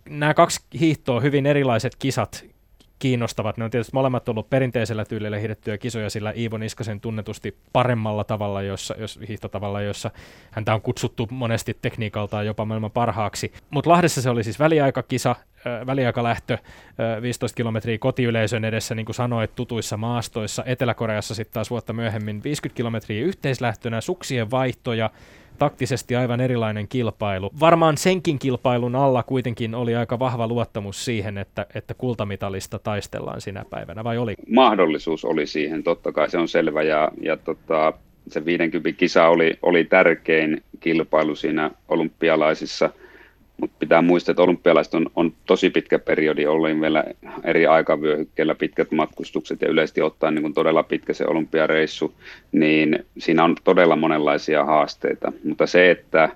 nämä 0.10 0.34
kaksi 0.34 0.60
hiihtoa, 0.80 1.20
hyvin 1.20 1.46
erilaiset 1.46 1.96
kisat, 1.96 2.46
kiinnostavat. 3.02 3.58
Ne 3.58 3.64
on 3.64 3.72
tietysti 3.72 3.92
molemmat 3.94 4.30
ollut 4.30 4.50
perinteisellä 4.50 5.06
tyylillä 5.06 5.38
hiihdettyjä 5.38 5.78
kisoja, 5.78 6.10
sillä 6.10 6.34
Iivo 6.38 6.58
Niskasen 6.58 7.02
tunnetusti 7.02 7.58
paremmalla 7.74 8.24
tavalla, 8.24 8.62
jossa, 8.62 8.96
jos, 8.98 9.20
hiihtotavalla, 9.28 9.82
jossa 9.82 10.12
häntä 10.52 10.74
on 10.74 10.82
kutsuttu 10.82 11.28
monesti 11.32 11.78
tekniikaltaan 11.82 12.46
jopa 12.46 12.66
maailman 12.66 12.92
parhaaksi. 12.92 13.54
Mutta 13.70 13.90
Lahdessa 13.90 14.22
se 14.22 14.30
oli 14.30 14.44
siis 14.44 14.60
väliaikakisa, 14.60 15.32
äh, 15.32 15.86
väliaikalähtö, 15.86 16.54
äh, 16.54 17.22
15 17.22 17.56
kilometriä 17.56 17.98
kotiyleisön 17.98 18.66
edessä, 18.66 18.96
niin 18.96 19.06
kuin 19.06 19.16
sanoit, 19.16 19.56
tutuissa 19.56 19.98
maastoissa. 19.98 20.64
Etelä-Koreassa 20.66 21.36
sitten 21.36 21.54
taas 21.54 21.70
vuotta 21.70 21.94
myöhemmin 21.94 22.44
50 22.44 22.78
kilometriä 22.78 23.26
yhteislähtönä, 23.26 24.02
suksien 24.02 24.52
vaihtoja, 24.52 25.10
taktisesti 25.62 26.16
aivan 26.16 26.42
erilainen 26.42 26.88
kilpailu. 26.88 27.52
Varmaan 27.60 27.98
senkin 27.98 28.40
kilpailun 28.40 28.96
alla 28.96 29.24
kuitenkin 29.24 29.76
oli 29.76 29.96
aika 29.96 30.20
vahva 30.20 30.48
luottamus 30.48 31.06
siihen, 31.06 31.38
että, 31.38 31.66
että 31.76 31.94
kultamitalista 31.94 32.80
taistellaan 32.80 33.42
sinä 33.42 33.66
päivänä, 33.70 34.04
vai 34.04 34.18
oli? 34.18 34.36
Mahdollisuus 34.50 35.26
oli 35.26 35.48
siihen, 35.48 35.84
totta 35.84 36.12
kai 36.12 36.30
se 36.30 36.38
on 36.38 36.48
selvä, 36.48 36.82
ja, 36.82 37.12
ja 37.22 37.38
tota, 37.38 37.94
se 38.28 38.46
50 38.46 39.00
kisa 39.00 39.28
oli, 39.28 39.60
oli 39.62 39.84
tärkein 39.84 40.64
kilpailu 40.80 41.36
siinä 41.36 41.72
olympialaisissa– 41.88 42.90
mutta 43.62 43.76
pitää 43.80 44.02
muistaa, 44.02 44.32
että 44.32 44.44
olympialaiset 44.44 44.94
on, 44.94 45.06
on 45.16 45.34
tosi 45.46 45.70
pitkä 45.70 46.00
periodi, 46.00 46.46
olin 46.46 46.82
vielä 46.82 47.04
eri 47.44 47.68
aikavyöhykkeillä 47.68 48.56
pitkät 48.56 48.92
matkustukset 48.92 49.62
ja 49.62 49.70
yleisesti 49.70 50.02
ottaen 50.02 50.36
niin 50.36 50.54
todella 50.54 50.84
pitkä 50.84 51.14
se 51.14 51.26
olympiareissu, 51.28 52.14
niin 52.52 53.06
siinä 53.18 53.44
on 53.44 53.56
todella 53.64 53.96
monenlaisia 53.96 54.66
haasteita. 54.66 55.32
Mutta 55.44 55.68
se, 55.68 55.92
että 55.92 56.30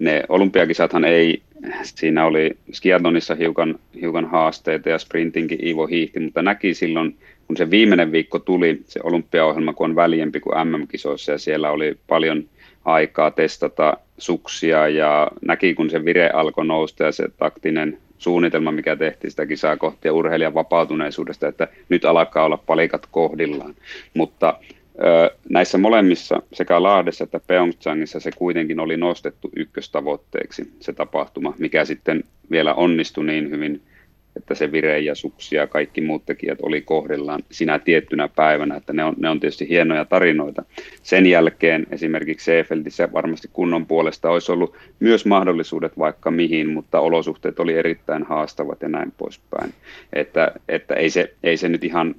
ne 0.00 0.22
olympiakisathan 0.28 1.04
ei, 1.04 1.42
siinä 1.82 2.24
oli 2.24 2.56
skiatonissa 2.72 3.34
hiukan, 3.34 3.78
hiukan 4.00 4.30
haasteita 4.30 4.88
ja 4.88 4.98
sprintinkin 4.98 5.66
Ivo 5.66 5.86
hiihti, 5.86 6.20
mutta 6.20 6.42
näki 6.42 6.74
silloin, 6.74 7.16
kun 7.46 7.56
se 7.56 7.70
viimeinen 7.70 8.12
viikko 8.12 8.38
tuli, 8.38 8.80
se 8.86 9.00
olympiaohjelma, 9.02 9.72
kun 9.72 9.90
on 9.90 9.96
väljempi 9.96 10.40
kuin 10.40 10.68
MM-kisoissa 10.68 11.32
ja 11.32 11.38
siellä 11.38 11.70
oli 11.70 11.98
paljon 12.08 12.44
aikaa 12.84 13.30
testata 13.30 13.96
suksia 14.18 14.88
ja 14.88 15.28
näki, 15.42 15.74
kun 15.74 15.90
se 15.90 16.04
vire 16.04 16.30
alkoi 16.30 16.66
nousta 16.66 17.04
ja 17.04 17.12
se 17.12 17.28
taktinen 17.38 17.98
suunnitelma, 18.18 18.72
mikä 18.72 18.96
tehtiin 18.96 19.30
sitä 19.30 19.46
kisaa 19.46 19.76
kohti 19.76 20.08
ja 20.08 20.12
urheilijan 20.12 20.54
vapautuneisuudesta, 20.54 21.48
että 21.48 21.68
nyt 21.88 22.04
alkaa 22.04 22.44
olla 22.44 22.56
palikat 22.56 23.06
kohdillaan. 23.10 23.74
Mutta 24.14 24.58
ö, 25.04 25.36
näissä 25.50 25.78
molemmissa, 25.78 26.42
sekä 26.52 26.82
Lahdessa 26.82 27.24
että 27.24 27.40
Pyeongchangissa, 27.46 28.20
se 28.20 28.30
kuitenkin 28.36 28.80
oli 28.80 28.96
nostettu 28.96 29.50
ykköstavoitteeksi 29.56 30.72
se 30.80 30.92
tapahtuma, 30.92 31.54
mikä 31.58 31.84
sitten 31.84 32.24
vielä 32.50 32.74
onnistui 32.74 33.24
niin 33.24 33.50
hyvin– 33.50 33.80
että 34.36 34.54
se 34.54 34.72
vire 34.72 34.98
ja 34.98 35.14
suksi 35.14 35.56
ja 35.56 35.66
kaikki 35.66 36.00
muut 36.00 36.26
tekijät 36.26 36.58
oli 36.62 36.80
kohdillaan 36.80 37.42
sinä 37.50 37.78
tiettynä 37.78 38.28
päivänä, 38.28 38.76
että 38.76 38.92
ne 38.92 39.04
on, 39.04 39.14
ne 39.18 39.28
on 39.28 39.40
tietysti 39.40 39.68
hienoja 39.68 40.04
tarinoita. 40.04 40.62
Sen 41.02 41.26
jälkeen 41.26 41.86
esimerkiksi 41.90 42.44
Seefeldissä 42.44 43.12
varmasti 43.12 43.48
kunnon 43.52 43.86
puolesta 43.86 44.30
olisi 44.30 44.52
ollut 44.52 44.76
myös 45.00 45.26
mahdollisuudet 45.26 45.98
vaikka 45.98 46.30
mihin, 46.30 46.68
mutta 46.68 47.00
olosuhteet 47.00 47.60
oli 47.60 47.74
erittäin 47.74 48.22
haastavat 48.22 48.82
ja 48.82 48.88
näin 48.88 49.12
poispäin. 49.18 49.74
Että, 50.12 50.52
että 50.68 50.94
ei, 50.94 51.10
se, 51.10 51.34
ei 51.42 51.56
se 51.56 51.68
nyt 51.68 51.84
ihan 51.84 52.14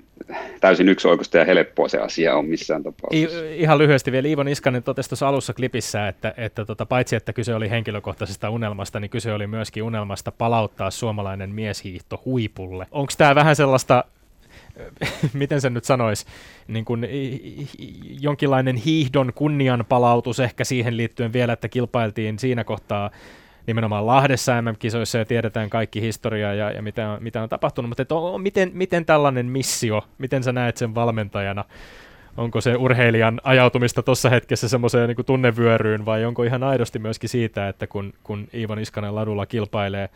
täysin 0.61 0.89
yksioikoista 0.89 1.37
ja 1.37 1.45
helppoa 1.45 1.87
se 1.87 1.97
asia 1.97 2.35
on 2.35 2.45
missään 2.45 2.83
tapauksessa. 2.83 3.45
Ihan 3.45 3.77
lyhyesti 3.77 4.11
vielä 4.11 4.27
Iivo 4.27 4.43
Niskanen 4.43 4.83
totesi 4.83 5.09
tuossa 5.09 5.27
alussa 5.27 5.53
klipissä, 5.53 6.07
että, 6.07 6.33
että 6.37 6.65
tota, 6.65 6.85
paitsi 6.85 7.15
että 7.15 7.33
kyse 7.33 7.55
oli 7.55 7.69
henkilökohtaisesta 7.69 8.49
unelmasta, 8.49 8.99
niin 8.99 9.09
kyse 9.09 9.33
oli 9.33 9.47
myöskin 9.47 9.83
unelmasta 9.83 10.31
palauttaa 10.31 10.91
suomalainen 10.91 11.49
mieshiihto 11.49 12.04
huipulle. 12.25 12.87
Onko 12.91 13.13
tämä 13.17 13.35
vähän 13.35 13.55
sellaista 13.55 14.03
miten 15.33 15.61
se 15.61 15.69
nyt 15.69 15.83
sanoisi, 15.83 16.25
niin 16.67 16.85
kuin 16.85 17.07
jonkinlainen 18.21 18.75
hiihdon 18.75 19.33
kunnianpalautus 19.35 20.39
ehkä 20.39 20.63
siihen 20.63 20.97
liittyen 20.97 21.33
vielä, 21.33 21.53
että 21.53 21.69
kilpailtiin 21.69 22.39
siinä 22.39 22.63
kohtaa 22.63 23.11
nimenomaan 23.67 24.07
Lahdessa 24.07 24.61
MM-kisoissa 24.61 25.17
ja 25.17 25.25
tiedetään 25.25 25.69
kaikki 25.69 26.01
historiaa 26.01 26.53
ja, 26.53 26.71
ja 26.71 26.81
mitä, 26.81 27.17
mitä 27.21 27.43
on 27.43 27.49
tapahtunut, 27.49 27.89
mutta 27.89 28.01
että 28.01 28.15
on, 28.15 28.41
miten, 28.41 28.71
miten 28.73 29.05
tällainen 29.05 29.45
missio, 29.45 30.03
miten 30.17 30.43
sä 30.43 30.51
näet 30.51 30.77
sen 30.77 30.95
valmentajana, 30.95 31.65
onko 32.37 32.61
se 32.61 32.75
urheilijan 32.75 33.41
ajautumista 33.43 34.03
tuossa 34.03 34.29
hetkessä 34.29 34.69
semmoiseen 34.69 35.07
niin 35.07 35.25
tunnevyöryyn 35.25 36.05
vai 36.05 36.25
onko 36.25 36.43
ihan 36.43 36.63
aidosti 36.63 36.99
myöskin 36.99 37.29
siitä, 37.29 37.69
että 37.69 37.87
kun, 37.87 38.13
kun 38.23 38.47
Iivo 38.53 38.75
Niskanen 38.75 39.15
ladulla 39.15 39.45
kilpailee, 39.45 40.09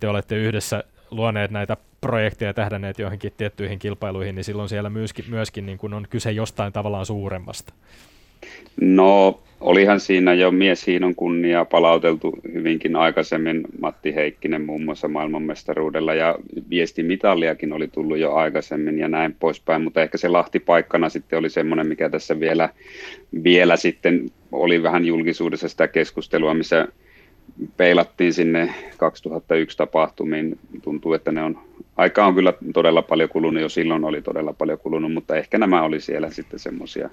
te 0.00 0.08
olette 0.08 0.36
yhdessä 0.36 0.84
luoneet 1.16 1.50
näitä 1.50 1.76
projekteja 2.00 2.48
ja 2.48 2.54
tähdänneet 2.54 2.98
johonkin 2.98 3.32
tiettyihin 3.36 3.78
kilpailuihin, 3.78 4.34
niin 4.34 4.44
silloin 4.44 4.68
siellä 4.68 4.90
myöskin, 4.90 5.24
myöskin 5.28 5.66
niin 5.66 5.78
kuin 5.78 5.94
on 5.94 6.06
kyse 6.10 6.32
jostain 6.32 6.72
tavallaan 6.72 7.06
suuremmasta. 7.06 7.74
No, 8.80 9.40
olihan 9.60 10.00
siinä 10.00 10.34
jo 10.34 10.50
mies 10.50 10.86
Hiinon 10.86 11.14
kunnia 11.14 11.64
palauteltu 11.64 12.34
hyvinkin 12.52 12.96
aikaisemmin. 12.96 13.62
Matti 13.80 14.14
Heikkinen 14.14 14.62
muun 14.62 14.84
muassa 14.84 15.08
maailmanmestaruudella 15.08 16.14
ja 16.14 16.38
viestimitaliakin 16.70 17.72
oli 17.72 17.88
tullut 17.88 18.18
jo 18.18 18.34
aikaisemmin 18.34 18.98
ja 18.98 19.08
näin 19.08 19.34
poispäin, 19.34 19.82
mutta 19.82 20.02
ehkä 20.02 20.18
se 20.18 20.28
Lahti 20.28 20.60
paikkana 20.60 21.08
sitten 21.08 21.38
oli 21.38 21.50
semmoinen, 21.50 21.86
mikä 21.86 22.10
tässä 22.10 22.40
vielä, 22.40 22.68
vielä 23.44 23.76
sitten 23.76 24.30
oli 24.52 24.82
vähän 24.82 25.04
julkisuudessa 25.04 25.68
sitä 25.68 25.88
keskustelua, 25.88 26.54
missä 26.54 26.88
peilattiin 27.76 28.32
sinne 28.32 28.74
2001 28.96 29.76
tapahtumiin. 29.76 30.58
Tuntuu, 30.82 31.12
että 31.12 31.32
ne 31.32 31.42
on, 31.42 31.58
aika 31.96 32.26
on 32.26 32.34
kyllä 32.34 32.52
todella 32.74 33.02
paljon 33.02 33.28
kulunut, 33.28 33.62
jo 33.62 33.68
silloin 33.68 34.04
oli 34.04 34.22
todella 34.22 34.52
paljon 34.52 34.78
kulunut, 34.78 35.12
mutta 35.12 35.36
ehkä 35.36 35.58
nämä 35.58 35.82
oli 35.82 36.00
siellä 36.00 36.30
sitten 36.30 36.58
semmoisia 36.58 37.10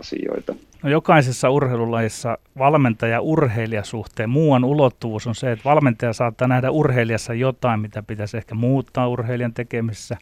asioita. 0.00 0.54
No 0.82 0.90
jokaisessa 0.90 1.50
urheilulajissa 1.50 2.38
valmentaja-urheilijasuhteen 2.58 4.30
muuan 4.30 4.64
ulottuvuus 4.64 5.26
on 5.26 5.34
se, 5.34 5.52
että 5.52 5.64
valmentaja 5.64 6.12
saattaa 6.12 6.48
nähdä 6.48 6.70
urheilijassa 6.70 7.34
jotain, 7.34 7.80
mitä 7.80 8.02
pitäisi 8.02 8.36
ehkä 8.36 8.54
muuttaa 8.54 9.08
urheilijan 9.08 9.54
tekemisessä. 9.54 10.16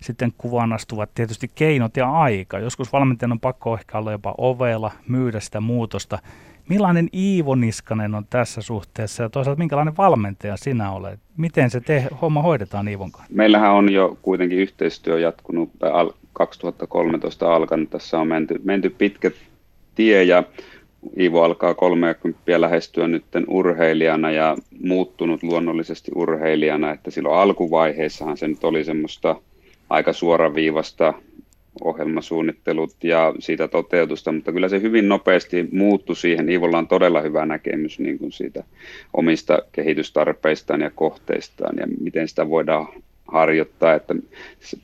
Sitten 0.00 0.32
kuvaan 0.38 0.72
astuvat 0.72 1.10
tietysti 1.14 1.50
keinot 1.54 1.96
ja 1.96 2.10
aika. 2.10 2.58
Joskus 2.58 2.92
valmentajan 2.92 3.32
on 3.32 3.40
pakko 3.40 3.74
ehkä 3.74 3.98
olla 3.98 4.12
jopa 4.12 4.34
ovella, 4.38 4.90
myydä 5.08 5.40
sitä 5.40 5.60
muutosta 5.60 6.18
Millainen 6.68 7.08
Iivo 7.14 7.54
Niskanen 7.54 8.14
on 8.14 8.26
tässä 8.30 8.62
suhteessa 8.62 9.22
ja 9.22 9.28
toisaalta 9.28 9.58
minkälainen 9.58 9.96
valmentaja 9.96 10.56
sinä 10.56 10.92
olet? 10.92 11.20
Miten 11.36 11.70
se 11.70 11.80
te, 11.80 12.08
homma 12.22 12.42
hoidetaan 12.42 12.88
Iivon 12.88 13.12
kanssa? 13.12 13.32
Meillähän 13.34 13.72
on 13.72 13.92
jo 13.92 14.18
kuitenkin 14.22 14.58
yhteistyö 14.58 15.20
jatkunut 15.20 15.70
2013 16.32 17.54
alkanut. 17.54 17.90
Tässä 17.90 18.18
on 18.18 18.28
menty, 18.28 18.60
menty 18.64 18.90
pitkä 18.90 19.30
tie 19.94 20.22
ja 20.22 20.42
Iivo 21.18 21.42
alkaa 21.42 21.74
30 21.74 22.60
lähestyä 22.60 23.08
nyt 23.08 23.24
urheilijana 23.46 24.30
ja 24.30 24.56
muuttunut 24.84 25.42
luonnollisesti 25.42 26.12
urheilijana, 26.14 26.92
että 26.92 27.10
silloin 27.10 27.38
alkuvaiheessahan 27.38 28.36
se 28.36 28.48
nyt 28.48 28.64
oli 28.64 28.84
semmoista 28.84 29.36
aika 29.90 30.12
suoraviivasta 30.12 31.14
ohjelmasuunnittelut 31.80 33.04
ja 33.04 33.34
siitä 33.38 33.68
toteutusta, 33.68 34.32
mutta 34.32 34.52
kyllä 34.52 34.68
se 34.68 34.82
hyvin 34.82 35.08
nopeasti 35.08 35.68
muuttui 35.72 36.16
siihen. 36.16 36.48
Iivolla 36.48 36.78
on 36.78 36.88
todella 36.88 37.20
hyvä 37.20 37.46
näkemys 37.46 37.98
niin 37.98 38.18
kuin 38.18 38.32
siitä 38.32 38.64
omista 39.12 39.58
kehitystarpeistaan 39.72 40.80
ja 40.80 40.90
kohteistaan 40.90 41.76
ja 41.76 41.86
miten 42.00 42.28
sitä 42.28 42.48
voidaan 42.48 42.88
harjoittaa. 43.32 43.94
Että 43.94 44.14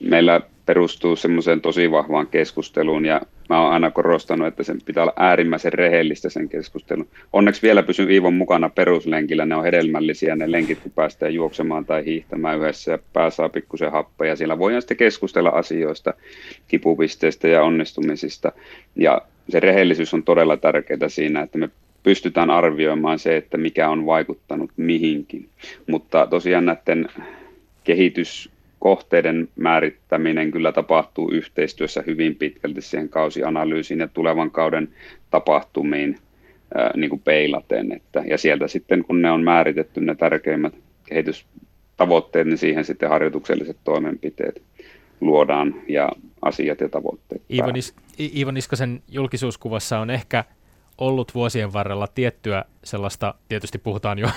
meillä 0.01 0.41
perustuu 0.67 1.17
semmoiseen 1.17 1.61
tosi 1.61 1.91
vahvaan 1.91 2.27
keskusteluun 2.27 3.05
ja 3.05 3.21
mä 3.49 3.63
oon 3.63 3.73
aina 3.73 3.91
korostanut, 3.91 4.47
että 4.47 4.63
sen 4.63 4.79
pitää 4.85 5.03
olla 5.03 5.13
äärimmäisen 5.17 5.73
rehellistä 5.73 6.29
sen 6.29 6.49
keskustelun. 6.49 7.09
Onneksi 7.33 7.63
vielä 7.63 7.83
pysyn 7.83 8.11
Iivon 8.11 8.35
mukana 8.35 8.69
peruslenkillä, 8.69 9.47
ne 9.47 9.55
on 9.55 9.65
hedelmällisiä 9.65 10.37
ne 10.37 10.53
lenkit, 10.53 10.79
kun 10.79 10.93
päästään 10.93 11.35
juoksemaan 11.35 11.85
tai 11.85 12.05
hiihtämään 12.05 12.59
yhdessä 12.59 12.93
ja 12.93 12.99
pää 13.13 13.31
saa 13.31 13.49
pikkusen 13.49 13.93
happeja. 13.93 14.37
Siellä 14.37 14.59
voidaan 14.59 14.83
sitten 14.83 14.97
keskustella 14.97 15.51
asioista, 15.51 16.15
kipupisteistä 16.69 17.49
ja 17.49 17.63
onnistumisista 17.63 18.53
ja 18.97 19.23
se 19.49 19.61
rehellisyys 19.61 20.15
on 20.15 20.23
todella 20.23 20.57
tärkeää 20.57 21.09
siinä, 21.09 21.43
että 21.43 21.59
me 21.59 21.69
pystytään 22.03 22.51
arvioimaan 22.51 23.19
se, 23.19 23.37
että 23.37 23.57
mikä 23.57 23.89
on 23.89 24.07
vaikuttanut 24.07 24.71
mihinkin. 24.77 25.49
Mutta 25.87 26.27
tosiaan 26.27 26.67
näiden 26.67 27.09
kehitys 27.89 28.51
kohteiden 28.79 29.49
määrittäminen 29.57 30.51
kyllä 30.51 30.73
tapahtuu 30.73 31.31
yhteistyössä 31.31 32.03
hyvin 32.07 32.35
pitkälti 32.35 32.81
siihen 32.81 33.09
kausianalyysiin 33.09 34.01
ja 34.01 34.09
tulevan 34.09 34.51
kauden 34.51 34.89
tapahtumiin 35.31 36.19
ää, 36.75 36.91
niin 36.97 37.11
kuin 37.11 37.23
peilaten. 37.25 37.93
Että, 37.93 38.23
ja 38.27 38.39
sieltä 38.39 38.69
sitten, 38.69 39.05
kun 39.05 39.23
ne 39.23 39.31
on 39.31 39.45
määritetty 39.45 40.01
ne 40.01 40.15
tärkeimmät 40.15 40.75
kehitystavoitteet, 41.09 42.47
niin 42.47 42.59
siihen 42.59 42.85
sitten 42.85 43.09
harjoitukselliset 43.09 43.77
toimenpiteet 43.85 44.63
luodaan 45.21 45.75
ja 45.89 46.09
asiat 46.43 46.81
ja 46.81 46.89
tavoitteet. 46.89 47.43
Iivo, 47.53 47.71
Nis- 47.71 47.95
Iivo 48.37 48.51
Niskasen 48.51 49.03
julkisuuskuvassa 49.09 49.99
on 49.99 50.11
ehkä 50.11 50.45
ollut 50.99 51.35
vuosien 51.35 51.73
varrella 51.73 52.07
tiettyä 52.07 52.65
sellaista, 52.85 53.35
tietysti 53.49 53.79
puhutaan 53.79 54.19
jo 54.19 54.29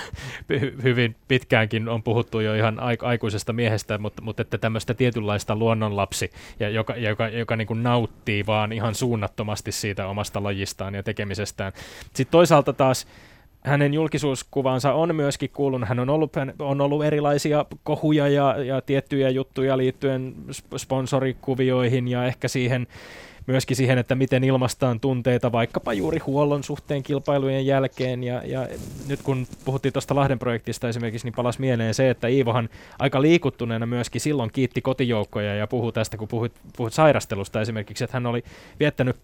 hyvin 0.82 1.16
pitkäänkin, 1.28 1.88
on 1.88 2.02
puhuttu 2.02 2.40
jo 2.40 2.54
ihan 2.54 2.80
aikuisesta 3.02 3.52
miehestä, 3.52 3.98
mutta, 3.98 4.22
mutta 4.22 4.42
että 4.42 4.58
tämmöistä 4.58 4.94
tietynlaista 4.94 5.56
luonnonlapsi, 5.56 6.30
ja 6.60 6.68
joka, 6.68 6.96
joka, 6.96 7.28
joka 7.28 7.56
niin 7.56 7.66
kuin 7.66 7.82
nauttii 7.82 8.46
vaan 8.46 8.72
ihan 8.72 8.94
suunnattomasti 8.94 9.72
siitä 9.72 10.06
omasta 10.06 10.42
lajistaan 10.42 10.94
ja 10.94 11.02
tekemisestään. 11.02 11.72
Sitten 12.00 12.30
toisaalta 12.30 12.72
taas 12.72 13.06
hänen 13.64 13.94
julkisuuskuvansa 13.94 14.92
on 14.92 15.16
myöskin 15.16 15.50
kuulunut, 15.50 15.88
hän 15.88 15.98
on 15.98 16.10
ollut, 16.10 16.32
on 16.58 16.80
ollut 16.80 17.04
erilaisia 17.04 17.66
kohuja 17.82 18.28
ja, 18.28 18.64
ja 18.64 18.80
tiettyjä 18.80 19.30
juttuja 19.30 19.76
liittyen 19.76 20.34
sponsorikuvioihin 20.76 22.08
ja 22.08 22.24
ehkä 22.24 22.48
siihen 22.48 22.86
myöskin 23.46 23.76
siihen, 23.76 23.98
että 23.98 24.14
miten 24.14 24.44
ilmastaan 24.44 25.00
tunteita 25.00 25.52
vaikkapa 25.52 25.92
juuri 25.92 26.18
huollon 26.18 26.64
suhteen 26.64 27.02
kilpailujen 27.02 27.66
jälkeen. 27.66 28.24
Ja, 28.24 28.42
ja 28.44 28.68
nyt 29.08 29.22
kun 29.22 29.46
puhuttiin 29.64 29.92
tuosta 29.92 30.14
Lahden 30.14 30.38
projektista 30.38 30.88
esimerkiksi, 30.88 31.26
niin 31.26 31.34
palas 31.34 31.58
mieleen 31.58 31.94
se, 31.94 32.10
että 32.10 32.28
Iivohan 32.28 32.68
aika 32.98 33.22
liikuttuneena 33.22 33.86
myöskin 33.86 34.20
silloin 34.20 34.50
kiitti 34.52 34.82
kotijoukkoja 34.82 35.54
ja 35.54 35.66
puhui 35.66 35.92
tästä, 35.92 36.16
kun 36.16 36.28
puhuit, 36.28 36.52
puhuit 36.76 36.94
sairastelusta 36.94 37.60
esimerkiksi, 37.60 38.04
että 38.04 38.16
hän 38.16 38.26
oli 38.26 38.44
viettänyt 38.80 39.16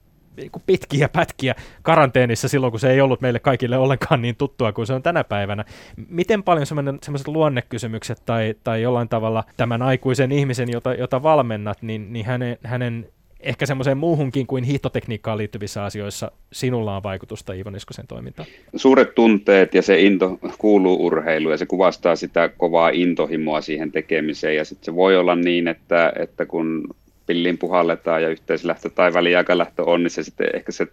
pitkiä 0.66 1.08
pätkiä 1.08 1.54
karanteenissa 1.82 2.48
silloin, 2.48 2.70
kun 2.70 2.80
se 2.80 2.90
ei 2.90 3.00
ollut 3.00 3.20
meille 3.20 3.38
kaikille 3.38 3.78
ollenkaan 3.78 4.22
niin 4.22 4.36
tuttua 4.36 4.72
kuin 4.72 4.86
se 4.86 4.92
on 4.92 5.02
tänä 5.02 5.24
päivänä. 5.24 5.64
Miten 6.08 6.42
paljon 6.42 6.66
sellaiset 6.66 7.28
luonnekysymykset 7.28 8.22
tai, 8.26 8.54
tai 8.64 8.82
jollain 8.82 9.08
tavalla 9.08 9.44
tämän 9.56 9.82
aikuisen 9.82 10.32
ihmisen, 10.32 10.68
jota, 10.72 10.94
jota 10.94 11.22
valmennat, 11.22 11.82
niin, 11.82 12.12
niin 12.12 12.26
hänen, 12.26 12.58
hänen 12.64 13.08
ehkä 13.40 13.66
semmoiseen 13.66 13.98
muuhunkin 13.98 14.46
kuin 14.46 14.64
hiihtotekniikkaan 14.64 15.38
liittyvissä 15.38 15.84
asioissa 15.84 16.32
sinulla 16.52 16.96
on 16.96 17.02
vaikutusta 17.02 17.52
Iivo 17.52 17.70
Niskosen 17.70 18.06
toimintaan? 18.06 18.48
Suuret 18.76 19.14
tunteet 19.14 19.74
ja 19.74 19.82
se 19.82 20.00
into 20.00 20.38
kuuluu 20.58 21.06
urheiluun 21.06 21.52
ja 21.52 21.58
se 21.58 21.66
kuvastaa 21.66 22.16
sitä 22.16 22.48
kovaa 22.48 22.88
intohimoa 22.88 23.60
siihen 23.60 23.92
tekemiseen 23.92 24.56
ja 24.56 24.64
sitten 24.64 24.84
se 24.84 24.94
voi 24.94 25.16
olla 25.16 25.36
niin, 25.36 25.68
että, 25.68 26.12
että 26.16 26.46
kun 26.46 26.88
pilliin 27.26 27.58
puhalletaan 27.58 28.22
ja 28.22 28.28
yhteislähtö 28.28 28.90
tai 28.90 29.14
väliaikalähtö 29.14 29.84
on, 29.84 30.02
niin 30.02 30.10
se 30.10 30.22
sitten 30.22 30.50
ehkä 30.54 30.72
se 30.72 30.86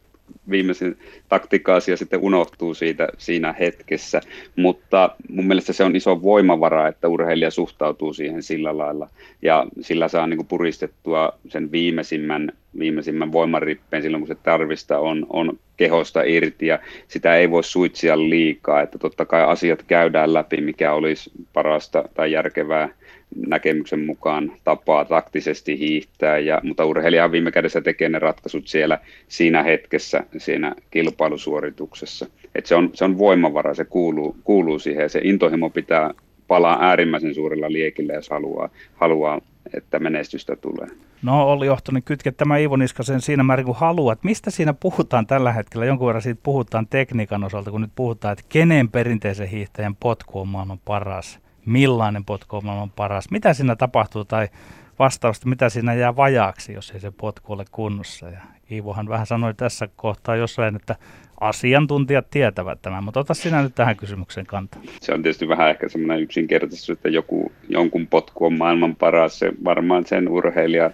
viimeisin 0.49 0.97
taktiikka-asia 1.29 1.97
sitten 1.97 2.19
unohtuu 2.19 2.73
siitä 2.73 3.07
siinä 3.17 3.55
hetkessä, 3.59 4.21
mutta 4.55 5.15
mun 5.29 5.45
mielestä 5.45 5.73
se 5.73 5.83
on 5.83 5.95
iso 5.95 6.21
voimavara, 6.21 6.87
että 6.87 7.07
urheilija 7.07 7.51
suhtautuu 7.51 8.13
siihen 8.13 8.43
sillä 8.43 8.77
lailla. 8.77 9.09
Ja 9.41 9.65
sillä 9.81 10.07
saa 10.07 10.27
niin 10.27 10.37
kuin 10.37 10.47
puristettua 10.47 11.33
sen 11.47 11.71
viimeisimmän, 11.71 12.51
viimeisimmän 12.79 13.31
voimarippeen 13.31 14.03
silloin, 14.03 14.21
kun 14.21 14.27
se 14.27 14.35
tarvista 14.35 14.99
on, 14.99 15.25
on 15.29 15.59
kehosta 15.77 16.23
irti. 16.23 16.67
Ja 16.67 16.79
sitä 17.07 17.35
ei 17.35 17.51
voi 17.51 17.63
suitsia 17.63 18.19
liikaa, 18.19 18.81
että 18.81 18.97
totta 18.97 19.25
kai 19.25 19.43
asiat 19.43 19.83
käydään 19.83 20.33
läpi, 20.33 20.61
mikä 20.61 20.93
olisi 20.93 21.31
parasta 21.53 22.03
tai 22.13 22.31
järkevää 22.31 22.89
näkemyksen 23.47 24.05
mukaan 24.05 24.51
tapaa 24.63 25.05
taktisesti 25.05 25.79
hiihtää, 25.79 26.37
ja, 26.37 26.61
mutta 26.63 26.85
urheilija 26.85 27.31
viime 27.31 27.51
kädessä 27.51 27.81
tekee 27.81 28.09
ne 28.09 28.19
ratkaisut 28.19 28.67
siellä 28.67 28.99
siinä 29.27 29.63
hetkessä, 29.63 30.23
siinä 30.37 30.75
kilpailusuorituksessa. 30.91 32.25
Et 32.55 32.65
se, 32.65 32.75
on, 32.75 32.89
se 32.93 33.05
on 33.05 33.17
voimavara, 33.17 33.73
se 33.73 33.85
kuuluu, 33.85 34.35
kuuluu 34.43 34.79
siihen, 34.79 35.03
ja 35.03 35.09
se 35.09 35.21
intohimo 35.23 35.69
pitää 35.69 36.13
palaa 36.47 36.77
äärimmäisen 36.81 37.35
suurella 37.35 37.71
liekillä, 37.71 38.13
jos 38.13 38.29
haluaa, 38.29 38.69
haluaa 38.95 39.41
että 39.73 39.99
menestystä 39.99 40.55
tulee. 40.55 40.87
No 41.21 41.51
oli 41.51 41.65
Johtonen, 41.65 42.03
kytke 42.03 42.31
tämä 42.31 42.57
Iivo 42.57 42.75
Niskasen 42.75 43.21
siinä 43.21 43.43
määrin 43.43 43.65
kuin 43.65 43.77
haluat. 43.77 44.23
Mistä 44.23 44.51
siinä 44.51 44.73
puhutaan 44.73 45.27
tällä 45.27 45.51
hetkellä? 45.51 45.85
Jonkun 45.85 46.07
verran 46.07 46.21
siitä 46.21 46.39
puhutaan 46.43 46.87
tekniikan 46.87 47.43
osalta, 47.43 47.71
kun 47.71 47.81
nyt 47.81 47.91
puhutaan, 47.95 48.31
että 48.31 48.45
kenen 48.49 48.89
perinteisen 48.89 49.47
hiihtäjän 49.47 49.95
potku 49.95 50.39
on 50.39 50.47
maailman 50.47 50.79
paras 50.85 51.39
millainen 51.65 52.25
potku 52.25 52.55
on 52.55 52.91
paras, 52.95 53.31
mitä 53.31 53.53
siinä 53.53 53.75
tapahtuu 53.75 54.25
tai 54.25 54.47
vastausta, 54.99 55.49
mitä 55.49 55.69
siinä 55.69 55.93
jää 55.93 56.15
vajaaksi, 56.15 56.73
jos 56.73 56.91
ei 56.91 56.99
se 56.99 57.11
potku 57.11 57.53
ole 57.53 57.65
kunnossa. 57.71 58.29
Ja 58.29 58.39
Iivohan 58.71 59.09
vähän 59.09 59.25
sanoi 59.25 59.53
tässä 59.53 59.87
kohtaa 59.95 60.35
jossain, 60.35 60.75
että 60.75 60.95
asiantuntijat 61.39 62.29
tietävät 62.29 62.81
tämän, 62.81 63.03
mutta 63.03 63.19
ota 63.19 63.33
sinä 63.33 63.61
nyt 63.61 63.75
tähän 63.75 63.95
kysymykseen 63.95 64.45
kantaa. 64.45 64.81
Se 65.01 65.13
on 65.13 65.21
tietysti 65.21 65.47
vähän 65.47 65.69
ehkä 65.69 65.89
semmoinen 65.89 66.23
yksinkertaisuus, 66.23 66.89
että 66.89 67.09
joku, 67.09 67.51
jonkun 67.69 68.07
potku 68.07 68.45
on 68.45 68.57
maailman 68.57 68.95
paras. 68.95 69.39
Se 69.39 69.51
varmaan 69.63 70.05
sen 70.05 70.29
urheilija, 70.29 70.91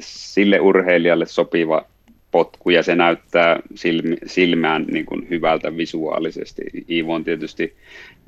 sille 0.00 0.60
urheilijalle 0.60 1.26
sopiva 1.26 1.84
potku 2.30 2.70
ja 2.70 2.82
se 2.82 2.94
näyttää 2.94 3.60
silmi, 3.74 4.16
silmään 4.26 4.84
niin 4.92 5.06
kuin 5.06 5.26
hyvältä 5.30 5.76
visuaalisesti. 5.76 6.62
Iivo 6.90 7.14
on 7.14 7.24
tietysti 7.24 7.74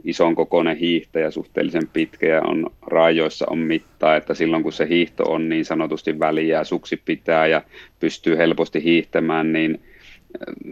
ison 0.05 0.35
kokoinen 0.35 0.77
hiihtäjä, 0.77 1.31
suhteellisen 1.31 1.89
pitkä 1.93 2.27
ja 2.27 2.43
on 2.43 2.71
raajoissa 2.87 3.47
on 3.51 3.59
mittaa, 3.59 4.17
että 4.17 4.35
silloin 4.35 4.63
kun 4.63 4.73
se 4.73 4.89
hiihto 4.89 5.25
on 5.25 5.49
niin 5.49 5.65
sanotusti 5.65 6.19
väliä, 6.19 6.65
suksi 6.65 7.03
pitää 7.05 7.47
ja 7.47 7.63
pystyy 8.01 8.39
helposti 8.39 8.85
hiihtämään, 8.85 9.53
niin 9.53 9.81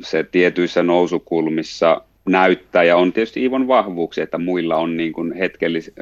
se 0.03 0.25
tietyissä 0.25 0.83
nousukulmissa 0.83 2.03
näyttää 2.29 2.83
ja 2.83 2.97
on 2.97 3.13
tietysti 3.13 3.43
Iivon 3.43 3.69
vahvuuksia, 3.69 4.25
että 4.25 4.39
muilla 4.39 4.77
on 4.77 4.97
niin 4.97 5.13
kuin 5.13 5.33
hetkellis, 5.33 5.93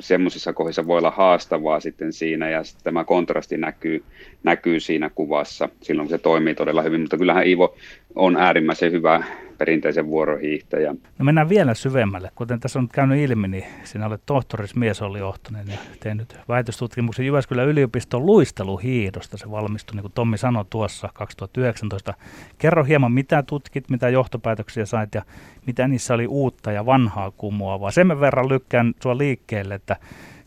semmoisissa 0.00 0.52
kohdissa 0.52 0.86
voi 0.86 0.98
olla 0.98 1.10
haastavaa 1.10 1.80
sitten 1.80 2.12
siinä 2.12 2.50
ja 2.50 2.64
sitten 2.64 2.84
tämä 2.84 3.04
kontrasti 3.04 3.56
näkyy, 3.56 4.04
näkyy 4.42 4.80
siinä 4.80 5.10
kuvassa 5.10 5.68
silloin, 5.82 6.08
kun 6.08 6.18
se 6.18 6.22
toimii 6.22 6.54
todella 6.54 6.82
hyvin, 6.82 7.00
mutta 7.00 7.18
kyllähän 7.18 7.46
Iivo 7.46 7.76
on 8.14 8.36
äärimmäisen 8.36 8.92
hyvä 8.92 9.22
perinteisen 9.58 10.06
vuorohiihtäjä. 10.06 10.94
No 11.18 11.24
mennään 11.24 11.48
vielä 11.48 11.74
syvemmälle. 11.74 12.30
Kuten 12.34 12.60
tässä 12.60 12.78
on 12.78 12.88
käynyt 12.88 13.18
ilmi, 13.18 13.48
niin 13.48 13.64
sinä 13.84 14.06
olet 14.06 14.22
tohtorismies 14.26 15.02
oli 15.02 15.22
Ohtonen 15.22 15.68
ja 15.68 15.78
tehnyt 16.00 16.36
väitöstutkimuksen 16.48 17.26
Jyväskylän 17.26 17.68
yliopiston 17.68 18.26
luisteluhiihdosta. 18.26 19.38
Se 19.38 19.50
valmistui, 19.50 19.94
niin 19.94 20.02
kuin 20.02 20.12
Tommi 20.12 20.38
sanoi 20.38 20.64
tuossa 20.70 21.08
2019. 21.14 22.14
Kerro 22.58 22.84
hieman, 22.84 23.12
mitä 23.12 23.42
tutkit, 23.42 23.90
mitä 23.90 24.08
johtopäätöksiä 24.08 24.86
sait 24.86 25.14
ja 25.14 25.22
mitä 25.66 25.88
niissä 25.88 26.14
oli 26.14 26.26
uutta 26.26 26.72
ja 26.72 26.86
vanhaa 26.86 27.30
kumoavaa. 27.30 27.90
Sen 27.90 28.20
verran 28.20 28.48
lykkään 28.48 28.94
sua 29.02 29.18
liikkeelle, 29.18 29.74
että 29.74 29.96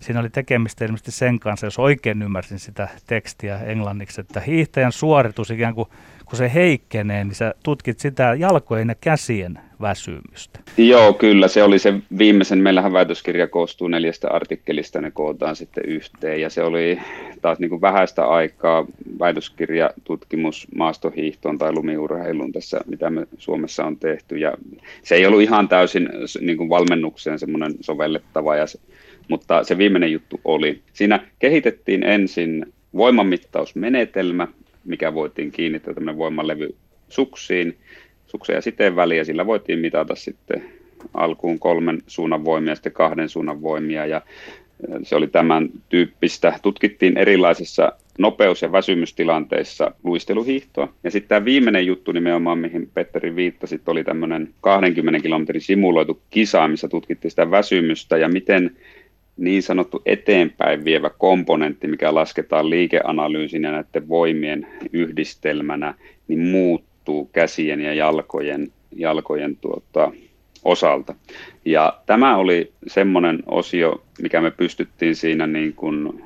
siinä 0.03 0.19
oli 0.19 0.29
tekemistä 0.29 0.85
ilmeisesti 0.85 1.11
sen 1.11 1.39
kanssa, 1.39 1.67
jos 1.67 1.79
oikein 1.79 2.21
ymmärsin 2.21 2.59
sitä 2.59 2.87
tekstiä 3.07 3.57
englanniksi, 3.57 4.21
että 4.21 4.39
hiihtäjän 4.39 4.91
suoritus 4.91 5.51
ikään 5.51 5.75
kuin 5.75 5.87
kun 6.25 6.37
se 6.37 6.51
heikkenee, 6.53 7.23
niin 7.23 7.35
sä 7.35 7.53
tutkit 7.63 7.99
sitä 7.99 8.35
jalkojen 8.39 8.89
ja 8.89 8.95
käsien 9.01 9.59
väsymystä. 9.81 10.59
Joo, 10.77 11.13
kyllä. 11.13 11.47
Se 11.47 11.63
oli 11.63 11.79
se 11.79 11.93
viimeisen, 12.17 12.59
meillähän 12.59 12.93
väitöskirja 12.93 13.47
koostuu 13.47 13.87
neljästä 13.87 14.29
artikkelista, 14.29 15.01
ne 15.01 15.11
kootaan 15.11 15.55
sitten 15.55 15.85
yhteen. 15.85 16.41
Ja 16.41 16.49
se 16.49 16.63
oli 16.63 16.99
taas 17.41 17.59
niin 17.59 17.69
kuin 17.69 17.81
vähäistä 17.81 18.25
aikaa 18.25 18.85
väitöskirja, 19.19 19.89
tutkimus 20.03 20.67
maastohiihtoon 20.75 21.57
tai 21.57 21.73
lumiurheiluun 21.73 22.51
tässä, 22.51 22.81
mitä 22.85 23.09
me 23.09 23.27
Suomessa 23.37 23.85
on 23.85 23.97
tehty. 23.97 24.37
Ja 24.37 24.53
se 25.03 25.15
ei 25.15 25.25
ollut 25.25 25.41
ihan 25.41 25.69
täysin 25.69 26.09
niin 26.41 26.57
kuin 26.57 26.69
valmennukseen 26.69 27.39
semmoinen 27.39 27.73
sovellettava, 27.81 28.55
ja 28.55 28.65
mutta 29.29 29.63
se 29.63 29.77
viimeinen 29.77 30.11
juttu 30.11 30.41
oli. 30.45 30.81
Siinä 30.93 31.19
kehitettiin 31.39 32.03
ensin 32.03 32.65
voimamittausmenetelmä, 32.95 34.47
mikä 34.85 35.13
voitiin 35.13 35.51
kiinnittää 35.51 35.93
tämmöinen 35.93 36.17
voimalevy 36.17 36.75
suksiin, 37.09 37.77
sukseen 38.27 38.57
ja 38.57 38.61
siteen 38.61 38.95
väliin, 38.95 39.17
ja 39.17 39.25
sillä 39.25 39.45
voitiin 39.45 39.79
mitata 39.79 40.15
sitten 40.15 40.63
alkuun 41.13 41.59
kolmen 41.59 42.01
suunnan 42.07 42.45
voimia 42.45 42.71
ja 42.71 42.75
sitten 42.75 42.91
kahden 42.91 43.29
suunnan 43.29 43.61
voimia, 43.61 44.05
ja 44.05 44.21
se 45.03 45.15
oli 45.15 45.27
tämän 45.27 45.69
tyyppistä. 45.89 46.59
Tutkittiin 46.61 47.17
erilaisissa 47.17 47.91
nopeus- 48.19 48.61
ja 48.61 48.71
väsymystilanteissa 48.71 49.91
luisteluhiihtoa. 50.03 50.93
Ja 51.03 51.11
sitten 51.11 51.29
tämä 51.29 51.45
viimeinen 51.45 51.85
juttu 51.85 52.11
nimenomaan, 52.11 52.57
mihin 52.57 52.89
Petteri 52.93 53.35
viittasi, 53.35 53.81
oli 53.87 54.03
tämmöinen 54.03 54.53
20 54.61 55.19
kilometrin 55.19 55.61
simuloitu 55.61 56.21
kisa, 56.29 56.67
missä 56.67 56.87
tutkittiin 56.87 57.31
sitä 57.31 57.51
väsymystä 57.51 58.17
ja 58.17 58.27
miten 58.29 58.75
niin 59.37 59.63
sanottu 59.63 60.01
eteenpäin 60.05 60.85
vievä 60.85 61.09
komponentti, 61.09 61.87
mikä 61.87 62.15
lasketaan 62.15 62.69
liikeanalyysin 62.69 63.63
ja 63.63 63.71
näiden 63.71 64.09
voimien 64.09 64.67
yhdistelmänä, 64.93 65.93
niin 66.27 66.39
muuttuu 66.39 67.25
käsien 67.25 67.81
ja 67.81 67.93
jalkojen, 67.93 68.71
jalkojen 68.95 69.57
tuota, 69.57 70.11
osalta. 70.65 71.15
Ja 71.65 71.99
tämä 72.05 72.37
oli 72.37 72.71
semmoinen 72.87 73.43
osio, 73.45 74.03
mikä 74.21 74.41
me 74.41 74.51
pystyttiin 74.51 75.15
siinä 75.15 75.47
niin 75.47 75.73
kuin 75.73 76.23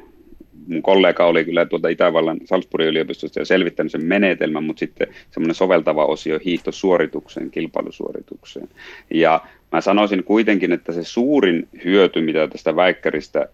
mun 0.68 0.82
kollega 0.82 1.26
oli 1.26 1.45
kyllä 1.45 1.66
tuolta 1.66 1.88
Itävallan 1.88 2.38
Salzburgin 2.45 2.88
yliopistosta 2.88 3.39
jo 3.39 3.45
selvittänyt 3.45 3.91
sen 3.91 4.05
menetelmän, 4.05 4.64
mutta 4.64 4.80
sitten 4.80 5.08
semmoinen 5.32 5.55
soveltava 5.55 6.05
osio 6.05 6.39
hiihtosuoritukseen, 6.45 7.51
kilpailusuoritukseen. 7.51 8.70
Ja 9.14 9.41
mä 9.72 9.82
sanoisin 9.82 10.24
kuitenkin, 10.24 10.72
että 10.72 10.91
se 10.91 11.03
suurin 11.03 11.68
hyöty, 11.86 12.22
mitä 12.22 12.47
tästä 12.47 12.76
väikkäristä 12.76 13.49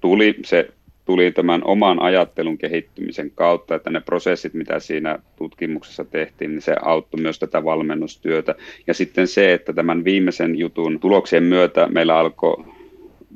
tuli, 0.00 0.36
se 0.44 0.68
tuli 1.04 1.32
tämän 1.32 1.60
oman 1.64 2.02
ajattelun 2.02 2.58
kehittymisen 2.58 3.30
kautta, 3.30 3.74
että 3.74 3.90
ne 3.90 4.00
prosessit, 4.00 4.54
mitä 4.54 4.80
siinä 4.80 5.18
tutkimuksessa 5.36 6.04
tehtiin, 6.04 6.50
niin 6.50 6.62
se 6.62 6.76
auttoi 6.82 7.20
myös 7.20 7.38
tätä 7.38 7.64
valmennustyötä. 7.64 8.54
Ja 8.86 8.94
sitten 8.94 9.28
se, 9.28 9.52
että 9.52 9.72
tämän 9.72 10.04
viimeisen 10.04 10.58
jutun 10.58 11.00
tuloksien 11.00 11.42
myötä 11.42 11.86
meillä 11.86 12.18
alkoi 12.18 12.64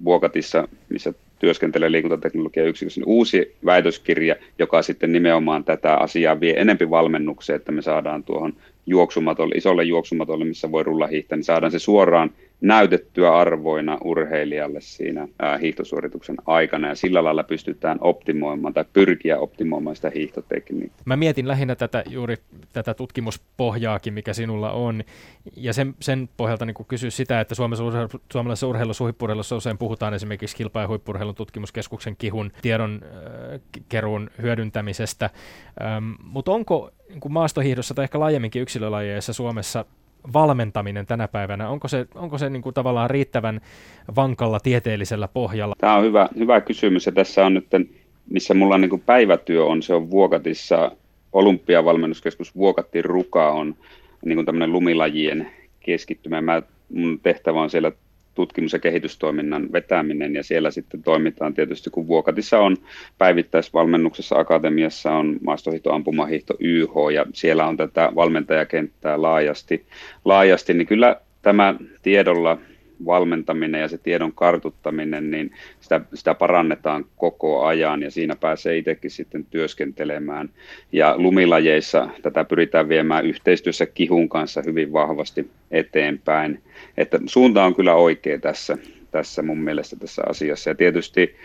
Vuokatissa, 0.05 0.69
missä 0.89 1.15
työskentelee 1.39 1.93
liikuntateknologian 1.93 2.67
yksikössä, 2.67 3.01
niin 3.01 3.09
uusi 3.09 3.57
väitöskirja, 3.65 4.37
joka 4.59 4.83
sitten 4.83 5.13
nimenomaan 5.13 5.65
tätä 5.65 5.95
asiaa 5.95 6.41
vie 6.41 6.61
enempi 6.61 6.91
valmennukseen, 6.91 7.57
että 7.57 7.73
me 7.73 7.83
saadaan 7.83 8.25
tuohon 8.25 8.53
juoksumatolle, 8.87 9.55
isolle 9.55 9.85
juoksumatolle, 9.85 10.45
missä 10.45 10.73
voi 10.73 10.83
rulla 10.83 11.07
hiihtää, 11.07 11.37
niin 11.37 11.45
saadaan 11.45 11.73
se 11.73 11.79
suoraan 11.79 12.31
näytettyä 12.63 13.37
arvoina 13.37 13.99
urheilijalle 14.05 14.81
siinä 14.81 15.29
hiihtosuorituksen 15.61 16.37
aikana. 16.47 16.89
Ja 16.89 16.95
sillä 16.95 17.25
lailla 17.25 17.43
pystytään 17.43 17.99
optimoimaan 18.01 18.75
tai 18.75 18.85
pyrkiä 18.93 19.39
optimoimaan 19.39 19.97
sitä 19.97 20.11
hiihtotekniikkaa. 20.15 21.03
Mä 21.05 21.17
mietin 21.17 21.49
lähinnä 21.49 21.75
tätä 21.75 22.05
juuri 22.09 22.37
tätä 22.73 22.95
tutkimuspohjaakin, 22.95 24.15
mikä 24.15 24.33
sinulla 24.33 24.73
on. 24.73 25.05
Ja 25.57 25.73
sen, 25.73 25.95
sen 26.01 26.29
pohjalta 26.37 26.67
niin 26.67 26.87
kysyä 26.89 27.11
sitä, 27.11 27.41
että 27.41 27.55
urheilu, 27.85 28.09
suomalaisessa 28.33 28.67
urheilussa 28.67 29.05
huippurheilussa 29.05 29.57
usein 29.57 29.79
puhutaan 29.79 30.15
esimerkiksi 30.15 30.57
kilpa- 30.57 30.81
ja 30.81 30.89
huippurheilun 30.89 31.35
tutkimuskeskuksen 31.35 32.17
kihun 32.17 32.53
tiedon 32.63 33.01
äh, 33.05 33.61
keruun 33.89 34.31
hyödyntämisestä, 34.43 35.31
ähm, 35.83 36.13
mutta 36.25 36.53
onko 36.53 36.91
niin 37.13 37.33
maastohiihdossa 37.33 37.95
tai 37.95 38.03
ehkä 38.03 38.21
laajemminkin 38.21 38.63
yksilölajeissa 38.63 39.33
Suomessa 39.33 39.85
valmentaminen 40.33 41.07
tänä 41.07 41.29
päivänä, 41.29 41.69
onko 41.69 41.89
se, 41.89 42.07
onko 42.15 42.39
se 42.39 42.51
niin 42.51 42.63
kuin 42.63 42.75
tavallaan 42.75 43.11
riittävän 43.11 43.61
vankalla 44.17 44.61
tieteellisellä 44.61 45.29
pohjalla? 45.29 45.75
Tämä 45.79 45.97
on 45.97 46.05
hyvä, 46.05 46.29
hyvä 46.39 46.61
kysymys 46.61 47.07
ja 47.07 47.13
tässä 47.13 47.47
on 47.47 47.55
nyt, 47.55 47.67
missä 48.31 48.55
mulla 48.55 48.79
niin 48.79 48.91
kuin 48.91 49.03
päivätyö 49.07 49.65
on, 49.65 49.83
se 49.83 49.95
on 49.95 50.11
Vuokatissa, 50.11 50.93
Olympiavalmennuskeskus 51.33 52.57
Vuokatti 52.57 53.03
Ruka 53.03 53.51
on 53.51 53.77
niin 54.25 54.37
kuin 54.37 54.47
tämmöinen 54.47 54.73
lumilajien 54.73 55.51
keskittymä. 55.81 56.41
Mä, 56.41 56.63
mun 56.95 57.21
tehtävä 57.23 57.61
on 57.61 57.71
siellä 57.71 57.93
tutkimus- 58.35 58.73
ja 58.73 58.79
kehitystoiminnan 58.79 59.73
vetäminen 59.73 60.35
ja 60.35 60.43
siellä 60.43 60.71
sitten 60.71 61.03
toimitaan 61.03 61.55
tietysti, 61.55 61.91
kun 61.91 62.07
Vuokatissa 62.07 62.59
on 62.59 62.77
päivittäisvalmennuksessa 63.19 64.39
akatemiassa 64.39 65.13
on 65.13 65.39
maastohiihto, 65.45 65.93
ampumahiihto, 65.93 66.55
YH 66.61 66.93
ja 67.15 67.27
siellä 67.35 67.67
on 67.67 67.77
tätä 67.77 68.13
valmentajakenttää 68.15 69.23
laajasti, 69.23 69.87
laajasti 70.25 70.75
niin 70.75 70.87
kyllä 70.87 71.17
tämä 71.43 71.75
tiedolla 72.03 72.59
valmentaminen 73.07 73.81
ja 73.81 73.89
se 73.89 73.99
tiedon 73.99 74.33
kartuttaminen, 74.33 75.31
niin 75.31 75.53
sitä, 75.81 76.01
sitä 76.15 76.35
parannetaan 76.35 77.05
koko 77.17 77.65
ajan 77.65 78.03
ja 78.03 78.11
siinä 78.11 78.37
pääsee 78.37 78.77
itsekin 78.77 79.11
sitten 79.11 79.45
työskentelemään. 79.45 80.51
Ja 80.93 81.15
lumilajeissa 81.19 82.09
tätä 82.23 82.45
pyritään 82.45 82.89
viemään 82.89 83.27
yhteistyössä 83.27 83.87
kihun 83.87 84.29
kanssa 84.29 84.63
hyvin 84.67 84.93
vahvasti 84.93 85.51
eteenpäin. 85.71 86.63
Että 86.97 87.19
suunta 87.27 87.65
on 87.65 87.75
kyllä 87.75 87.95
oikea 87.95 88.39
tässä, 88.39 88.79
tässä 89.11 89.43
mun 89.43 89.59
mielestä 89.59 89.97
tässä 89.97 90.23
asiassa. 90.29 90.71
Ja 90.71 90.75
tietysti 90.75 91.37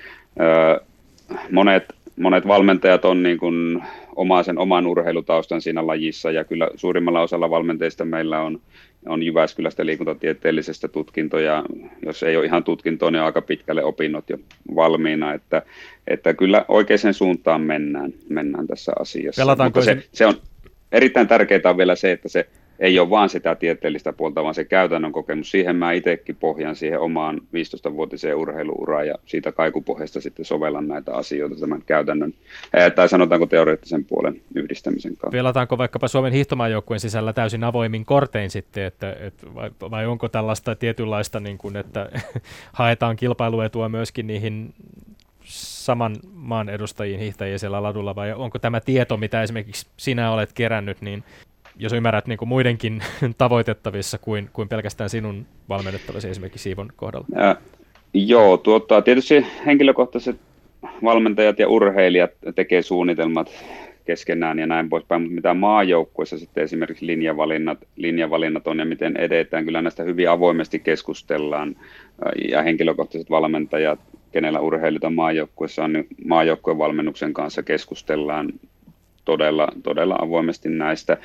monet, 1.51 1.96
monet 2.17 2.47
valmentajat 2.47 3.05
on 3.05 3.23
niin 3.23 3.37
kuin 3.37 3.83
omaa 4.15 4.43
sen 4.43 4.57
oman 4.57 4.87
urheilutaustan 4.87 5.61
siinä 5.61 5.87
lajissa 5.87 6.31
ja 6.31 6.43
kyllä 6.43 6.69
suurimmalla 6.75 7.21
osalla 7.21 7.49
valmentajista 7.49 8.05
meillä 8.05 8.41
on 8.41 8.59
on 9.05 9.23
Jyväskylästä 9.23 9.85
liikuntatieteellisestä 9.85 10.87
tutkintoja, 10.87 11.63
jos 12.05 12.23
ei 12.23 12.37
ole 12.37 12.45
ihan 12.45 12.63
tutkintoa, 12.63 13.11
niin 13.11 13.21
aika 13.21 13.41
pitkälle 13.41 13.83
opinnot 13.83 14.29
jo 14.29 14.37
valmiina, 14.75 15.33
että, 15.33 15.61
että 16.07 16.33
kyllä 16.33 16.65
oikeaan 16.67 17.13
suuntaan 17.13 17.61
mennään, 17.61 18.13
mennään 18.29 18.67
tässä 18.67 18.91
asiassa. 18.99 19.41
Pelataanko 19.41 19.81
se, 19.81 20.03
se 20.11 20.25
on 20.25 20.33
erittäin 20.91 21.27
tärkeää 21.27 21.61
on 21.65 21.77
vielä 21.77 21.95
se, 21.95 22.11
että 22.11 22.29
se 22.29 22.47
ei 22.79 22.99
ole 22.99 23.09
vaan 23.09 23.29
sitä 23.29 23.55
tieteellistä 23.55 24.13
puolta, 24.13 24.43
vaan 24.43 24.55
se 24.55 24.65
käytännön 24.65 25.11
kokemus. 25.11 25.51
Siihen 25.51 25.75
mä 25.75 25.91
itsekin 25.91 26.35
pohjan 26.35 26.75
siihen 26.75 26.99
omaan 26.99 27.37
15-vuotiseen 27.37 28.35
urheiluuraan 28.35 29.07
ja 29.07 29.15
siitä 29.25 29.51
kaikupohjasta 29.51 30.21
sitten 30.21 30.45
sovellan 30.45 30.87
näitä 30.87 31.13
asioita 31.13 31.55
tämän 31.59 31.81
käytännön, 31.85 32.33
tai 32.95 33.09
sanotaanko 33.09 33.45
teoreettisen 33.45 34.05
puolen 34.05 34.41
yhdistämisen 34.55 35.11
kautta. 35.11 35.37
Pelataanko 35.37 35.77
vaikkapa 35.77 36.07
Suomen 36.07 36.33
hiihtomaajoukkueen 36.33 36.99
sisällä 36.99 37.33
täysin 37.33 37.63
avoimin 37.63 38.05
kortein 38.05 38.49
sitten, 38.49 38.83
että, 38.83 39.15
että 39.19 39.55
vai, 39.55 39.71
vai 39.81 40.05
onko 40.05 40.29
tällaista 40.29 40.75
tietynlaista, 40.75 41.39
niin 41.39 41.57
kuin, 41.57 41.75
että 41.75 42.09
haetaan 42.73 43.15
kilpailuetua 43.15 43.89
myöskin 43.89 44.27
niihin 44.27 44.73
saman 45.47 46.15
maan 46.33 46.69
edustajiin 46.69 47.19
hiihtäjiä 47.19 47.57
siellä 47.57 47.83
ladulla, 47.83 48.15
vai 48.15 48.33
onko 48.33 48.59
tämä 48.59 48.81
tieto, 48.81 49.17
mitä 49.17 49.43
esimerkiksi 49.43 49.87
sinä 49.97 50.31
olet 50.31 50.53
kerännyt, 50.53 51.01
niin 51.01 51.23
jos 51.79 51.93
ymmärrät 51.93 52.27
niin 52.27 52.37
kuin 52.37 52.49
muidenkin 52.49 53.01
tavoitettavissa 53.37 54.17
kuin, 54.17 54.49
kuin 54.53 54.69
pelkästään 54.69 55.09
sinun 55.09 55.45
valmennettavasi 55.69 56.29
esimerkiksi 56.29 56.63
Siivon 56.63 56.89
kohdalla? 56.95 57.27
Ää, 57.35 57.55
joo, 58.13 58.57
tuota, 58.57 59.01
tietysti 59.01 59.45
henkilökohtaiset 59.65 60.37
valmentajat 61.03 61.59
ja 61.59 61.69
urheilijat 61.69 62.31
tekee 62.55 62.81
suunnitelmat 62.81 63.49
keskenään 64.05 64.59
ja 64.59 64.67
näin 64.67 64.89
poispäin, 64.89 65.21
mutta 65.21 65.35
mitä 65.35 65.53
maajoukkuessa 65.53 66.37
sitten 66.37 66.63
esimerkiksi 66.63 67.07
linjavalinnat, 67.07 67.77
linjavalinnat 67.95 68.67
on 68.67 68.79
ja 68.79 68.85
miten 68.85 69.17
edetään, 69.17 69.65
kyllä 69.65 69.81
näistä 69.81 70.03
hyvin 70.03 70.29
avoimesti 70.29 70.79
keskustellaan 70.79 71.75
ja 72.49 72.63
henkilökohtaiset 72.63 73.29
valmentajat, 73.29 73.99
kenellä 74.31 74.59
urheilijoita 74.59 75.09
maajoukkuessa 75.09 75.83
on, 75.83 75.93
niin 75.93 76.07
maajoukkueen 76.25 76.77
valmennuksen 76.77 77.33
kanssa 77.33 77.63
keskustellaan 77.63 78.53
todella, 79.27 79.67
todella 79.83 80.15
avoimesti 80.21 80.69
näistä, 80.69 81.17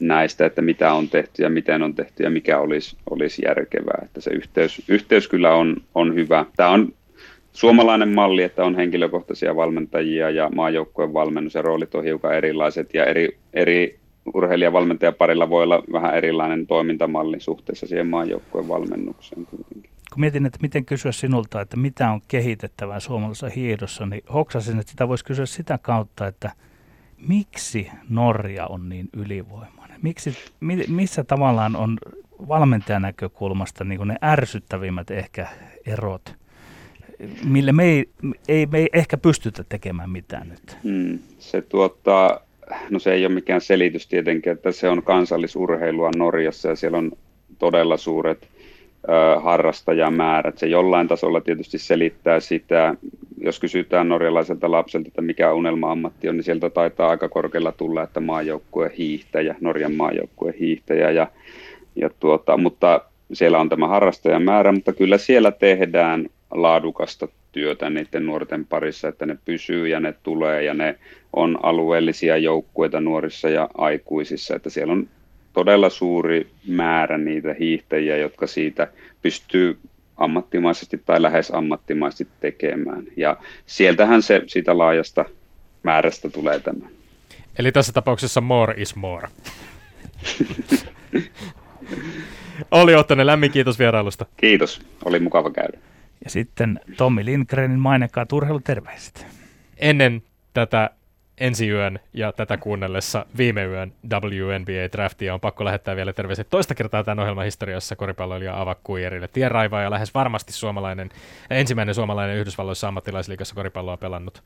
näistä, 0.00 0.46
että 0.46 0.62
mitä 0.62 0.92
on 0.92 1.08
tehty 1.08 1.42
ja 1.42 1.50
miten 1.50 1.82
on 1.82 1.94
tehty 1.94 2.22
ja 2.22 2.30
mikä 2.30 2.58
olisi, 2.58 2.96
olisi 3.10 3.42
järkevää. 3.44 4.00
Että 4.04 4.20
se 4.20 4.30
yhteys, 4.30 4.82
yhteys 4.88 5.28
kyllä 5.28 5.54
on, 5.54 5.76
on 5.94 6.14
hyvä. 6.14 6.46
Tämä 6.56 6.70
on 6.70 6.92
suomalainen 7.52 8.08
malli, 8.08 8.42
että 8.42 8.64
on 8.64 8.76
henkilökohtaisia 8.76 9.56
valmentajia 9.56 10.30
ja 10.30 10.50
maajoukkojen 10.54 11.14
valmennus 11.14 11.54
ja 11.54 11.62
roolit 11.62 11.94
on 11.94 12.04
hiukan 12.04 12.34
erilaiset 12.34 12.94
ja 12.94 13.04
eri, 13.04 13.38
eri 13.54 13.98
urheilijavalmentajaparilla 14.34 15.50
voi 15.50 15.62
olla 15.62 15.82
vähän 15.92 16.14
erilainen 16.14 16.66
toimintamalli 16.66 17.40
suhteessa 17.40 17.86
siihen 17.86 18.06
maajoukkojen 18.06 18.68
valmennukseen 18.68 19.46
kuitenkin. 19.46 19.90
Kun 20.12 20.20
mietin, 20.20 20.46
että 20.46 20.58
miten 20.62 20.84
kysyä 20.84 21.12
sinulta, 21.12 21.60
että 21.60 21.76
mitä 21.76 22.10
on 22.10 22.20
kehitettävää 22.28 23.00
suomalaisessa 23.00 23.48
hiidossa, 23.48 24.06
niin 24.06 24.22
hoksasin, 24.34 24.78
että 24.78 24.90
sitä 24.90 25.08
voisi 25.08 25.24
kysyä 25.24 25.46
sitä 25.46 25.78
kautta, 25.82 26.26
että 26.26 26.50
miksi 27.28 27.90
Norja 28.08 28.66
on 28.66 28.88
niin 28.88 29.08
ylivoimainen? 29.16 30.00
Miksi, 30.02 30.34
missä 30.88 31.24
tavallaan 31.24 31.76
on 31.76 31.98
valmentajan 32.48 33.02
näkökulmasta 33.02 33.84
niin 33.84 34.08
ne 34.08 34.16
ärsyttävimmät 34.22 35.10
ehkä 35.10 35.48
erot 35.86 36.40
mille 37.44 37.72
me 37.72 37.84
ei, 37.84 38.08
ei, 38.48 38.66
me 38.66 38.78
ei 38.78 38.88
ehkä 38.92 39.16
pystytä 39.16 39.64
tekemään 39.68 40.10
mitään 40.10 40.48
nyt. 40.48 40.76
Hmm, 40.84 41.18
se 41.38 41.62
tuottaa, 41.62 42.40
no 42.90 42.98
se 42.98 43.12
ei 43.12 43.26
ole 43.26 43.34
mikään 43.34 43.60
selitys 43.60 44.06
tietenkin, 44.06 44.52
että 44.52 44.72
se 44.72 44.88
on 44.88 45.02
kansallisurheilua 45.02 46.10
Norjassa 46.16 46.68
ja 46.68 46.76
siellä 46.76 46.98
on 46.98 47.12
todella 47.58 47.96
suuret 47.96 48.48
harrastajamäärät. 49.42 50.58
Se 50.58 50.66
jollain 50.66 51.08
tasolla 51.08 51.40
tietysti 51.40 51.78
selittää 51.78 52.40
sitä, 52.40 52.94
jos 53.40 53.60
kysytään 53.60 54.08
norjalaiselta 54.08 54.70
lapselta, 54.70 55.08
että 55.08 55.22
mikä 55.22 55.52
unelma-ammatti 55.52 56.28
on, 56.28 56.36
niin 56.36 56.44
sieltä 56.44 56.70
taitaa 56.70 57.10
aika 57.10 57.28
korkealla 57.28 57.72
tulla, 57.72 58.02
että 58.02 58.20
maajoukkueen 58.20 58.92
hiihtäjä, 58.98 59.54
Norjan 59.60 59.94
maajoukkueen 59.94 60.54
hiihtäjä, 60.54 61.10
ja, 61.10 61.26
ja 61.96 62.10
tuota, 62.20 62.56
mutta 62.56 63.00
siellä 63.32 63.58
on 63.58 63.68
tämä 63.68 63.88
harrastajamäärä, 63.88 64.72
mutta 64.72 64.92
kyllä 64.92 65.18
siellä 65.18 65.50
tehdään 65.50 66.26
laadukasta 66.50 67.28
työtä 67.52 67.90
niiden 67.90 68.26
nuorten 68.26 68.66
parissa, 68.66 69.08
että 69.08 69.26
ne 69.26 69.38
pysyy 69.44 69.88
ja 69.88 70.00
ne 70.00 70.14
tulee 70.22 70.62
ja 70.62 70.74
ne 70.74 70.98
on 71.32 71.58
alueellisia 71.62 72.36
joukkueita 72.36 73.00
nuorissa 73.00 73.48
ja 73.48 73.68
aikuisissa, 73.78 74.56
että 74.56 74.70
siellä 74.70 74.92
on 74.92 75.08
todella 75.60 75.90
suuri 75.90 76.50
määrä 76.66 77.18
niitä 77.18 77.54
hiihtäjiä, 77.60 78.16
jotka 78.16 78.46
siitä 78.46 78.88
pystyy 79.22 79.78
ammattimaisesti 80.16 81.02
tai 81.06 81.22
lähes 81.22 81.50
ammattimaisesti 81.50 82.28
tekemään. 82.40 83.02
Ja 83.16 83.36
sieltähän 83.66 84.22
se 84.22 84.42
siitä 84.46 84.78
laajasta 84.78 85.24
määrästä 85.82 86.30
tulee 86.30 86.60
tämä. 86.60 86.88
Eli 87.58 87.72
tässä 87.72 87.92
tapauksessa 87.92 88.40
more 88.40 88.74
is 88.76 88.96
more. 88.96 89.28
Oli 92.70 92.94
Ottanen, 92.94 93.26
lämmin 93.26 93.50
kiitos 93.50 93.78
vierailusta. 93.78 94.26
Kiitos, 94.36 94.80
oli 95.04 95.20
mukava 95.20 95.50
käydä. 95.50 95.78
Ja 96.24 96.30
sitten 96.30 96.80
Tommi 96.96 97.24
Lindgrenin 97.24 97.80
mainekkaa 97.80 98.26
urheiluterveiset. 98.32 99.26
Ennen 99.76 100.22
tätä 100.54 100.90
ensi 101.40 101.68
yön 101.68 101.98
ja 102.12 102.32
tätä 102.32 102.56
kuunnellessa 102.56 103.26
viime 103.36 103.64
yön 103.64 103.92
WNBA-draftia 104.12 105.34
on 105.34 105.40
pakko 105.40 105.64
lähettää 105.64 105.96
vielä 105.96 106.12
terveiset 106.12 106.48
toista 106.50 106.74
kertaa 106.74 107.04
tämän 107.04 107.18
ohjelman 107.18 107.44
historiassa 107.44 107.96
koripalloilija 107.96 108.60
Ava 108.60 108.74
Kuijerille. 108.74 109.28
Tienraiva 109.28 109.80
ja 109.80 109.90
lähes 109.90 110.14
varmasti 110.14 110.52
suomalainen, 110.52 111.10
ensimmäinen 111.50 111.94
suomalainen 111.94 112.36
Yhdysvalloissa 112.36 112.88
ammattilaisliikassa 112.88 113.54
koripalloa 113.54 113.96
pelannut 113.96 114.42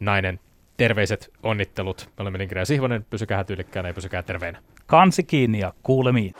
nainen. 0.00 0.40
Terveiset, 0.76 1.30
onnittelut. 1.42 2.10
Me 2.18 2.22
olemme 2.22 2.48
ja 2.56 2.64
Sihvonen. 2.64 3.06
Pysykää 3.10 3.44
tyylikkäänä 3.44 3.88
ja 3.88 3.94
pysykää 3.94 4.22
terveenä. 4.22 4.58
Kansi 4.86 5.22
kiinni 5.22 5.58
ja 5.58 5.72
kuulemiin. 5.82 6.34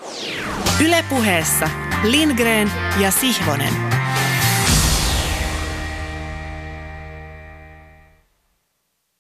Ylepuheessa 0.85 1.71
Lindgren 2.05 2.71
ja 3.01 3.11
Sihvonen. 3.11 3.98